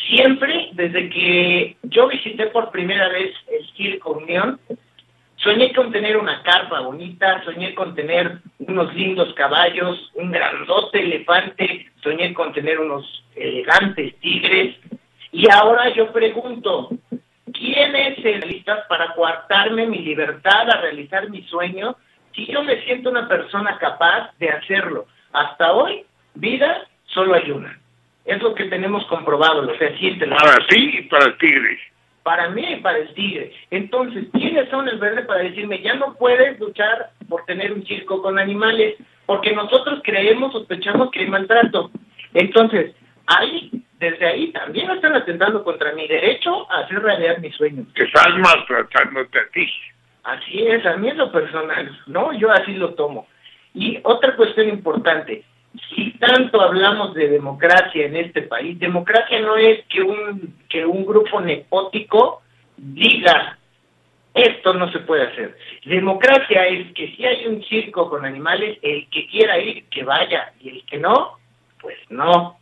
Siempre, 0.09 0.71
desde 0.73 1.09
que 1.11 1.77
yo 1.83 2.09
visité 2.09 2.47
por 2.47 2.71
primera 2.71 3.09
vez 3.09 3.33
el 3.51 3.67
Circo 3.77 4.13
Unión, 4.13 4.61
soñé 5.37 5.73
con 5.73 5.91
tener 5.93 6.17
una 6.17 6.43
carpa 6.43 6.81
bonita, 6.81 7.43
soñé 7.45 7.75
con 7.75 7.95
tener 7.95 8.39
unos 8.59 8.95
lindos 8.95 9.33
caballos, 9.35 10.11
un 10.15 10.31
grandote 10.31 11.01
elefante, 11.01 11.91
soñé 12.03 12.33
con 12.35 12.53
tener 12.53 12.79
unos 12.81 13.25
elegantes 13.35 14.15
tigres. 14.21 14.77
Y 15.33 15.51
ahora 15.51 15.89
yo 15.95 16.13
pregunto, 16.13 16.91
¿quién 17.53 17.95
es 17.95 18.25
el 18.25 18.41
lista 18.41 18.87
para 18.89 19.15
coartarme 19.15 19.87
mi 19.87 19.99
libertad 19.99 20.69
a 20.71 20.81
realizar 20.81 21.31
mi 21.31 21.43
sueño 21.45 21.97
si 22.35 22.47
yo 22.47 22.63
me 22.63 22.83
siento 22.85 23.11
una 23.11 23.29
persona 23.29 23.79
capaz 23.79 24.31
de 24.39 24.51
hacerlo? 24.51 25.07
Hasta 25.33 25.73
hoy, 25.73 26.05
vida 26.35 26.87
solo 27.07 27.35
hay 27.35 27.51
una. 27.51 27.79
Es 28.25 28.43
lo 28.43 28.55
que 28.55 28.65
tenemos 28.65 29.05
comprobado, 29.07 29.63
lo 29.63 29.75
fehaciente. 29.75 30.27
Para 30.27 30.67
ti 30.67 30.99
y 30.99 31.03
para 31.03 31.27
el 31.27 31.39
tigre. 31.39 31.79
Para 32.23 32.51
mí 32.51 32.65
y 32.73 32.77
para 32.77 32.99
el 32.99 33.15
tigre. 33.15 33.53
Entonces, 33.71 34.27
¿quiénes 34.33 34.69
son 34.69 34.89
el 34.89 34.99
verde 34.99 35.23
para 35.23 35.43
decirme, 35.43 35.81
ya 35.81 35.95
no 35.95 36.15
puedes 36.15 36.59
luchar 36.61 37.11
por 37.29 37.45
tener 37.47 37.73
un 37.73 37.85
circo 37.87 38.21
con 38.21 38.39
animales? 38.39 38.97
Porque 39.27 39.53
nosotros 39.53 40.01
creemos, 40.03 40.53
sospechamos 40.53 41.11
que 41.11 41.21
hay 41.21 41.29
maltrato. 41.29 41.91
Entonces, 42.35 42.95
ahí, 43.39 43.71
desde 43.99 44.27
ahí, 44.27 44.53
también 44.53 44.91
están 44.91 45.15
atentando 45.15 45.63
contra 45.63 45.93
mi 45.93 46.07
derecho 46.07 46.71
a 46.71 46.81
hacer 46.81 47.03
realidad 47.03 47.39
mis 47.39 47.55
sueños. 47.55 47.87
Que 47.95 48.05
estás 48.05 48.29
maltratándote 48.39 49.39
a 49.39 49.49
ti. 49.53 49.69
Así 50.25 50.67
es, 50.67 50.85
a 50.87 50.97
mí 50.97 51.09
es 51.09 51.17
lo 51.17 51.33
personal, 51.33 51.99
¿no? 52.07 52.33
Yo 52.33 52.51
así 52.51 52.75
lo 52.75 52.95
tomo. 52.95 53.27
Y 53.75 53.99
otra 54.03 54.37
cuestión 54.37 54.69
importante, 54.69 55.45
si 55.95 56.13
tanto 56.19 56.61
hablamos 56.61 57.15
de 57.15 57.29
democracia 57.29 58.07
en 58.07 58.17
este 58.17 58.43
país, 58.43 58.79
democracia 58.79 59.41
no 59.41 59.57
es 59.57 59.85
que 59.87 60.03
un, 60.03 60.59
que 60.69 60.85
un 60.85 61.07
grupo 61.07 61.41
nepótico 61.41 62.43
diga 62.77 63.59
esto 64.35 64.75
no 64.75 64.91
se 64.93 65.01
puede 65.01 65.25
hacer. 65.27 65.57
Democracia 65.85 66.67
es 66.67 66.93
que 66.95 67.15
si 67.17 67.25
hay 67.25 67.47
un 67.47 67.63
circo 67.65 68.09
con 68.09 68.25
animales, 68.25 68.79
el 68.83 69.09
que 69.11 69.27
quiera 69.27 69.59
ir, 69.59 69.85
que 69.87 70.05
vaya, 70.05 70.53
y 70.61 70.69
el 70.69 70.85
que 70.85 70.99
no, 70.99 71.39
pues 71.81 71.99
no. 72.11 72.60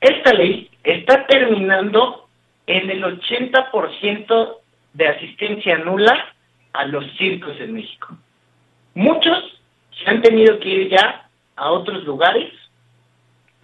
Esta 0.00 0.32
ley 0.32 0.70
está 0.82 1.26
terminando 1.26 2.28
en 2.66 2.90
el 2.90 3.02
80% 3.02 4.56
de 4.94 5.08
asistencia 5.08 5.78
nula 5.78 6.34
a 6.72 6.84
los 6.86 7.04
circos 7.16 7.58
en 7.60 7.74
México. 7.74 8.16
Muchos 8.94 9.60
se 9.92 10.10
han 10.10 10.22
tenido 10.22 10.58
que 10.58 10.68
ir 10.68 10.88
ya 10.90 11.28
a 11.56 11.70
otros 11.70 12.04
lugares, 12.04 12.52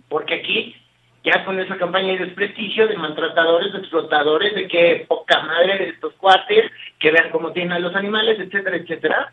porque 0.08 0.34
aquí 0.34 0.76
ya 1.24 1.44
con 1.44 1.58
esa 1.60 1.76
campaña 1.76 2.12
de 2.12 2.26
desprestigio 2.26 2.88
de 2.88 2.96
maltratadores, 2.96 3.72
de 3.72 3.78
explotadores, 3.78 4.54
de 4.54 4.66
que 4.66 5.04
poca 5.08 5.40
madre 5.40 5.78
de 5.78 5.88
estos 5.90 6.12
cuates, 6.14 6.70
que 6.98 7.12
vean 7.12 7.30
cómo 7.30 7.52
tienen 7.52 7.72
a 7.72 7.78
los 7.78 7.94
animales, 7.94 8.40
etcétera, 8.40 8.76
etcétera, 8.76 9.32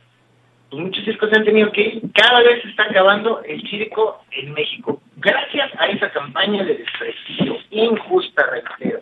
pues 0.70 0.84
muchos 0.84 1.04
circos 1.04 1.32
han 1.34 1.44
tenido 1.44 1.72
que 1.72 1.82
ir. 1.82 2.02
Cada 2.14 2.42
vez 2.42 2.62
se 2.62 2.70
está 2.70 2.84
acabando 2.84 3.42
el 3.44 3.62
circo 3.70 4.24
en 4.32 4.54
México, 4.54 5.02
gracias 5.18 5.72
a 5.80 5.88
esa 5.88 6.12
campaña 6.12 6.64
de 6.64 6.78
desprestigio 6.78 7.58
injusta, 7.72 8.46
reitero. 8.52 9.02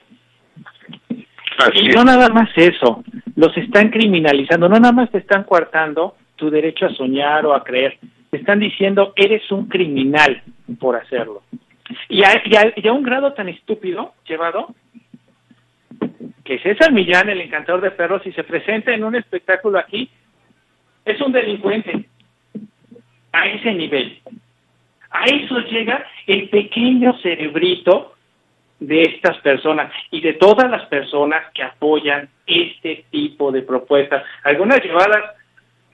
Y 1.74 1.88
no 1.90 2.04
nada 2.04 2.30
más 2.30 2.50
eso, 2.56 3.04
los 3.36 3.56
están 3.58 3.90
criminalizando, 3.90 4.70
no 4.70 4.80
nada 4.80 4.94
más 4.94 5.10
te 5.10 5.18
están 5.18 5.44
coartando 5.44 6.16
tu 6.36 6.50
derecho 6.50 6.86
a 6.86 6.94
soñar 6.94 7.46
o 7.46 7.54
a 7.54 7.64
creer. 7.64 7.98
Te 8.30 8.38
están 8.38 8.60
diciendo, 8.60 9.14
eres 9.16 9.50
un 9.52 9.68
criminal 9.68 10.44
por 10.80 10.96
hacerlo. 10.96 11.42
Y 12.10 12.24
a, 12.24 12.44
y 12.76 12.88
a, 12.88 12.94
un 12.94 13.04
grado 13.04 13.34
tan 13.34 13.50
estúpido 13.50 14.14
llevado 14.28 14.76
que 16.44 16.60
César 16.60 16.92
Millán, 16.92 17.30
el 17.30 17.42
encantador 17.42 17.82
de 17.82 17.92
perros, 17.92 18.22
si 18.24 18.32
se 18.34 18.44
presenta 18.44 18.94
en 18.94 19.04
un 19.04 19.16
espectáculo 19.16 19.80
aquí, 19.80 20.10
es 21.08 21.22
un 21.22 21.32
delincuente. 21.32 22.06
A 23.32 23.48
ese 23.48 23.74
nivel. 23.74 24.20
A 25.10 25.26
eso 25.26 25.60
llega 25.62 26.06
el 26.26 26.50
pequeño 26.50 27.18
cerebrito 27.20 28.14
de 28.80 29.04
estas 29.04 29.38
personas 29.40 29.92
y 30.12 30.22
de 30.22 30.34
todas 30.34 30.70
las 30.70 30.86
personas 30.86 31.44
que 31.54 31.64
apoyan 31.64 32.30
este 32.46 33.06
tipo 33.10 33.52
de 33.52 33.62
propuestas. 33.62 34.24
Algunas 34.44 34.84
llevadas 34.84 35.36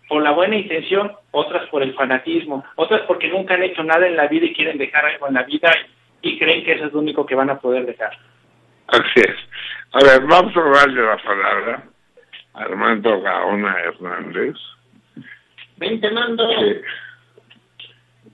por 0.09 0.21
la 0.21 0.31
buena 0.31 0.57
intención, 0.57 1.11
otras 1.31 1.67
por 1.69 1.81
el 1.81 1.93
fanatismo, 1.93 2.63
otras 2.75 3.01
porque 3.01 3.29
nunca 3.29 3.53
han 3.53 3.63
hecho 3.63 3.83
nada 3.83 4.05
en 4.05 4.17
la 4.17 4.27
vida 4.27 4.45
y 4.45 4.53
quieren 4.53 4.77
dejar 4.77 5.05
algo 5.05 5.27
en 5.27 5.35
la 5.35 5.43
vida 5.43 5.71
y 6.21 6.37
creen 6.37 6.63
que 6.63 6.73
eso 6.73 6.85
es 6.85 6.93
lo 6.93 6.99
único 6.99 7.25
que 7.25 7.35
van 7.35 7.49
a 7.49 7.59
poder 7.59 7.85
dejar. 7.85 8.11
Así 8.87 9.21
es. 9.21 9.35
A 9.93 10.03
ver, 10.03 10.27
vamos 10.27 10.55
a 10.55 10.61
darle 10.61 11.01
la 11.01 11.17
palabra 11.17 11.83
a 12.53 12.61
Armando 12.61 13.21
Gaona 13.21 13.75
Hernández. 13.79 14.55
Vente, 15.83 16.09
Mando. 16.11 16.47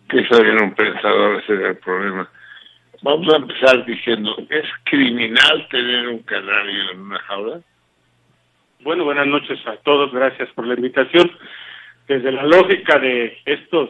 Que, 0.07 0.23
que 0.23 0.51
un 0.61 0.75
pensador, 0.75 1.41
ese 1.41 1.55
es 1.55 1.61
el 1.61 1.77
problema. 1.77 2.29
Vamos 3.01 3.33
a 3.33 3.37
empezar 3.37 3.83
diciendo, 3.85 4.35
¿es 4.49 4.65
criminal 4.83 5.67
tener 5.71 6.09
un 6.09 6.19
canario 6.19 6.91
en 6.91 6.99
una 6.99 7.17
jaula? 7.21 7.61
Bueno, 8.81 9.03
buenas 9.03 9.25
noches 9.25 9.59
a 9.65 9.77
todos, 9.77 10.11
gracias 10.11 10.47
por 10.49 10.67
la 10.67 10.75
invitación. 10.75 11.31
Desde 12.07 12.31
la 12.31 12.43
lógica 12.43 12.99
de 12.99 13.35
estos 13.45 13.89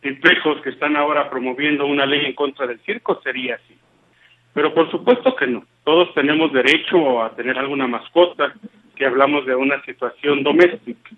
tipejos 0.00 0.62
que 0.62 0.70
están 0.70 0.96
ahora 0.96 1.28
promoviendo 1.28 1.84
una 1.84 2.06
ley 2.06 2.24
en 2.24 2.32
contra 2.32 2.66
del 2.66 2.80
circo, 2.80 3.20
sería 3.22 3.56
así. 3.56 3.76
Pero 4.54 4.72
por 4.72 4.90
supuesto 4.90 5.36
que 5.36 5.46
no. 5.46 5.66
Todos 5.84 6.14
tenemos 6.14 6.50
derecho 6.50 7.22
a 7.22 7.36
tener 7.36 7.58
alguna 7.58 7.86
mascota, 7.86 8.54
que 8.94 9.04
hablamos 9.04 9.44
de 9.44 9.54
una 9.54 9.82
situación 9.84 10.42
doméstica. 10.42 11.10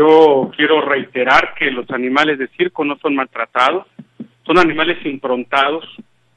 Yo 0.00 0.50
quiero 0.56 0.80
reiterar 0.80 1.52
que 1.58 1.70
los 1.70 1.90
animales 1.90 2.38
de 2.38 2.48
circo 2.56 2.86
no 2.86 2.96
son 3.02 3.14
maltratados, 3.14 3.86
son 4.46 4.58
animales 4.58 4.96
improntados, 5.04 5.84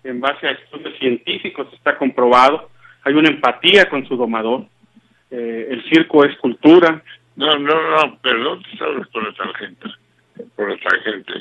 en 0.04 0.20
base 0.20 0.48
a 0.48 0.52
estudios 0.52 1.00
científicos 1.00 1.70
está 1.72 1.98
comprobado, 1.98 2.70
hay 3.06 3.14
una 3.14 3.30
empatía 3.30 3.88
con 3.90 4.06
su 4.06 4.18
domador, 4.18 4.66
eh, 5.32 5.68
el 5.70 5.82
circo 5.90 6.26
es 6.26 6.38
cultura. 6.40 7.02
No, 7.38 7.58
no, 7.58 7.90
no, 7.90 8.18
perdón, 8.18 8.64
sabes 8.78 9.08
por 9.08 9.24
la 9.24 9.34
tangente, 9.34 9.88
por 10.58 10.70
la 10.70 10.78
tangente. 10.78 11.34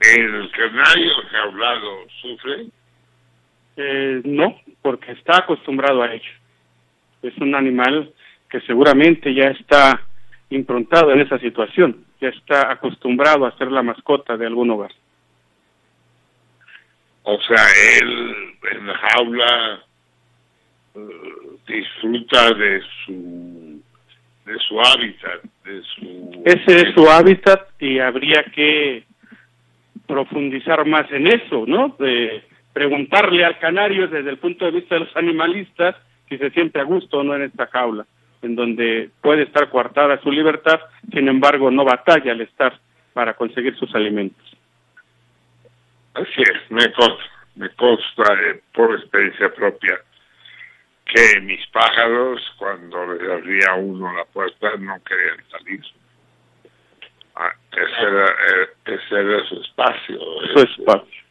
¿El 0.00 0.50
canario 0.52 1.12
hablado 1.42 2.06
sufre? 2.22 2.66
Eh, 3.78 4.22
no, 4.24 4.60
porque 4.80 5.10
está 5.10 5.38
acostumbrado 5.38 6.02
a 6.02 6.14
ello. 6.14 6.30
Es 7.20 7.36
un 7.38 7.56
animal 7.56 8.12
que 8.48 8.60
seguramente 8.60 9.34
ya 9.34 9.48
está 9.48 10.04
improntado 10.50 11.12
en 11.12 11.20
esa 11.20 11.38
situación, 11.38 12.04
ya 12.20 12.28
está 12.28 12.72
acostumbrado 12.72 13.46
a 13.46 13.56
ser 13.56 13.70
la 13.70 13.82
mascota 13.82 14.36
de 14.36 14.46
algún 14.46 14.70
hogar. 14.70 14.92
O 17.22 17.38
sea, 17.42 17.64
él 18.00 18.56
en 18.72 18.86
la 18.86 18.94
jaula 18.96 19.80
eh, 20.94 21.00
disfruta 21.66 22.54
de 22.54 22.82
su 23.04 23.82
de 24.46 24.58
su 24.66 24.80
hábitat, 24.80 25.42
de 25.64 25.82
su 25.82 26.42
ese 26.46 26.88
es 26.88 26.94
su 26.94 27.06
hábitat 27.10 27.68
y 27.78 27.98
habría 27.98 28.42
que 28.44 29.04
profundizar 30.06 30.86
más 30.86 31.10
en 31.12 31.26
eso, 31.26 31.64
¿no? 31.66 31.94
De 31.98 32.44
preguntarle 32.72 33.44
al 33.44 33.58
canario 33.58 34.08
desde 34.08 34.30
el 34.30 34.38
punto 34.38 34.64
de 34.64 34.70
vista 34.70 34.94
de 34.94 35.02
los 35.02 35.16
animalistas 35.16 35.96
si 36.30 36.38
se 36.38 36.50
siente 36.50 36.80
a 36.80 36.84
gusto 36.84 37.18
o 37.18 37.22
no 37.22 37.34
en 37.34 37.42
esta 37.42 37.66
jaula, 37.66 38.06
en 38.42 38.56
donde 38.56 39.10
puede 39.20 39.42
estar 39.44 39.68
coartada 39.70 40.20
su 40.22 40.30
libertad, 40.30 40.80
sin 41.12 41.28
embargo 41.28 41.70
no 41.70 41.84
batalla 41.84 42.32
al 42.32 42.40
estar 42.40 42.78
para 43.12 43.34
conseguir 43.34 43.76
sus 43.76 43.94
alimentos. 43.94 44.44
Así 46.14 46.42
es, 46.42 46.70
me 46.70 46.92
consta, 46.92 47.24
me 47.56 47.70
consta 47.70 48.34
eh, 48.44 48.60
por 48.72 48.94
experiencia 48.94 49.52
propia 49.54 50.00
que 51.08 51.40
mis 51.40 51.66
pájaros, 51.68 52.40
cuando 52.58 53.14
les 53.14 53.30
abría 53.30 53.74
uno 53.74 54.12
la 54.14 54.24
puerta, 54.26 54.76
no 54.78 55.02
querían 55.02 55.38
salir. 55.50 55.80
Ah, 57.34 57.54
ese, 57.72 58.02
era, 58.02 58.26
eh, 58.26 58.68
ese 58.84 59.14
era 59.14 59.44
su 59.48 59.60
espacio. 59.60 60.18
Su 60.52 60.60
espacio. 60.60 61.22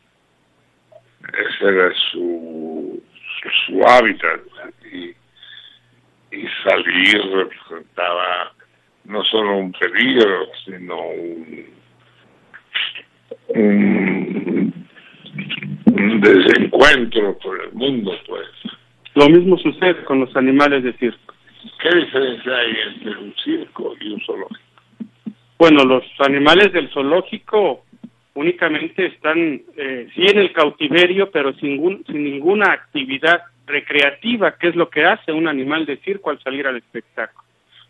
Ese 1.33 1.67
era 1.67 1.93
su, 2.11 3.03
su, 3.41 3.49
su 3.67 3.87
hábitat. 3.87 4.41
Y, 4.91 5.13
y 6.31 6.45
salir 6.63 7.21
representaba 7.33 8.53
no 9.05 9.23
solo 9.23 9.57
un 9.57 9.71
peligro, 9.71 10.47
sino 10.65 10.99
un, 10.99 11.65
un, 13.49 14.87
un 15.85 16.21
desencuentro 16.21 17.37
por 17.39 17.63
el 17.63 17.71
mundo, 17.73 18.11
pues. 18.27 18.47
Lo 19.15 19.29
mismo 19.29 19.57
sucede 19.57 20.03
con 20.03 20.19
los 20.19 20.35
animales 20.35 20.83
de 20.83 20.93
circo. 20.93 21.33
¿Qué 21.81 21.95
diferencia 21.95 22.55
hay 22.55 22.75
entre 22.93 23.17
un 23.17 23.33
circo 23.43 23.95
y 23.99 24.13
un 24.13 24.21
zoológico? 24.21 24.61
Bueno, 25.57 25.83
los 25.85 26.03
animales 26.19 26.71
del 26.71 26.89
zoológico 26.89 27.83
únicamente 28.35 29.07
están, 29.07 29.61
eh, 29.75 30.07
sí 30.13 30.27
en 30.27 30.37
el 30.37 30.53
cautiverio, 30.53 31.31
pero 31.31 31.53
sin, 31.53 32.03
sin 32.05 32.23
ninguna 32.23 32.71
actividad 32.71 33.41
recreativa, 33.67 34.57
que 34.57 34.69
es 34.69 34.75
lo 34.75 34.89
que 34.89 35.05
hace 35.05 35.31
un 35.31 35.47
animal 35.47 35.85
de 35.85 35.97
circo 35.97 36.31
al 36.31 36.41
salir 36.41 36.65
al 36.65 36.77
espectáculo. 36.77 37.45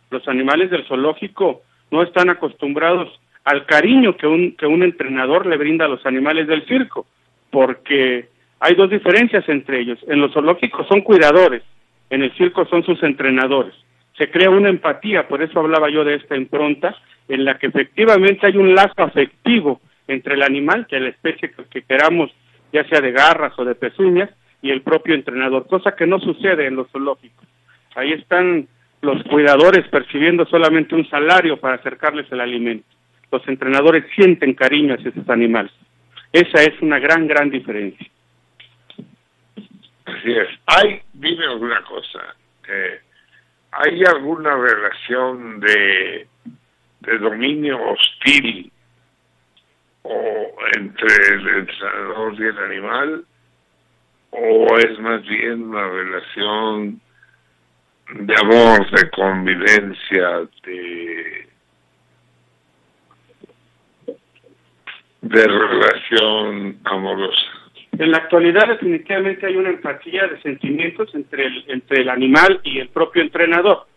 Los 0.09 0.27
animales 0.27 0.69
del 0.71 0.85
zoológico 0.85 1.61
no 1.91 2.01
están 2.03 2.29
acostumbrados 2.29 3.09
al 3.45 3.65
cariño 3.65 4.17
que 4.17 4.27
un, 4.27 4.53
que 4.57 4.65
un 4.65 4.83
entrenador 4.83 5.45
le 5.45 5.55
brinda 5.55 5.85
a 5.85 5.87
los 5.87 6.05
animales 6.05 6.47
del 6.47 6.65
circo, 6.65 7.05
porque 7.49 8.27
hay 8.59 8.75
dos 8.75 8.89
diferencias 8.89 9.47
entre 9.47 9.79
ellos. 9.79 9.99
En 10.07 10.19
los 10.19 10.33
zoológicos 10.33 10.87
son 10.87 11.01
cuidadores, 11.01 11.63
en 12.09 12.23
el 12.23 12.33
circo 12.33 12.65
son 12.65 12.83
sus 12.83 13.01
entrenadores. 13.03 13.73
Se 14.17 14.31
crea 14.31 14.49
una 14.49 14.69
empatía, 14.69 15.27
por 15.27 15.41
eso 15.41 15.59
hablaba 15.59 15.89
yo 15.89 16.03
de 16.03 16.15
esta 16.15 16.35
impronta, 16.35 16.95
en 17.29 17.45
la 17.45 17.57
que 17.57 17.67
efectivamente 17.67 18.47
hay 18.47 18.57
un 18.57 18.73
lazo 18.73 19.03
afectivo 19.03 19.79
entre 20.07 20.33
el 20.33 20.41
animal, 20.41 20.87
que 20.87 20.99
la 20.99 21.09
especie 21.09 21.51
que, 21.51 21.63
que 21.65 21.81
queramos, 21.83 22.31
ya 22.73 22.83
sea 22.85 22.99
de 22.99 23.11
garras 23.11 23.53
o 23.57 23.65
de 23.65 23.75
pezuñas, 23.75 24.29
y 24.61 24.71
el 24.71 24.81
propio 24.81 25.15
entrenador, 25.15 25.67
cosa 25.67 25.95
que 25.95 26.07
no 26.07 26.19
sucede 26.19 26.67
en 26.67 26.75
los 26.75 26.89
zoológicos. 26.91 27.45
Ahí 27.95 28.11
están 28.13 28.67
los 29.01 29.23
cuidadores 29.23 29.87
percibiendo 29.89 30.45
solamente 30.45 30.95
un 30.95 31.07
salario 31.09 31.57
para 31.57 31.75
acercarles 31.75 32.31
el 32.31 32.41
alimento. 32.41 32.87
Los 33.31 33.47
entrenadores 33.47 34.05
sienten 34.15 34.53
cariño 34.53 34.95
hacia 34.95 35.09
esos 35.09 35.29
animales. 35.29 35.71
Esa 36.31 36.63
es 36.63 36.81
una 36.81 36.99
gran, 36.99 37.27
gran 37.27 37.49
diferencia. 37.49 38.07
Así 40.05 40.31
es. 40.31 40.47
Hay, 40.65 41.01
dime 41.13 41.45
alguna 41.45 41.81
cosa. 41.83 42.35
eh, 42.69 43.01
¿Hay 43.71 44.03
alguna 44.05 44.55
relación 44.55 45.59
de, 45.59 46.27
de 47.01 47.17
dominio 47.19 47.77
hostil 47.91 48.71
o 50.03 50.53
entre 50.77 51.35
el 51.35 51.47
entrenador 51.47 52.33
y 52.39 52.43
el 52.43 52.57
animal? 52.57 53.25
¿O 54.39 54.77
es 54.77 54.99
más 54.99 55.23
bien 55.23 55.63
una 55.63 55.89
relación 55.89 57.01
de 58.13 58.35
amor, 58.39 58.87
de 58.91 59.09
convivencia, 59.09 60.47
de, 65.23 65.47
relación 65.47 66.77
amorosa? 66.83 67.41
En 67.97 68.11
la 68.11 68.17
actualidad 68.17 68.67
definitivamente 68.67 69.47
hay 69.47 69.55
una 69.55 69.69
empatía 69.69 70.27
de 70.27 70.39
sentimientos 70.43 71.15
entre 71.15 71.47
el, 71.47 71.65
entre 71.69 72.01
el 72.01 72.09
animal 72.09 72.61
y 72.63 72.77
el 72.77 72.89
propio 72.89 73.23
entrenador, 73.23 73.87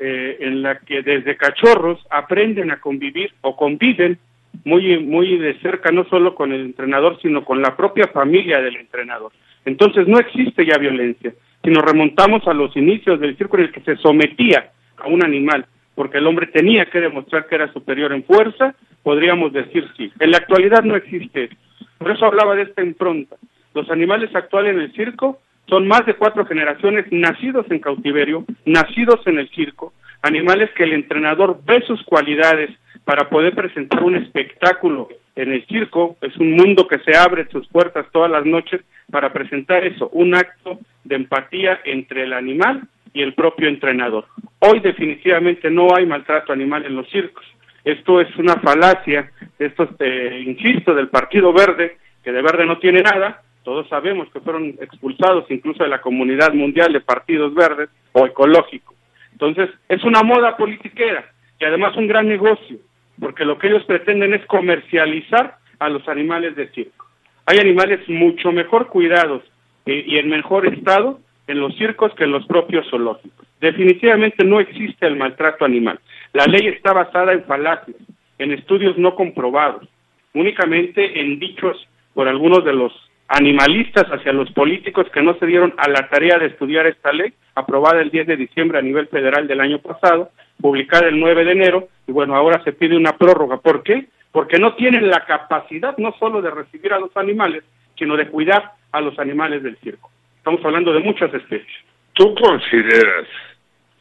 eh, 0.00 0.38
en 0.40 0.62
la 0.62 0.80
que 0.80 1.02
desde 1.02 1.36
cachorros 1.36 2.04
aprenden 2.10 2.72
a 2.72 2.80
convivir 2.80 3.32
o 3.42 3.56
conviven 3.56 4.18
muy, 4.64 4.98
muy 4.98 5.38
de 5.38 5.60
cerca, 5.60 5.92
no 5.92 6.04
solo 6.06 6.34
con 6.34 6.52
el 6.52 6.62
entrenador, 6.62 7.20
sino 7.22 7.44
con 7.44 7.62
la 7.62 7.76
propia 7.76 8.08
familia 8.08 8.60
del 8.60 8.76
entrenador. 8.78 9.30
Entonces 9.66 10.08
no 10.08 10.18
existe 10.18 10.64
ya 10.64 10.78
violencia. 10.78 11.34
Si 11.62 11.70
nos 11.70 11.84
remontamos 11.84 12.46
a 12.46 12.54
los 12.54 12.74
inicios 12.76 13.20
del 13.20 13.36
circo 13.36 13.58
en 13.58 13.64
el 13.64 13.72
que 13.72 13.80
se 13.80 13.96
sometía 13.96 14.70
a 14.96 15.08
un 15.08 15.22
animal, 15.24 15.66
porque 15.94 16.18
el 16.18 16.26
hombre 16.26 16.46
tenía 16.46 16.86
que 16.86 17.00
demostrar 17.00 17.46
que 17.46 17.56
era 17.56 17.72
superior 17.72 18.12
en 18.12 18.24
fuerza, 18.24 18.74
podríamos 19.02 19.52
decir 19.52 19.84
sí. 19.96 20.10
En 20.20 20.30
la 20.30 20.38
actualidad 20.38 20.84
no 20.84 20.94
existe 20.94 21.44
eso. 21.44 21.56
Por 21.98 22.12
eso 22.12 22.26
hablaba 22.26 22.54
de 22.54 22.62
esta 22.62 22.82
impronta. 22.82 23.36
Los 23.74 23.90
animales 23.90 24.34
actuales 24.34 24.74
en 24.74 24.82
el 24.82 24.92
circo 24.92 25.40
son 25.68 25.88
más 25.88 26.06
de 26.06 26.14
cuatro 26.14 26.46
generaciones 26.46 27.06
nacidos 27.10 27.66
en 27.70 27.80
cautiverio, 27.80 28.44
nacidos 28.64 29.20
en 29.26 29.38
el 29.38 29.48
circo, 29.50 29.92
animales 30.22 30.70
que 30.76 30.84
el 30.84 30.92
entrenador 30.92 31.60
ve 31.64 31.82
sus 31.86 32.02
cualidades 32.04 32.70
para 33.04 33.28
poder 33.28 33.54
presentar 33.54 34.02
un 34.02 34.16
espectáculo 34.16 35.08
en 35.36 35.52
el 35.52 35.64
circo. 35.66 36.16
Es 36.20 36.36
un 36.38 36.52
mundo 36.52 36.88
que 36.88 36.98
se 37.00 37.16
abre 37.16 37.46
sus 37.50 37.68
puertas 37.68 38.06
todas 38.10 38.30
las 38.30 38.44
noches 38.44 38.80
para 39.10 39.32
presentar 39.32 39.84
eso, 39.84 40.08
un 40.08 40.34
acto 40.34 40.80
de 41.04 41.16
empatía 41.16 41.80
entre 41.84 42.24
el 42.24 42.32
animal 42.32 42.82
y 43.12 43.22
el 43.22 43.34
propio 43.34 43.68
entrenador. 43.68 44.26
Hoy 44.58 44.80
definitivamente 44.80 45.70
no 45.70 45.94
hay 45.94 46.06
maltrato 46.06 46.52
animal 46.52 46.84
en 46.84 46.96
los 46.96 47.08
circos. 47.10 47.44
Esto 47.84 48.20
es 48.20 48.34
una 48.36 48.56
falacia, 48.56 49.30
esto, 49.58 49.88
eh, 50.00 50.42
insisto, 50.44 50.92
del 50.92 51.08
Partido 51.08 51.52
Verde, 51.52 51.98
que 52.24 52.32
de 52.32 52.42
verde 52.42 52.66
no 52.66 52.78
tiene 52.78 53.00
nada. 53.00 53.42
Todos 53.62 53.88
sabemos 53.88 54.28
que 54.32 54.40
fueron 54.40 54.74
expulsados 54.80 55.44
incluso 55.50 55.84
de 55.84 55.90
la 55.90 56.00
comunidad 56.00 56.52
mundial 56.52 56.92
de 56.92 57.00
partidos 57.00 57.54
verdes 57.54 57.88
o 58.12 58.26
ecológicos. 58.26 58.96
Entonces, 59.32 59.70
es 59.88 60.02
una 60.02 60.22
moda 60.22 60.56
politiquera 60.56 61.30
y 61.60 61.64
además 61.64 61.96
un 61.96 62.08
gran 62.08 62.28
negocio, 62.28 62.78
porque 63.20 63.44
lo 63.44 63.58
que 63.58 63.68
ellos 63.68 63.84
pretenden 63.84 64.34
es 64.34 64.44
comercializar 64.46 65.56
a 65.78 65.88
los 65.88 66.06
animales 66.08 66.56
de 66.56 66.68
circo. 66.68 67.06
Hay 67.46 67.58
animales 67.58 68.00
mucho 68.08 68.52
mejor 68.52 68.88
cuidados 68.88 69.42
eh, 69.86 70.04
y 70.06 70.18
en 70.18 70.28
mejor 70.28 70.66
estado 70.66 71.20
en 71.46 71.60
los 71.60 71.76
circos 71.76 72.12
que 72.14 72.24
en 72.24 72.32
los 72.32 72.46
propios 72.46 72.88
zoológicos. 72.90 73.46
Definitivamente 73.60 74.44
no 74.44 74.60
existe 74.60 75.06
el 75.06 75.16
maltrato 75.16 75.64
animal. 75.64 76.00
La 76.32 76.46
ley 76.46 76.66
está 76.66 76.92
basada 76.92 77.32
en 77.32 77.44
falacias, 77.44 77.96
en 78.38 78.52
estudios 78.52 78.98
no 78.98 79.14
comprobados, 79.14 79.88
únicamente 80.34 81.20
en 81.20 81.38
dichos 81.38 81.86
por 82.14 82.28
algunos 82.28 82.64
de 82.64 82.72
los 82.72 82.92
animalistas 83.28 84.06
hacia 84.06 84.32
los 84.32 84.50
políticos 84.52 85.06
que 85.12 85.22
no 85.22 85.34
se 85.38 85.46
dieron 85.46 85.74
a 85.78 85.88
la 85.88 86.08
tarea 86.08 86.38
de 86.38 86.46
estudiar 86.46 86.86
esta 86.86 87.12
ley, 87.12 87.32
aprobada 87.54 88.00
el 88.00 88.10
10 88.10 88.26
de 88.26 88.36
diciembre 88.36 88.78
a 88.78 88.82
nivel 88.82 89.08
federal 89.08 89.48
del 89.48 89.60
año 89.60 89.78
pasado, 89.78 90.30
publicada 90.60 91.08
el 91.08 91.18
9 91.18 91.44
de 91.44 91.52
enero, 91.52 91.88
y 92.06 92.12
bueno, 92.12 92.36
ahora 92.36 92.62
se 92.62 92.72
pide 92.72 92.96
una 92.96 93.16
prórroga. 93.16 93.58
¿Por 93.58 93.82
qué? 93.82 94.06
Porque 94.30 94.58
no 94.58 94.74
tienen 94.74 95.08
la 95.08 95.24
capacidad 95.24 95.96
no 95.98 96.14
solo 96.18 96.40
de 96.40 96.50
recibir 96.50 96.92
a 96.92 97.00
los 97.00 97.16
animales, 97.16 97.64
sino 97.98 98.16
de 98.16 98.28
cuidar 98.28 98.72
a 98.92 99.00
los 99.00 99.18
animales 99.18 99.62
del 99.62 99.76
circo. 99.78 100.10
Estamos 100.38 100.64
hablando 100.64 100.92
de 100.92 101.00
muchas 101.00 101.32
especies. 101.34 101.76
¿Tú 102.12 102.34
consideras, 102.34 103.26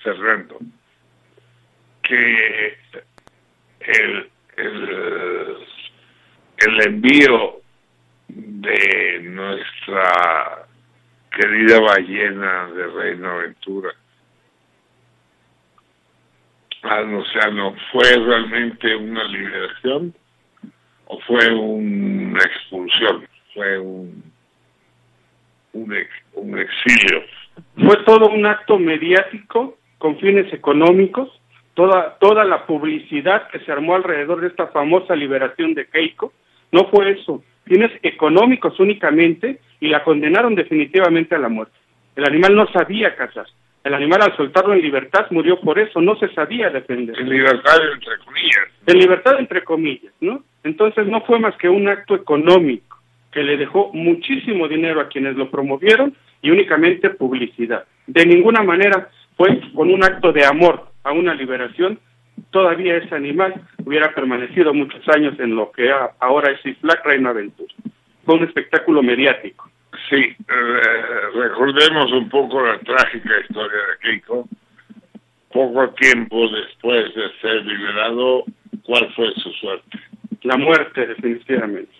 Fernando, 0.03 0.57
que 2.03 2.77
el, 3.79 4.29
el, 4.57 5.57
el 6.57 6.87
envío 6.87 7.64
de 8.27 9.19
nuestra 9.23 10.65
querida 11.31 11.79
ballena 11.79 12.67
de 12.67 12.87
Reino 12.87 13.31
Aventura. 13.31 13.89
Al 16.83 17.13
océano 17.15 17.75
fue 17.91 18.09
realmente 18.15 18.95
una 18.95 19.23
liberación 19.23 20.13
o 21.07 21.19
fue 21.21 21.53
una 21.53 22.39
expulsión, 22.39 23.27
fue 23.53 23.79
un, 23.79 24.23
un 25.73 26.59
exilio. 26.59 27.23
Fue 27.75 27.97
todo 28.05 28.29
un 28.29 28.45
acto 28.45 28.77
mediático 28.77 29.77
con 29.97 30.17
fines 30.19 30.51
económicos, 30.53 31.29
toda, 31.73 32.17
toda 32.19 32.43
la 32.43 32.65
publicidad 32.65 33.49
que 33.49 33.59
se 33.59 33.71
armó 33.71 33.95
alrededor 33.95 34.41
de 34.41 34.47
esta 34.47 34.67
famosa 34.67 35.15
liberación 35.15 35.73
de 35.73 35.87
Keiko, 35.87 36.33
no 36.71 36.87
fue 36.89 37.11
eso, 37.11 37.43
fines 37.65 37.91
económicos 38.03 38.79
únicamente 38.79 39.59
y 39.79 39.87
la 39.87 40.03
condenaron 40.03 40.55
definitivamente 40.55 41.35
a 41.35 41.39
la 41.39 41.49
muerte. 41.49 41.77
El 42.15 42.25
animal 42.25 42.55
no 42.55 42.67
sabía 42.71 43.15
cazar, 43.15 43.45
el 43.85 43.93
animal 43.93 44.23
al 44.23 44.35
soltarlo 44.35 44.73
en 44.73 44.81
libertad 44.81 45.27
murió 45.29 45.59
por 45.59 45.77
eso, 45.77 46.01
no 46.01 46.15
se 46.15 46.27
sabía 46.29 46.71
defender. 46.71 47.19
En 47.19 47.29
libertad, 47.29 47.77
entre 47.93 48.17
comillas. 48.25 48.67
En 48.87 48.97
libertad 48.97 49.39
entre 49.39 49.63
comillas, 49.63 50.11
¿no? 50.21 50.43
Entonces 50.63 51.05
no 51.05 51.21
fue 51.21 51.39
más 51.39 51.55
que 51.57 51.69
un 51.69 51.87
acto 51.87 52.15
económico 52.15 52.97
que 53.31 53.43
le 53.43 53.57
dejó 53.57 53.91
muchísimo 53.93 54.67
dinero 54.67 55.01
a 55.01 55.07
quienes 55.07 55.35
lo 55.35 55.51
promovieron 55.51 56.15
y 56.41 56.49
únicamente 56.49 57.11
publicidad. 57.11 57.85
De 58.07 58.25
ninguna 58.25 58.63
manera 58.63 59.09
fue 59.37 59.61
con 59.75 59.93
un 59.93 60.03
acto 60.03 60.31
de 60.31 60.45
amor 60.45 60.87
a 61.03 61.11
una 61.11 61.35
liberación, 61.35 61.99
todavía 62.51 62.97
ese 62.97 63.15
animal 63.15 63.53
hubiera 63.83 64.13
permanecido 64.13 64.73
muchos 64.73 65.07
años 65.09 65.39
en 65.39 65.55
lo 65.55 65.71
que 65.71 65.91
ahora 66.19 66.51
es 66.51 66.65
Islac 66.65 67.05
Reino 67.05 67.29
Aventura. 67.29 67.73
Fue 68.25 68.35
un 68.35 68.43
espectáculo 68.43 69.03
mediático. 69.03 69.69
Sí, 70.09 70.15
eh, 70.15 71.21
recordemos 71.35 72.11
un 72.11 72.29
poco 72.29 72.61
la 72.61 72.79
trágica 72.79 73.39
historia 73.39 73.77
de 73.77 73.97
Keiko. 74.01 74.47
Poco 75.51 75.89
tiempo 75.91 76.49
después 76.49 77.13
de 77.15 77.29
ser 77.41 77.65
liberado, 77.65 78.43
¿cuál 78.83 79.11
fue 79.15 79.31
su 79.35 79.51
suerte? 79.51 79.99
La 80.43 80.57
muerte, 80.57 81.07
definitivamente. 81.07 81.93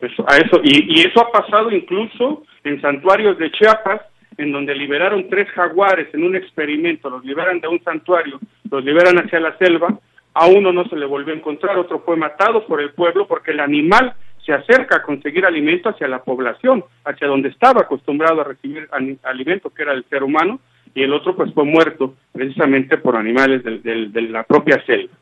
Eso, 0.00 0.24
a 0.28 0.36
eso, 0.36 0.60
y, 0.62 0.96
y 0.96 1.00
eso 1.00 1.20
ha 1.20 1.30
pasado 1.30 1.70
incluso 1.70 2.44
en 2.64 2.80
santuarios 2.80 3.36
de 3.38 3.50
Chiapas, 3.52 4.02
en 4.36 4.52
donde 4.52 4.74
liberaron 4.74 5.28
tres 5.28 5.48
jaguares 5.50 6.08
en 6.14 6.24
un 6.24 6.36
experimento, 6.36 7.10
los 7.10 7.24
liberan 7.24 7.60
de 7.60 7.68
un 7.68 7.82
santuario, 7.82 8.40
los 8.70 8.84
liberan 8.84 9.18
hacia 9.18 9.40
la 9.40 9.56
selva, 9.58 9.98
a 10.34 10.46
uno 10.46 10.72
no 10.72 10.84
se 10.86 10.96
le 10.96 11.06
volvió 11.06 11.34
a 11.34 11.36
encontrar, 11.36 11.76
otro 11.76 12.00
fue 12.00 12.16
matado 12.16 12.66
por 12.66 12.80
el 12.80 12.92
pueblo 12.92 13.26
porque 13.26 13.50
el 13.50 13.60
animal 13.60 14.14
se 14.44 14.52
acerca 14.52 14.96
a 14.96 15.02
conseguir 15.02 15.46
alimento 15.46 15.88
hacia 15.88 16.08
la 16.08 16.22
población, 16.22 16.84
hacia 17.04 17.28
donde 17.28 17.50
estaba 17.50 17.82
acostumbrado 17.82 18.40
a 18.40 18.44
recibir 18.44 18.88
alimento, 19.22 19.70
que 19.70 19.82
era 19.82 19.92
el 19.92 20.04
ser 20.04 20.22
humano, 20.22 20.58
y 20.94 21.02
el 21.02 21.12
otro 21.12 21.36
pues 21.36 21.52
fue 21.54 21.64
muerto 21.64 22.14
precisamente 22.32 22.98
por 22.98 23.16
animales 23.16 23.62
de 23.62 24.22
la 24.22 24.42
propia 24.42 24.84
selva. 24.84 25.14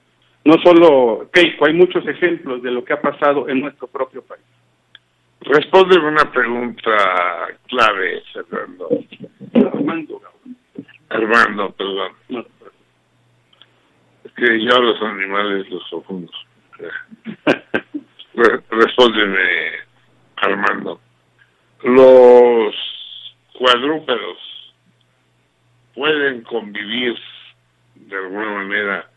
No 0.44 0.54
solo 0.62 1.28
Keiko, 1.32 1.66
hay 1.66 1.74
muchos 1.74 2.06
ejemplos 2.08 2.62
de 2.62 2.70
lo 2.70 2.82
que 2.82 2.94
ha 2.94 3.00
pasado 3.00 3.48
en 3.48 3.60
nuestro 3.60 3.88
propio 3.88 4.22
país. 4.22 4.42
Responde 5.40 5.98
una 5.98 6.30
pregunta 6.30 7.48
clave, 7.66 8.22
Fernando. 8.32 8.88
Armando. 9.54 10.20
Armando, 11.08 11.70
perdón. 11.72 12.12
Es 14.24 14.32
que 14.32 14.62
yo 14.62 14.76
a 14.76 14.80
los 14.80 15.02
animales 15.02 15.68
los 15.70 15.82
profundos. 15.88 16.46
Respóndeme, 18.70 19.40
Armando. 20.36 21.00
Los 21.82 22.74
cuadrúpedos 23.58 24.74
pueden 25.94 26.42
convivir 26.42 27.18
de 27.94 28.16
alguna 28.16 28.50
manera 28.50 29.10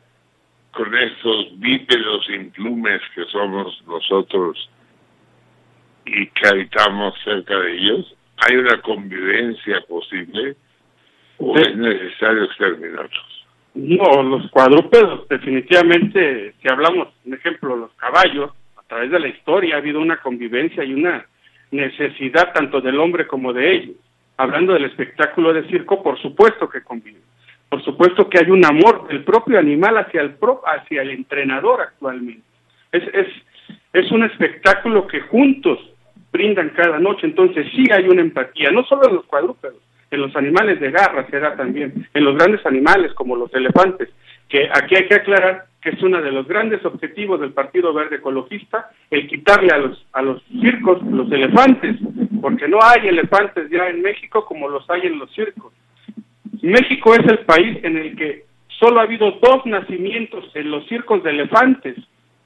con 0.72 0.96
estos 0.98 1.60
bípedos 1.60 2.30
implumes 2.30 3.02
que 3.14 3.26
somos 3.26 3.82
nosotros 3.86 4.70
y 6.06 6.28
que 6.28 6.48
habitamos 6.48 7.14
cerca 7.24 7.58
de 7.58 7.74
ellos? 7.74 8.16
¿Hay 8.38 8.58
una 8.58 8.82
convivencia 8.82 9.82
posible 9.88 10.56
o 11.38 11.58
es 11.58 11.76
necesario 11.76 12.44
exterminarlos? 12.44 13.46
No, 13.76 14.22
los 14.22 14.50
cuadrúpedos 14.52 15.28
definitivamente, 15.28 16.54
si 16.62 16.70
hablamos, 16.70 17.08
por 17.24 17.34
ejemplo, 17.34 17.76
los 17.76 17.92
caballos, 17.94 18.52
a 18.78 18.84
través 18.84 19.10
de 19.12 19.20
la 19.20 19.28
historia 19.28 19.76
ha 19.76 19.80
habido 19.80 20.00
una 20.00 20.18
convivencia 20.18 20.84
y 20.84 20.94
una 20.94 21.26
necesidad 21.72 22.54
tanto 22.54 22.82
del 22.82 23.00
hombre 23.00 23.26
como 23.26 23.52
de 23.52 23.76
ellos. 23.76 23.96
Hablando 24.38 24.74
del 24.74 24.86
espectáculo 24.86 25.54
de 25.54 25.68
circo, 25.70 26.04
por 26.04 26.20
supuesto 26.22 26.70
que 26.70 26.84
conviven. 26.84 27.22
Por 27.70 27.84
supuesto 27.84 28.30
que 28.30 28.40
hay 28.40 28.52
un 28.52 28.64
amor 28.66 29.08
del 29.08 29.24
propio 29.24 29.58
animal 29.58 29.98
hacia 29.98 30.22
el 30.22 30.36
pro, 30.36 30.62
hacia 30.66 31.02
el 31.02 31.10
entrenador 31.10 31.82
actualmente. 31.82 32.44
Es, 32.92 33.04
es, 33.14 33.28
es 33.94 34.12
un 34.12 34.24
espectáculo 34.24 35.08
que 35.08 35.22
juntos 35.22 35.80
brindan 36.34 36.70
cada 36.70 37.00
noche, 37.00 37.28
entonces 37.28 37.68
sí 37.76 37.86
hay 37.92 38.10
una 38.10 38.22
empatía, 38.22 38.72
no 38.72 38.84
solo 38.84 39.08
en 39.08 39.16
los 39.16 39.26
cuadrúpedos, 39.26 39.78
en 40.10 40.20
los 40.20 40.36
animales 40.36 40.80
de 40.80 40.92
garra 40.92 41.26
se 41.30 41.40
da 41.40 41.56
también, 41.56 42.08
en 42.14 42.24
los 42.26 42.36
grandes 42.36 42.66
animales 42.66 43.14
como 43.14 43.36
los 43.36 43.54
elefantes, 43.54 44.10
que 44.50 44.68
aquí 44.74 44.96
hay 44.96 45.08
que 45.08 45.16
aclarar 45.16 45.66
que 45.80 45.92
es 45.92 46.02
uno 46.02 46.22
de 46.22 46.32
los 46.32 46.48
grandes 46.48 46.84
objetivos 46.86 47.40
del 47.42 47.52
Partido 47.52 47.94
Verde 47.94 48.16
Ecologista, 48.16 48.90
el 49.12 49.28
quitarle 49.28 49.70
a 49.74 49.78
los, 49.78 50.06
a 50.14 50.22
los 50.22 50.42
circos 50.62 51.04
los 51.04 51.30
elefantes, 51.32 51.98
porque 52.42 52.68
no 52.68 52.80
hay 52.82 53.08
elefantes 53.08 53.70
ya 53.70 53.90
en 53.90 54.02
México 54.02 54.46
como 54.46 54.70
los 54.70 54.90
hay 54.90 55.02
en 55.02 55.20
los 55.20 55.32
circos. 55.34 55.74
México 56.62 57.14
es 57.16 57.28
el 57.28 57.40
país 57.40 57.80
en 57.84 57.98
el 57.98 58.16
que 58.16 58.46
solo 58.80 59.02
ha 59.02 59.04
habido 59.04 59.32
dos 59.42 59.66
nacimientos 59.66 60.50
en 60.56 60.72
los 60.72 60.88
circos 60.88 61.22
de 61.22 61.32
elefantes, 61.32 61.98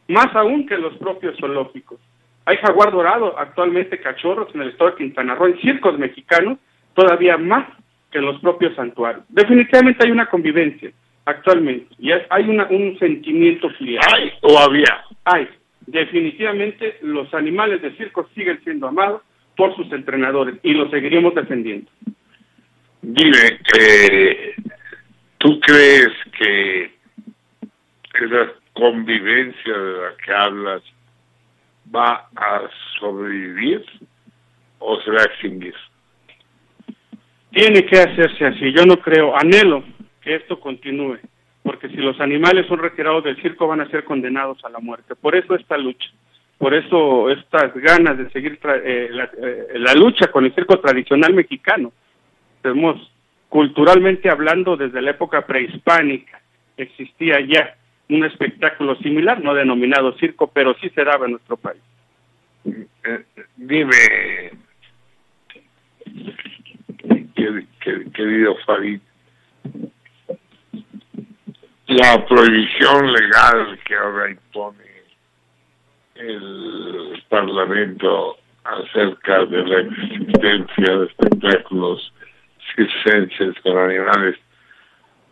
más 0.07 0.35
aún 0.35 0.65
que 0.65 0.77
los 0.77 0.97
propios 0.97 1.38
zoológicos. 1.38 1.99
Hay 2.48 2.56
jaguar 2.60 2.94
dorado, 2.94 3.38
actualmente 3.38 3.99
cachorros 3.99 4.48
en 4.56 4.61
el 4.61 4.69
estado 4.69 4.91
de 4.91 4.95
Quintana 4.95 5.36
Roo, 5.36 5.48
en 5.48 5.60
circos 5.60 5.99
mexicanos, 5.99 6.57
todavía 6.94 7.38
más 7.38 7.68
que 8.10 8.19
en 8.19 8.26
los 8.26 8.40
propios 8.40 8.74
santuarios. 8.74 9.26
Definitivamente 9.28 10.06
hay 10.06 10.11
una 10.11 10.28
convivencia 10.28 10.90
actualmente 11.26 11.94
y 11.99 12.10
hay 12.11 12.49
una, 12.49 12.65
un 12.68 12.98
sentimiento 12.99 13.69
filial. 13.72 14.02
¿Hay 14.15 14.32
o 14.44 14.57
había? 14.57 15.03
Hay. 15.26 15.49
Definitivamente 15.88 16.99
los 17.02 17.34
animales 17.34 17.82
de 17.82 17.91
circo 17.98 18.30
siguen 18.34 18.61
siendo 18.64 18.88
amados 18.88 19.24
por 19.57 19.76
sus 19.76 19.91
entrenadores 19.91 20.56
y 20.64 20.74
los 20.74 20.90
seguiremos 20.90 21.36
defendiendo. 21.36 21.91
Dime, 23.02 23.60
eh, 23.78 24.56
¿tú 25.38 25.60
crees 25.60 26.14
que 26.40 26.94
esa 28.14 28.53
convivencia 28.72 29.78
de 29.78 30.02
la 30.02 30.15
que 30.24 30.34
hablas 30.34 30.82
va 31.93 32.30
a 32.35 32.61
sobrevivir 32.99 33.84
o 34.80 34.99
se 35.01 35.11
va 35.11 35.22
a 35.22 35.26
extinguir? 35.26 35.76
Tiene 37.51 37.85
que 37.85 37.99
hacerse 37.99 38.45
así. 38.45 38.72
Yo 38.73 38.85
no 38.85 38.97
creo, 38.97 39.35
anhelo 39.35 39.84
que 40.22 40.35
esto 40.35 40.59
continúe, 40.59 41.18
porque 41.64 41.89
si 41.89 41.97
los 41.97 42.19
animales 42.19 42.68
son 42.68 42.80
retirados 42.80 43.23
del 43.23 43.41
circo 43.41 43.68
van 43.68 43.81
a 43.81 43.89
ser 43.89 44.03
condenados 44.03 44.64
a 44.65 44.69
la 44.69 44.80
muerte. 44.80 45.15
Por 45.15 45.35
eso 45.35 45.55
esta 45.55 45.77
lucha, 45.77 46.09
por 46.57 46.73
eso 46.73 47.30
estas 47.30 47.73
ganas 47.76 48.18
de 48.18 48.30
seguir 48.31 48.59
eh, 48.64 49.09
la, 49.11 49.23
eh, 49.26 49.68
la, 49.76 49.93
lucha 49.93 50.27
con 50.27 50.45
el 50.45 50.53
circo 50.53 50.80
tradicional 50.80 51.34
mexicano. 51.34 51.91
Tenemos 52.61 53.11
culturalmente 53.49 54.30
hablando 54.30 54.76
desde 54.76 55.01
la 55.01 55.11
época 55.11 55.45
prehispánica 55.45 56.41
existía 56.77 57.39
ya 57.41 57.76
un 58.09 58.23
espectáculo 58.23 58.95
similar, 58.97 59.41
no 59.41 59.53
denominado 59.53 60.17
circo, 60.17 60.47
pero 60.47 60.75
sí 60.75 60.89
se 60.89 61.03
daba 61.03 61.25
en 61.25 61.31
nuestro 61.31 61.57
país. 61.57 61.81
Eh, 62.65 63.23
dime, 63.55 64.51
querido 68.13 68.55
Farid, 68.65 68.99
la 71.88 72.25
prohibición 72.25 73.13
legal 73.13 73.79
que 73.85 73.95
ahora 73.95 74.31
impone 74.31 74.84
el 76.15 77.23
Parlamento 77.29 78.38
acerca 78.63 79.45
de 79.45 79.63
la 79.63 79.79
existencia 79.79 80.97
de 80.97 81.05
espectáculos 81.05 82.13
circenses 82.75 83.55
con 83.61 83.77
animales 83.77 84.35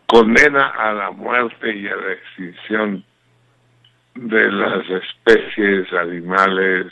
condena 0.08 0.68
a 0.68 0.94
la 0.94 1.12
muerte 1.12 1.76
y 1.76 1.88
a 1.88 1.96
la 1.96 2.14
extinción 2.14 3.04
de 4.16 4.52
las 4.52 4.90
especies 4.90 5.92
animales 5.94 6.92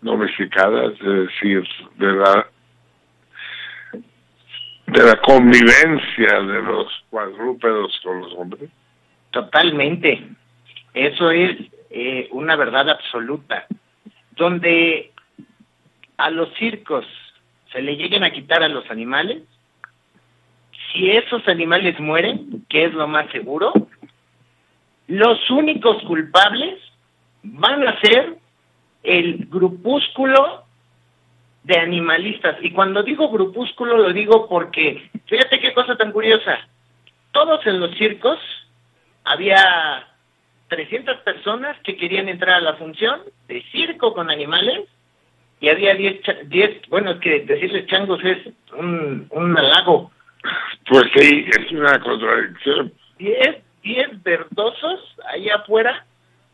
domesticadas, 0.00 0.92
es 0.92 1.00
decir, 1.00 1.64
de 1.96 2.12
la 2.12 2.46
de 4.86 5.02
la 5.02 5.16
convivencia 5.22 6.40
de 6.40 6.62
los 6.62 6.86
cuadrúpedos 7.08 7.98
con 8.02 8.20
los 8.20 8.32
hombres? 8.34 8.68
Totalmente. 9.30 10.22
Eso 10.92 11.30
es 11.30 11.56
eh, 11.90 12.28
una 12.32 12.56
verdad 12.56 12.90
absoluta. 12.90 13.66
Donde 14.32 15.12
a 16.18 16.30
los 16.30 16.52
circos 16.54 17.06
se 17.72 17.80
le 17.80 17.96
lleguen 17.96 18.22
a 18.22 18.32
quitar 18.32 18.62
a 18.62 18.68
los 18.68 18.90
animales, 18.90 19.42
si 20.92 21.10
esos 21.10 21.46
animales 21.48 21.98
mueren, 22.00 22.64
que 22.68 22.84
es 22.84 22.94
lo 22.94 23.08
más 23.08 23.30
seguro, 23.30 23.72
los 25.06 25.50
únicos 25.50 26.02
culpables 26.04 26.78
van 27.42 27.86
a 27.86 28.00
ser 28.00 28.36
el 29.02 29.46
grupúsculo 29.46 30.64
de 31.64 31.78
animalistas. 31.78 32.56
Y 32.62 32.72
cuando 32.72 33.02
digo 33.02 33.30
grupúsculo 33.30 33.96
lo 33.96 34.12
digo 34.12 34.48
porque, 34.48 35.10
fíjate 35.26 35.60
qué 35.60 35.72
cosa 35.72 35.96
tan 35.96 36.12
curiosa, 36.12 36.58
todos 37.32 37.66
en 37.66 37.80
los 37.80 37.96
circos 37.96 38.38
había 39.24 40.06
300 40.68 41.18
personas 41.18 41.76
que 41.84 41.96
querían 41.96 42.28
entrar 42.28 42.56
a 42.56 42.60
la 42.60 42.74
función 42.74 43.20
de 43.48 43.62
circo 43.72 44.14
con 44.14 44.30
animales 44.30 44.88
y 45.60 45.68
había 45.68 45.94
10, 45.94 46.48
10 46.48 46.88
bueno, 46.88 47.12
es 47.12 47.20
que 47.20 47.40
decirles 47.40 47.86
changos 47.86 48.20
es 48.24 48.38
un, 48.76 49.26
un 49.30 49.56
halago. 49.56 50.10
Pues 50.88 51.04
sí, 51.14 51.46
es 51.48 51.72
una 51.72 52.00
contradicción. 52.00 52.92
10, 53.18 53.56
10 53.82 54.22
verdosos 54.22 55.00
ahí 55.32 55.48
afuera 55.48 56.04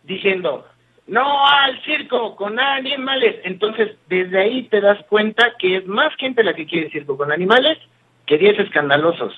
diciendo, 0.05 0.67
no 1.07 1.47
al 1.47 1.83
circo 1.83 2.37
con 2.37 2.59
animales. 2.61 3.37
Entonces, 3.45 3.97
desde 4.09 4.39
ahí 4.39 4.63
te 4.65 4.81
das 4.81 5.03
cuenta 5.09 5.55
que 5.59 5.77
es 5.77 5.87
más 5.87 6.15
gente 6.17 6.45
la 6.45 6.55
que 6.55 6.67
quiere 6.67 6.91
circo 6.91 7.17
con 7.17 7.33
animales 7.33 7.79
que 8.27 8.39
10 8.39 8.61
escandalosos. 8.61 9.35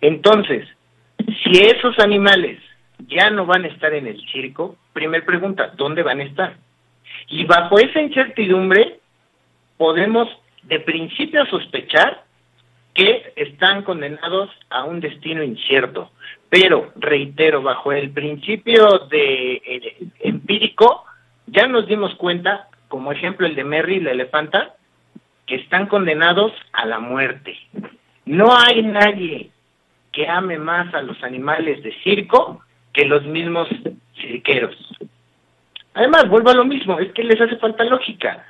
Entonces, 0.00 0.66
si 1.42 1.60
esos 1.60 1.98
animales 1.98 2.58
ya 3.06 3.30
no 3.30 3.46
van 3.46 3.64
a 3.64 3.68
estar 3.68 3.92
en 3.92 4.06
el 4.06 4.20
circo, 4.32 4.76
primer 4.92 5.24
pregunta, 5.24 5.72
¿dónde 5.76 6.02
van 6.02 6.20
a 6.20 6.24
estar? 6.24 6.56
Y 7.28 7.44
bajo 7.44 7.78
esa 7.78 8.00
incertidumbre 8.00 9.00
podemos 9.76 10.28
de 10.64 10.80
principio 10.80 11.44
sospechar 11.46 12.24
que 12.94 13.32
están 13.36 13.82
condenados 13.82 14.50
a 14.68 14.84
un 14.84 15.00
destino 15.00 15.42
incierto. 15.42 16.10
Pero, 16.48 16.92
reitero, 16.96 17.62
bajo 17.62 17.92
el 17.92 18.10
principio 18.10 19.06
de 19.10 19.54
eh, 19.54 19.96
empírico, 20.20 21.04
ya 21.46 21.66
nos 21.66 21.86
dimos 21.86 22.14
cuenta, 22.16 22.68
como 22.88 23.12
ejemplo 23.12 23.46
el 23.46 23.54
de 23.54 23.64
Merry 23.64 24.00
la 24.00 24.10
elefanta, 24.10 24.74
que 25.46 25.56
están 25.56 25.86
condenados 25.86 26.52
a 26.72 26.86
la 26.86 26.98
muerte. 26.98 27.56
No 28.24 28.56
hay 28.56 28.82
nadie 28.82 29.50
que 30.12 30.28
ame 30.28 30.58
más 30.58 30.92
a 30.94 31.02
los 31.02 31.22
animales 31.22 31.82
de 31.82 31.92
circo 32.02 32.62
que 32.92 33.04
los 33.04 33.24
mismos 33.24 33.68
cirqueros. 34.20 34.76
Además, 35.94 36.28
vuelvo 36.28 36.50
a 36.50 36.54
lo 36.54 36.64
mismo, 36.64 36.98
es 36.98 37.12
que 37.12 37.24
les 37.24 37.40
hace 37.40 37.56
falta 37.56 37.84
lógica. 37.84 38.44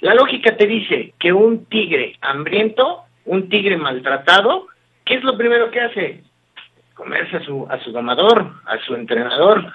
La 0.00 0.14
lógica 0.14 0.56
te 0.56 0.66
dice 0.66 1.12
que 1.18 1.32
un 1.32 1.66
tigre 1.66 2.16
hambriento, 2.22 3.04
un 3.30 3.48
tigre 3.48 3.76
maltratado, 3.76 4.66
¿qué 5.04 5.14
es 5.14 5.22
lo 5.22 5.38
primero 5.38 5.70
que 5.70 5.80
hace? 5.80 6.24
Comerse 6.94 7.36
a 7.36 7.44
su, 7.44 7.64
a 7.70 7.78
su 7.78 7.92
domador, 7.92 8.54
a 8.66 8.76
su 8.78 8.96
entrenador, 8.96 9.72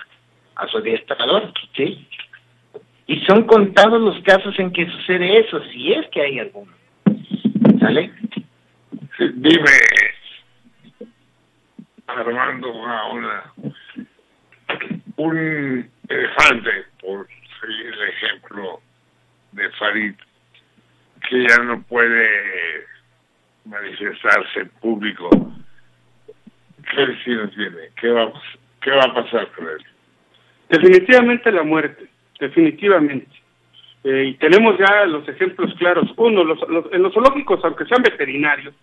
a 0.57 0.67
su 0.67 0.79
adiestrador, 0.79 1.53
¿sí? 1.73 2.05
Y 3.07 3.21
son 3.21 3.43
contados 3.43 4.01
los 4.01 4.21
casos 4.23 4.59
en 4.59 4.73
que 4.73 4.85
sucede 4.91 5.39
eso, 5.39 5.63
si 5.71 5.93
es 5.93 6.05
que 6.09 6.21
hay 6.21 6.39
alguno. 6.39 6.73
¿Sale? 7.79 8.11
dime, 9.19 9.71
Armando, 12.07 12.73
una, 12.73 13.53
un 15.15 15.89
elefante, 16.09 16.71
por 16.99 17.25
seguir 17.61 17.87
el 17.87 18.09
ejemplo 18.09 18.81
de 19.53 19.69
Farid, 19.71 20.13
que 21.29 21.47
ya 21.47 21.63
no 21.63 21.81
puede 21.83 22.94
manifestarse 23.65 24.59
en 24.61 24.69
público, 24.81 25.29
¿qué 26.91 27.05
destino 27.05 27.49
tiene? 27.49 27.89
¿Qué 27.99 28.09
va, 28.09 28.31
¿Qué 28.81 28.91
va 28.91 29.03
a 29.03 29.13
pasar 29.13 29.47
con 29.51 29.67
él? 29.67 29.83
Definitivamente 30.69 31.51
la 31.51 31.63
muerte, 31.63 32.07
definitivamente. 32.39 33.31
Eh, 34.03 34.25
y 34.25 34.33
tenemos 34.35 34.77
ya 34.77 35.05
los 35.05 35.27
ejemplos 35.27 35.73
claros. 35.75 36.11
Uno, 36.17 36.43
los, 36.43 36.59
los, 36.69 36.85
en 36.93 37.01
los 37.01 37.13
zoológicos, 37.13 37.59
aunque 37.63 37.85
sean 37.85 38.03
veterinarios, 38.03 38.73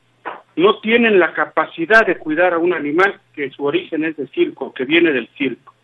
no 0.56 0.80
tienen 0.80 1.18
la 1.18 1.32
capacidad 1.32 2.04
de 2.04 2.18
cuidar 2.18 2.54
a 2.54 2.58
un 2.58 2.74
animal 2.74 3.20
que 3.32 3.50
su 3.50 3.64
origen 3.64 4.04
es 4.04 4.16
de 4.16 4.26
circo, 4.28 4.72
que 4.74 4.84
viene 4.84 5.12
del 5.12 5.28
circo. 5.38 5.74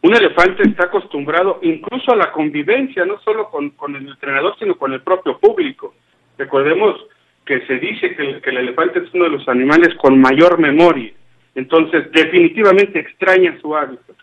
Un 0.00 0.14
elefante 0.14 0.62
está 0.62 0.84
acostumbrado 0.84 1.58
incluso 1.62 2.12
a 2.12 2.16
la 2.16 2.32
convivencia, 2.32 3.04
no 3.04 3.18
solo 3.20 3.50
con 3.50 3.96
el 3.96 4.08
entrenador, 4.08 4.56
sino 4.58 4.76
con 4.76 4.92
el 4.92 5.02
propio 5.02 5.38
público. 5.38 5.94
Recordemos 6.38 6.96
que 7.48 7.66
se 7.66 7.78
dice 7.78 8.14
que 8.14 8.22
el, 8.22 8.42
que 8.42 8.50
el 8.50 8.58
elefante 8.58 8.98
es 8.98 9.14
uno 9.14 9.24
de 9.24 9.30
los 9.30 9.48
animales 9.48 9.94
con 9.94 10.20
mayor 10.20 10.58
memoria, 10.58 11.10
entonces 11.54 12.12
definitivamente 12.12 12.98
extraña 13.00 13.58
su 13.62 13.74
hábitat. 13.74 14.16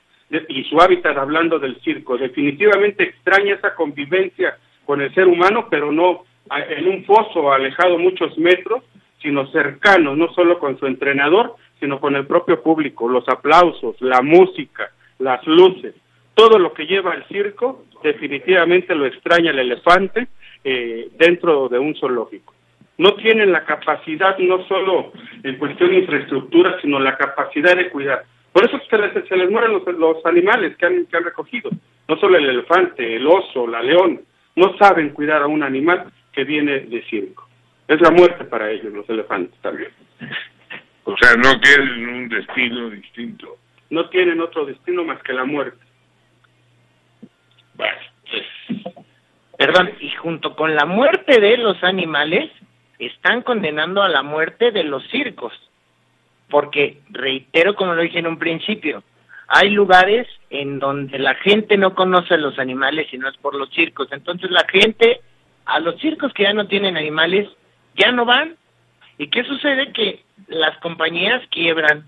Y 0.47 0.63
su 0.65 0.79
hábitat 0.79 1.17
hablando 1.17 1.57
del 1.57 1.81
circo, 1.81 2.19
definitivamente 2.19 3.03
extraña 3.03 3.55
esa 3.55 3.73
convivencia 3.73 4.57
con 4.85 5.01
el 5.01 5.11
ser 5.15 5.27
humano, 5.27 5.67
pero 5.71 5.91
no 5.91 6.25
en 6.69 6.87
un 6.87 7.03
foso 7.03 7.51
alejado 7.51 7.97
muchos 7.97 8.37
metros, 8.37 8.83
sino 9.23 9.47
cercano, 9.47 10.15
no 10.15 10.31
solo 10.33 10.59
con 10.59 10.77
su 10.77 10.85
entrenador, 10.85 11.55
sino 11.79 11.99
con 11.99 12.15
el 12.15 12.27
propio 12.27 12.61
público, 12.61 13.09
los 13.09 13.27
aplausos, 13.27 13.99
la 14.01 14.21
música, 14.21 14.91
las 15.17 15.45
luces, 15.47 15.95
todo 16.35 16.59
lo 16.59 16.73
que 16.73 16.85
lleva 16.85 17.13
al 17.13 17.27
circo, 17.27 17.85
definitivamente 18.03 18.93
lo 18.93 19.07
extraña 19.07 19.49
el 19.49 19.59
elefante 19.59 20.27
eh, 20.63 21.09
dentro 21.17 21.69
de 21.69 21.79
un 21.79 21.95
zoológico. 21.95 22.54
No 22.97 23.15
tienen 23.15 23.51
la 23.51 23.65
capacidad, 23.65 24.37
no 24.37 24.65
solo 24.67 25.11
en 25.43 25.57
cuestión 25.57 25.89
de 25.91 25.99
infraestructura, 25.99 26.79
sino 26.81 26.99
la 26.99 27.17
capacidad 27.17 27.75
de 27.75 27.89
cuidar. 27.89 28.23
Por 28.53 28.65
eso 28.65 28.79
se 28.89 28.97
les, 28.97 29.27
se 29.27 29.35
les 29.35 29.49
mueren 29.49 29.73
los, 29.73 29.85
los 29.97 30.25
animales 30.25 30.77
que 30.77 30.85
han, 30.85 31.05
que 31.07 31.17
han 31.17 31.25
recogido, 31.25 31.69
no 32.07 32.17
solo 32.17 32.37
el 32.37 32.49
elefante, 32.49 33.17
el 33.17 33.27
oso, 33.27 33.67
la 33.67 33.81
león, 33.81 34.21
no 34.55 34.77
saben 34.77 35.09
cuidar 35.09 35.41
a 35.41 35.47
un 35.47 35.61
animal 35.61 36.11
que 36.31 36.45
viene 36.45 36.81
de 36.81 37.03
circo. 37.03 37.49
Es 37.87 37.99
la 37.99 38.11
muerte 38.11 38.45
para 38.45 38.71
ellos, 38.71 38.93
los 38.93 39.09
elefantes 39.09 39.59
también. 39.61 39.91
O 41.03 41.15
sea, 41.17 41.35
no 41.35 41.59
tienen 41.59 42.07
un 42.07 42.29
destino 42.29 42.89
distinto. 42.89 43.57
No 43.89 44.09
tienen 44.09 44.39
otro 44.41 44.65
destino 44.65 45.03
más 45.03 45.21
que 45.21 45.33
la 45.33 45.45
muerte. 45.45 45.83
Bueno, 47.75 47.97
Perdón, 49.57 49.91
y 49.99 50.11
junto 50.11 50.55
con 50.55 50.75
la 50.75 50.85
muerte 50.85 51.39
de 51.39 51.57
los 51.57 51.81
animales, 51.83 52.51
están 52.99 53.41
condenando 53.41 54.01
a 54.01 54.09
la 54.09 54.23
muerte 54.23 54.71
de 54.71 54.83
los 54.83 55.07
circos. 55.09 55.53
Porque, 56.49 56.99
reitero 57.09 57.75
como 57.75 57.93
lo 57.93 58.01
dije 58.01 58.19
en 58.19 58.27
un 58.27 58.37
principio, 58.37 59.03
hay 59.47 59.69
lugares 59.69 60.27
en 60.49 60.79
donde 60.79 61.19
la 61.19 61.35
gente 61.35 61.77
no 61.77 61.93
conoce 61.93 62.33
a 62.33 62.37
los 62.37 62.57
animales 62.59 63.07
y 63.11 63.17
no 63.17 63.27
es 63.27 63.37
por 63.37 63.55
los 63.55 63.69
circos. 63.69 64.07
Entonces 64.11 64.49
la 64.51 64.65
gente, 64.67 65.21
a 65.65 65.79
los 65.79 65.99
circos 65.99 66.33
que 66.33 66.43
ya 66.43 66.53
no 66.53 66.67
tienen 66.67 66.97
animales, 66.97 67.49
ya 67.95 68.11
no 68.11 68.25
van. 68.25 68.55
¿Y 69.17 69.27
qué 69.27 69.43
sucede? 69.43 69.91
Que 69.91 70.23
las 70.47 70.77
compañías 70.79 71.41
quiebran. 71.49 72.07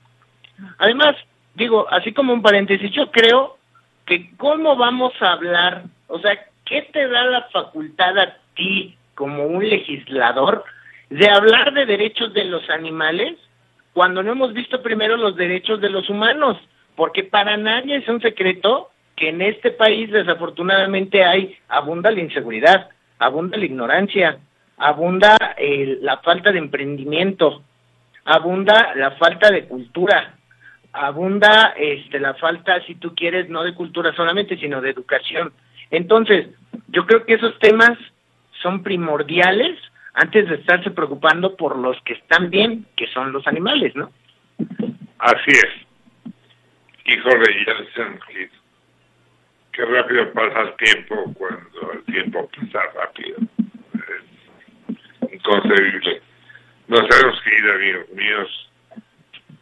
Además, 0.79 1.15
digo, 1.55 1.87
así 1.89 2.13
como 2.13 2.33
un 2.33 2.41
paréntesis, 2.41 2.91
yo 2.91 3.11
creo 3.11 3.57
que 4.05 4.31
cómo 4.37 4.75
vamos 4.75 5.13
a 5.21 5.33
hablar, 5.33 5.83
o 6.07 6.19
sea, 6.19 6.39
¿qué 6.65 6.83
te 6.93 7.07
da 7.07 7.25
la 7.25 7.43
facultad 7.49 8.17
a 8.17 8.37
ti 8.55 8.97
como 9.15 9.45
un 9.45 9.67
legislador 9.67 10.63
de 11.09 11.29
hablar 11.29 11.73
de 11.73 11.85
derechos 11.85 12.33
de 12.33 12.45
los 12.45 12.69
animales 12.69 13.37
cuando 13.93 14.21
no 14.21 14.31
hemos 14.31 14.53
visto 14.53 14.81
primero 14.81 15.17
los 15.17 15.35
derechos 15.35 15.81
de 15.81 15.89
los 15.89 16.09
humanos? 16.09 16.57
Porque 16.95 17.23
para 17.23 17.57
nadie 17.57 17.97
es 17.97 18.07
un 18.07 18.21
secreto 18.21 18.89
que 19.15 19.29
en 19.29 19.41
este 19.41 19.71
país 19.71 20.11
desafortunadamente 20.11 21.23
hay 21.23 21.57
abunda 21.67 22.11
la 22.11 22.21
inseguridad, 22.21 22.89
abunda 23.19 23.57
la 23.57 23.65
ignorancia, 23.65 24.37
abunda 24.77 25.55
eh, 25.57 25.97
la 26.01 26.17
falta 26.17 26.51
de 26.51 26.59
emprendimiento, 26.59 27.63
abunda 28.25 28.93
la 28.95 29.11
falta 29.11 29.49
de 29.49 29.65
cultura, 29.65 30.35
abunda 30.93 31.73
este 31.77 32.19
la 32.19 32.35
falta, 32.35 32.79
si 32.85 32.95
tú 32.95 33.15
quieres, 33.15 33.49
no 33.49 33.63
de 33.63 33.73
cultura 33.73 34.13
solamente, 34.13 34.57
sino 34.57 34.81
de 34.81 34.91
educación. 34.91 35.51
Entonces, 35.89 36.47
yo 36.89 37.05
creo 37.05 37.25
que 37.25 37.35
esos 37.35 37.57
temas 37.59 37.97
son 38.61 38.83
primordiales 38.83 39.77
antes 40.17 40.49
de 40.49 40.55
estarse 40.55 40.89
preocupando 40.89 41.55
por 41.55 41.77
los 41.77 41.95
que 42.01 42.13
están 42.13 42.49
bien, 42.49 42.87
que 42.95 43.05
son 43.07 43.31
los 43.31 43.45
animales, 43.45 43.95
¿no? 43.95 44.11
Así 45.19 45.51
es. 45.51 46.33
Hijo 47.05 47.29
de 47.29 47.53
Jensen, 47.53 48.19
qué 49.71 49.85
rápido 49.85 50.33
pasa 50.33 50.61
el 50.61 50.75
tiempo 50.77 51.33
cuando 51.35 51.91
el 51.93 52.03
tiempo 52.05 52.49
pasa 52.49 52.79
rápido. 52.95 53.37
Es 53.93 55.33
inconcebible. 55.33 56.21
Nos 56.87 57.01
hemos 57.01 57.47
ir, 57.47 57.71
amigos 57.71 58.09
míos, 58.09 58.71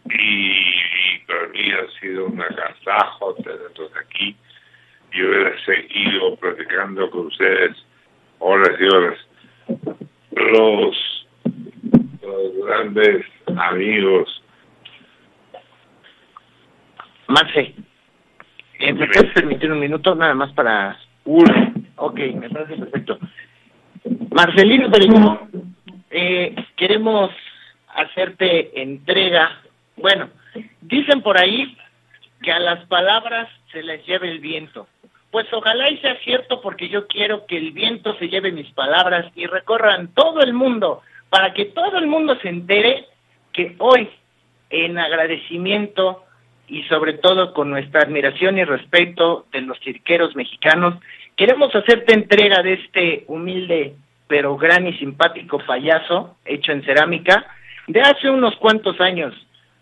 y, 0.06 1.20
para 1.28 1.48
mí 1.50 1.72
ha 1.72 2.00
sido 2.00 2.28
un 2.28 2.42
agasajo 2.42 3.36
tenerlos 3.44 3.92
aquí 4.02 4.38
y 5.12 5.22
hubiera 5.22 5.66
seguido 5.66 6.38
platicando 6.38 7.10
con 7.10 7.28
ustedes 7.28 7.76
horas 8.40 8.80
y 8.80 8.86
horas. 8.86 9.20
Los, 10.36 11.28
los 12.22 12.66
grandes 12.66 13.26
amigos. 13.56 14.44
Marce, 17.28 17.74
eh, 18.80 18.94
¿me 18.94 19.08
puedes 19.08 19.34
permitir 19.34 19.72
un 19.72 19.80
minuto 19.80 20.14
nada 20.16 20.34
más 20.34 20.52
para... 20.54 20.98
Uno. 21.24 21.74
Ok, 21.96 22.20
me 22.36 22.50
parece 22.50 22.76
perfecto. 22.76 23.18
Marcelino 24.32 24.92
Peregrino, 24.92 25.48
eh, 26.12 26.56
queremos 26.76 27.32
hacerte 27.88 28.82
entrega. 28.82 29.62
Bueno, 29.96 30.30
dicen 30.82 31.22
por 31.22 31.40
ahí 31.40 31.76
que 32.42 32.52
a 32.52 32.60
las 32.60 32.86
palabras 32.88 33.50
se 33.72 33.82
les 33.82 34.06
lleve 34.06 34.30
el 34.30 34.40
viento. 34.40 34.88
Pues 35.36 35.52
ojalá 35.52 35.90
y 35.90 35.98
sea 35.98 36.18
cierto 36.24 36.62
porque 36.62 36.88
yo 36.88 37.08
quiero 37.08 37.46
que 37.46 37.58
el 37.58 37.74
viento 37.74 38.16
se 38.20 38.30
lleve 38.30 38.54
mis 38.54 38.72
palabras 38.72 39.26
y 39.36 39.48
recorran 39.48 40.08
todo 40.14 40.40
el 40.40 40.54
mundo 40.54 41.02
para 41.30 41.54
que 41.54 41.66
todo 41.66 41.98
el 41.98 42.08
mundo 42.08 42.38
se 42.42 42.48
entere 42.48 43.04
que 43.52 43.76
hoy, 43.80 44.10
en 44.70 44.98
agradecimiento 44.98 46.24
y 46.70 46.84
sobre 46.84 47.16
todo 47.16 47.54
con 47.54 47.70
nuestra 47.70 48.04
admiración 48.04 48.58
y 48.58 48.64
respeto 48.64 49.46
de 49.52 49.60
los 49.60 49.78
cirqueros 49.82 50.38
mexicanos, 50.38 50.96
queremos 51.36 51.76
hacerte 51.76 52.14
entrega 52.14 52.64
de 52.64 52.74
este 52.76 53.26
humilde 53.28 53.94
pero 54.28 54.56
gran 54.56 54.88
y 54.88 54.94
simpático 54.94 55.60
payaso 55.68 56.38
hecho 56.46 56.72
en 56.72 56.86
cerámica 56.86 57.46
de 57.88 58.00
hace 58.00 58.30
unos 58.30 58.56
cuantos 58.56 59.02
años. 59.02 59.34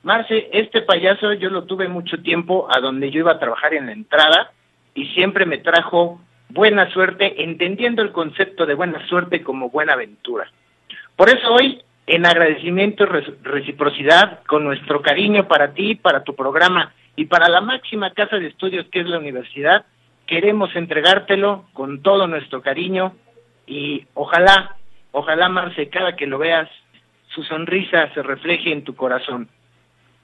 Marce, 0.02 0.50
este 0.52 0.82
payaso 0.82 1.32
yo 1.34 1.52
lo 1.52 1.66
tuve 1.66 1.88
mucho 1.90 2.24
tiempo 2.24 2.68
a 2.76 2.80
donde 2.80 3.12
yo 3.12 3.20
iba 3.20 3.34
a 3.34 3.40
trabajar 3.40 3.76
en 3.76 3.86
la 3.86 3.92
entrada 3.92 4.52
y 4.96 5.08
siempre 5.08 5.46
me 5.46 5.58
trajo 5.58 6.22
buena 6.50 6.90
suerte, 6.92 7.44
entendiendo 7.44 8.02
el 8.02 8.12
concepto 8.12 8.66
de 8.66 8.76
buena 8.76 9.06
suerte 9.08 9.42
como 9.42 9.70
buena 9.70 9.94
aventura. 9.94 10.52
Por 11.16 11.30
eso 11.30 11.54
hoy, 11.54 11.82
en 12.06 12.26
agradecimiento 12.26 13.04
y 13.04 13.08
reciprocidad, 13.44 14.44
con 14.44 14.64
nuestro 14.64 15.02
cariño 15.02 15.48
para 15.48 15.74
ti, 15.74 15.96
para 15.96 16.24
tu 16.24 16.36
programa 16.36 16.94
y 17.16 17.26
para 17.26 17.50
la 17.50 17.62
máxima 17.62 18.12
casa 18.12 18.38
de 18.38 18.48
estudios 18.48 18.86
que 18.88 19.00
es 19.00 19.08
la 19.08 19.20
universidad, 19.20 19.86
queremos 20.28 20.76
entregártelo 20.76 21.66
con 21.74 22.02
todo 22.02 22.28
nuestro 22.28 22.62
cariño 22.62 23.14
y 23.66 24.06
ojalá, 24.14 24.76
ojalá 25.12 25.50
Marce, 25.50 25.90
cada 25.90 26.16
que 26.16 26.28
lo 26.28 26.38
veas, 26.38 26.70
su 27.28 27.44
sonrisa 27.44 28.14
se 28.14 28.22
refleje 28.22 28.72
en 28.72 28.84
tu 28.84 28.96
corazón. 28.96 29.50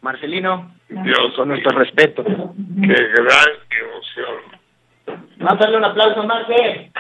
Marcelino, 0.02 0.72
Dios 0.88 1.34
con 1.36 1.50
nuestro 1.50 1.78
respeto. 1.78 2.24
Qué 2.24 2.88
gran 2.88 3.50
emoción. 3.70 4.59
Vamos 5.40 5.54
a 5.54 5.64
darle 5.64 5.78
un 5.78 5.86
aplauso, 5.86 6.24
Marce. 6.24 6.92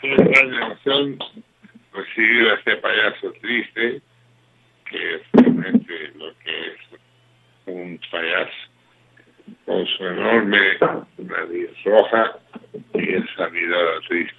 Qué 0.00 0.14
gran 0.14 0.54
emoción 0.54 1.18
recibir 1.92 2.48
a 2.48 2.54
este 2.54 2.76
payaso 2.76 3.32
triste, 3.40 4.00
que 4.88 5.14
es 5.14 5.22
realmente 5.32 6.12
lo 6.14 6.32
que 6.44 6.66
es 6.68 7.00
un 7.66 8.00
payaso, 8.08 8.52
con 9.66 9.84
su 9.84 10.06
enorme 10.06 10.60
nariz 11.18 11.70
roja 11.84 12.38
y 12.94 13.14
esa 13.14 13.48
mirada 13.48 14.00
triste, 14.08 14.36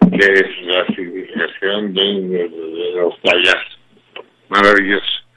que 0.00 0.32
es 0.34 0.62
la 0.66 0.84
significación 0.88 1.94
de 1.94 2.10
un 2.10 2.30
verdadero 2.30 3.16
payaso. 3.22 3.78
Maravilloso. 4.50 5.27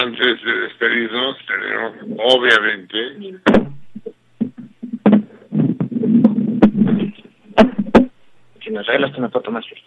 Antes 0.00 0.42
de 0.42 0.52
despedirnos, 0.60 1.36
tenemos, 1.46 1.92
obviamente, 2.18 3.40
Si 8.62 8.70
nos 8.70 8.86
regalas 8.86 9.18
una 9.18 9.28
foto 9.28 9.50
más. 9.50 9.64
es, 9.66 9.80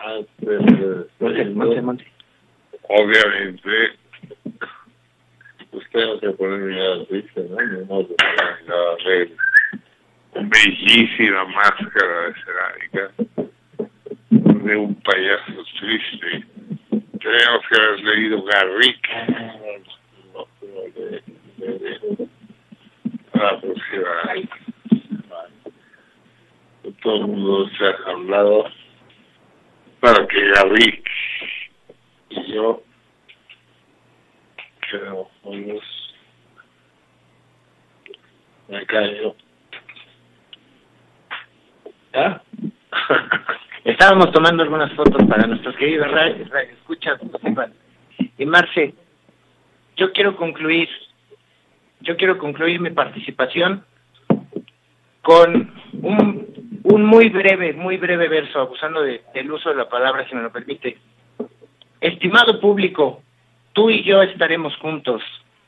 antes 0.00 0.78
de 0.80 0.94
despedirnos, 0.94 2.02
obviamente, 2.88 3.92
pues 5.70 5.90
tengo 5.92 6.18
que 6.18 6.30
poner 6.30 6.60
mirada 6.60 7.04
triste, 7.06 7.46
¿no? 7.48 7.56
No, 7.56 7.84
no, 7.86 8.06
no, 8.66 8.96
bellísima 10.34 11.44
máscara 11.44 12.28
de 12.28 12.34
cerámica 12.44 13.12
de 14.30 14.76
un 14.76 14.94
payaso 14.96 15.64
triste. 15.78 16.47
Tenemos 17.28 17.60
que 17.68 17.78
haber 17.78 18.00
leído 18.04 18.42
Garrick. 18.42 19.08
La 23.34 23.60
próxima. 23.60 24.34
Todo 27.02 27.16
el 27.16 27.26
mundo 27.26 27.68
se 27.76 27.84
ha 27.84 28.10
hablado 28.10 28.64
para 30.00 30.26
que 30.26 30.48
Garrick 30.52 31.10
y 32.30 32.52
yo 32.54 32.82
quedemos 34.90 35.28
juntos. 35.42 36.14
Me 38.68 38.86
callo. 38.86 39.36
¿Ya? 42.14 42.42
Estábamos 43.84 44.32
tomando 44.32 44.62
algunas 44.62 44.92
fotos 44.94 45.22
para 45.28 45.46
nuestros 45.46 45.76
queridos 45.76 46.10
ra- 46.10 46.34
Y 48.38 48.46
Marce, 48.46 48.94
yo 49.96 50.12
quiero 50.12 50.36
concluir, 50.36 50.88
yo 52.00 52.16
quiero 52.16 52.38
concluir 52.38 52.80
mi 52.80 52.90
participación 52.90 53.84
con 55.22 55.72
un, 56.02 56.80
un 56.84 57.04
muy 57.04 57.28
breve, 57.28 57.72
muy 57.72 57.96
breve 57.96 58.28
verso, 58.28 58.60
abusando 58.60 59.02
de- 59.02 59.22
del 59.34 59.50
uso 59.50 59.70
de 59.70 59.76
la 59.76 59.88
palabra, 59.88 60.26
si 60.28 60.34
me 60.34 60.42
lo 60.42 60.50
permite. 60.52 60.98
Estimado 62.00 62.60
público, 62.60 63.22
tú 63.72 63.90
y 63.90 64.02
yo 64.04 64.22
estaremos 64.22 64.76
juntos 64.76 65.22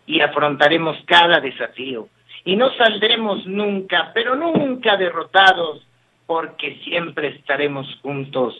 y 0.06 0.20
afrontaremos 0.20 0.96
cada 1.06 1.40
desafío. 1.40 2.08
Y 2.44 2.56
no 2.56 2.70
saldremos 2.74 3.46
nunca, 3.46 4.12
pero 4.14 4.34
nunca 4.34 4.96
derrotados, 4.96 5.84
porque 6.26 6.80
siempre 6.84 7.28
estaremos 7.28 7.86
juntos, 8.02 8.54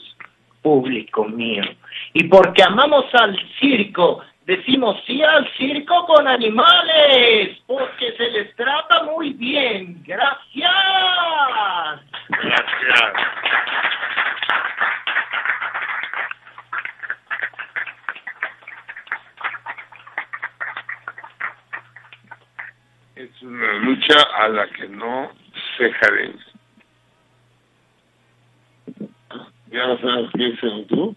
público 0.63 1.25
mío. 1.25 1.65
Y 2.13 2.25
porque 2.25 2.63
amamos 2.63 3.07
al 3.15 3.37
circo, 3.59 4.23
decimos 4.47 4.97
sí 5.07 5.23
al 5.23 5.51
circo 5.57 6.07
con 6.07 6.27
animales, 6.27 7.59
porque 7.67 8.13
se 8.17 8.31
les 8.31 8.55
trata 8.57 9.05
muy 9.05 9.33
bien. 9.33 10.03
Gracias. 10.05 10.71
Gracias. 12.29 13.13
Es 23.17 23.43
una 23.43 23.73
lucha 23.75 24.17
a 24.39 24.49
la 24.49 24.67
que 24.69 24.89
no 24.89 25.31
cejaremos. 25.77 26.50
¿Ya 29.71 29.87
no 29.87 29.99
sabes 30.01 30.31
qué 30.37 30.49
es 30.49 30.87
tú? 30.89 31.15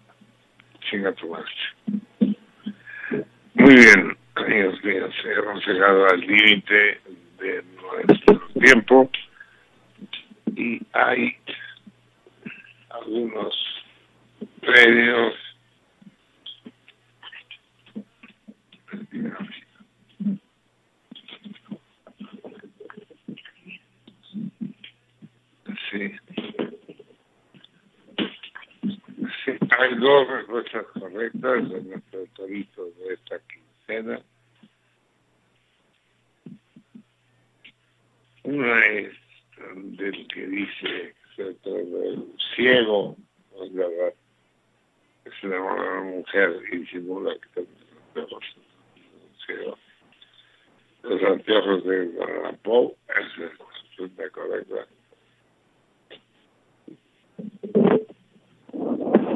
Chinga 0.81 1.11
tu 1.13 1.27
madre. 1.27 1.45
Muy 3.55 3.75
bien, 3.75 4.17
amigos 4.35 4.83
míos, 4.83 5.13
hemos 5.25 5.65
llegado 5.65 6.07
al 6.07 6.19
límite 6.19 7.01
de 7.39 7.63
nuestro 8.07 8.41
tiempo 8.59 9.09
y 10.55 10.79
hay 10.93 11.35
algunos 12.89 13.55
premios 14.61 15.33
sí 25.91 26.22
hay 29.79 29.95
dos 29.95 30.27
respuestas 30.27 30.85
correctas 30.99 31.69
de 31.69 31.81
nuestro 31.81 32.25
torito 32.35 32.85
de 32.85 33.13
esta 33.13 33.39
quincena 33.39 34.21
una 38.43 38.85
es 38.85 39.13
del 39.75 40.27
que 40.27 40.47
dice 40.47 41.15
un 41.65 42.37
ciego, 42.55 43.15
no 43.55 43.63
es 43.63 43.73
verdad, 43.73 44.13
que 45.23 45.31
se 45.31 45.47
enamora 45.47 45.83
de 45.83 45.89
una 45.89 46.01
mujer 46.17 46.61
y 46.71 46.77
disimula 46.77 47.33
que 47.35 47.47
también 47.55 47.77
es 48.15 48.31
un 48.31 49.45
ciego. 49.45 49.77
Los 51.03 51.23
anteojos 51.23 51.83
de 51.85 52.11
Donald 52.11 52.59
Poe, 52.59 52.95
es 53.09 53.37
la 53.37 53.49
respuesta 53.49 54.29
correcta. 54.29 54.87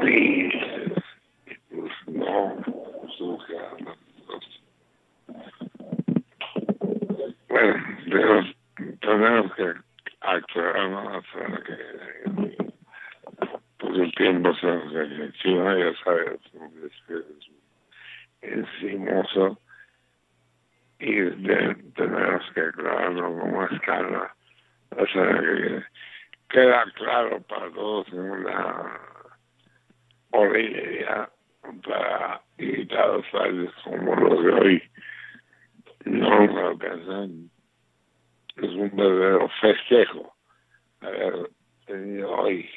Y, 0.08 0.50
pues 1.70 1.92
no, 2.08 2.56
no, 2.56 3.38
no. 3.84 3.96
Bueno, 7.48 8.44
tenemos 9.00 9.54
que 9.54 9.74
actuar 10.20 10.76
para 11.32 11.62
que 11.64 11.76
porque 13.78 14.02
el 14.02 14.14
tiempo 14.14 14.54
se 14.56 14.66
nos 14.66 14.92
ya 15.78 15.94
sabes, 16.04 16.40
es 16.42 16.92
es 18.42 18.66
y 21.00 21.14
de- 21.14 21.74
tenemos 21.94 22.42
que 22.54 22.60
aclararlo 22.60 23.38
con 23.38 23.56
más 23.56 23.80
calma. 23.82 24.34
O 24.96 25.06
sea, 25.06 25.40
que 25.40 25.84
queda 26.48 26.84
claro 26.94 27.42
para 27.42 27.70
todos 27.72 28.08
en 28.08 28.20
una 28.20 29.00
horrible 30.30 30.88
día 30.88 31.28
para 31.84 32.40
invitados 32.58 33.24
tales 33.32 33.70
como 33.84 34.14
los 34.16 34.44
de 34.44 34.52
hoy. 34.52 34.82
No 36.04 36.46
nos 36.46 36.56
alcanzan 36.56 37.50
es 38.62 38.70
un 38.70 38.90
verdadero 38.96 39.48
festejo 39.60 40.34
haber 41.00 41.50
tenido 41.86 42.30
hoy 42.30 42.68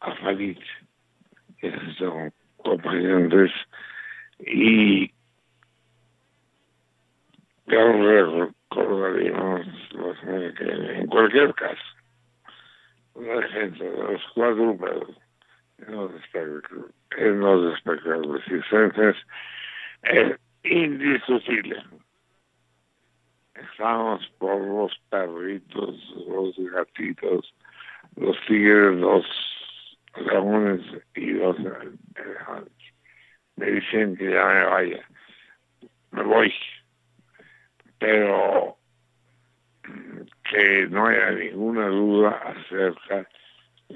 a 0.00 0.14
Farid 0.16 0.58
y 1.60 1.66
a 1.66 1.80
sus 1.96 2.32
compañeros 2.58 3.50
y 4.38 5.08
ya 7.66 7.84
lo 7.84 8.46
recordaremos. 8.46 9.66
En 9.92 11.06
cualquier 11.08 11.52
caso, 11.54 11.82
una 13.14 13.34
defensa 13.34 13.84
de 13.84 14.12
los 14.12 14.22
cuadrúpedos 14.34 15.16
en 15.86 17.40
los 17.40 17.74
espectáculos, 17.74 18.42
circenses 18.44 19.16
es 20.02 20.38
indiscutible. 20.64 21.82
Estamos 23.54 24.26
por 24.38 24.60
los 24.60 24.92
perritos, 25.10 25.96
los 26.26 26.56
gatitos, 26.72 27.54
los 28.16 28.36
tigres, 28.46 28.98
los 28.98 29.26
leones 30.16 30.80
y 31.14 31.32
los 31.32 31.56
elefantes. 31.58 32.72
Me 33.56 33.66
dicen 33.72 34.16
que 34.16 34.30
ya 34.30 34.46
me 34.46 34.64
vaya. 34.64 35.08
Me 36.12 36.22
voy. 36.22 36.54
Pero 37.98 38.78
que 40.50 40.86
no 40.88 41.06
haya 41.06 41.30
ninguna 41.32 41.88
duda 41.88 42.30
acerca 42.30 43.28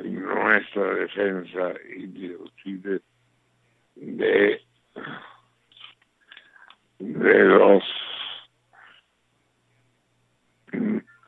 nuestra 0.03 0.95
defensa 0.95 1.73
indiscutible 1.97 3.01
de, 3.97 4.61
de 6.99 7.45
los 7.45 7.85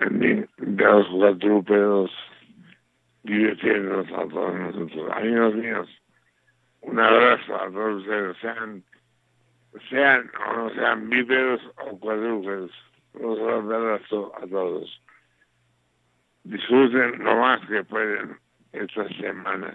de 0.00 0.48
los 0.68 1.06
cuadrúpedos 1.08 2.10
divirtiéndonos 3.22 4.06
a 4.12 4.28
todos 4.28 4.54
nosotros. 4.54 5.10
Amigos 5.12 5.54
míos, 5.54 5.88
un 6.82 6.98
abrazo 7.00 7.56
a 7.56 7.70
todos 7.70 8.02
ustedes, 8.02 8.36
sean, 8.38 8.84
sean 9.90 10.30
o 10.48 10.52
no 10.56 10.70
sean 10.74 11.08
bípedos 11.08 11.60
o 11.78 11.98
cuadrúpedos. 11.98 12.70
Un 13.14 13.72
abrazo 13.72 14.32
a 14.40 14.46
todos. 14.46 15.02
Disfruten 16.44 17.24
lo 17.24 17.36
más 17.36 17.66
que 17.66 17.82
pueden 17.84 18.36
esta 18.76 19.08
semana 19.20 19.74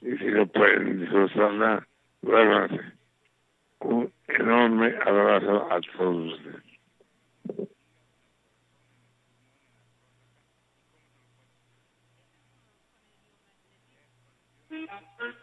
y 0.00 0.16
si 0.18 0.24
no 0.26 0.46
pueden 0.46 1.00
disfrutarla, 1.00 1.86
duérmanse. 2.22 2.80
Un 3.80 4.12
enorme 4.28 4.94
abrazo 5.04 5.68
a 5.70 5.80
todos 5.96 6.32
ustedes. 6.34 6.72
Eu 14.72 15.41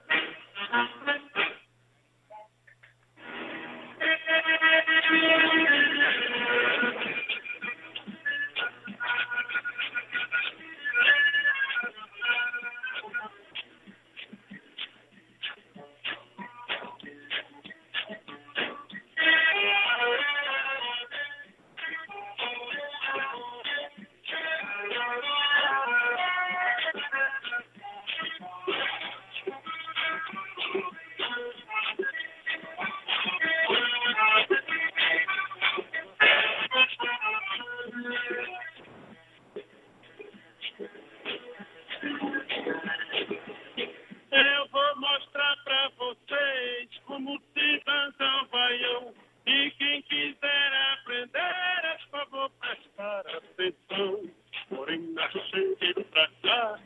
atenção. 53.60 54.22
Porém, 54.70 55.00
no 55.00 55.32
sentido 55.52 56.04
pra 56.06 56.30
cá, 56.44 56.80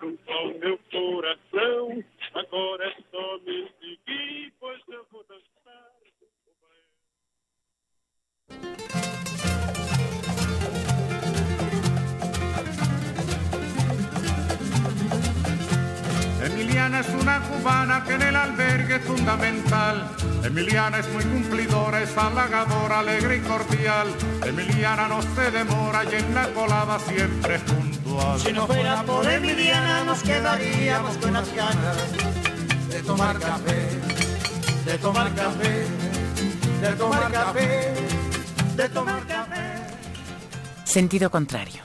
com 0.00 0.06
o 0.06 0.58
meu 0.58 0.78
coração. 0.90 2.04
Agora 2.34 2.86
é 2.86 2.94
só 3.10 3.38
me 3.38 3.68
seguir, 3.80 4.52
pois 4.58 4.80
eu 4.88 5.06
vou 5.12 5.24
dançar. 5.28 5.46
Emiliana 16.46 17.00
es 17.00 17.08
una 17.08 17.40
cubana 17.40 18.04
que 18.04 18.14
en 18.14 18.22
el 18.22 18.36
albergue 18.36 18.96
es 18.96 19.04
fundamental. 19.04 20.16
Emiliana 20.44 20.98
es 20.98 21.08
muy 21.12 21.24
halagadora, 22.16 23.00
alegre 23.00 23.36
y 23.36 23.40
cordial. 23.40 24.08
Emiliana 24.44 25.08
no 25.08 25.22
se 25.22 25.50
demora 25.50 26.04
y 26.04 26.14
en 26.14 26.34
la 26.34 26.48
colada 26.48 26.98
siempre 26.98 27.56
es 27.56 27.62
puntual. 27.62 28.40
Si 28.40 28.52
no 28.52 28.66
fuera 28.66 29.02
por 29.02 29.30
Emiliana 29.30 30.04
nos 30.04 30.22
quedaríamos 30.22 31.16
con 31.18 31.32
las 31.32 31.54
ganas 31.54 31.96
de 32.88 33.02
tomar 33.02 33.38
café, 33.38 33.88
de 34.84 34.98
tomar 34.98 35.34
café, 35.34 35.86
de 36.80 36.88
tomar 36.96 37.32
café, 37.32 37.94
de 38.76 38.88
tomar 38.88 39.26
café. 39.26 39.72
Sentido 40.84 41.30
contrario. 41.30 41.82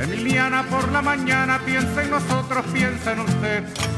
Emiliana 0.00 0.64
por 0.64 0.90
la 0.90 1.02
mañana 1.02 1.60
piensa 1.64 2.02
en 2.02 2.10
nosotros, 2.10 2.64
piensa 2.72 3.12
en 3.12 3.20
usted. 3.20 3.89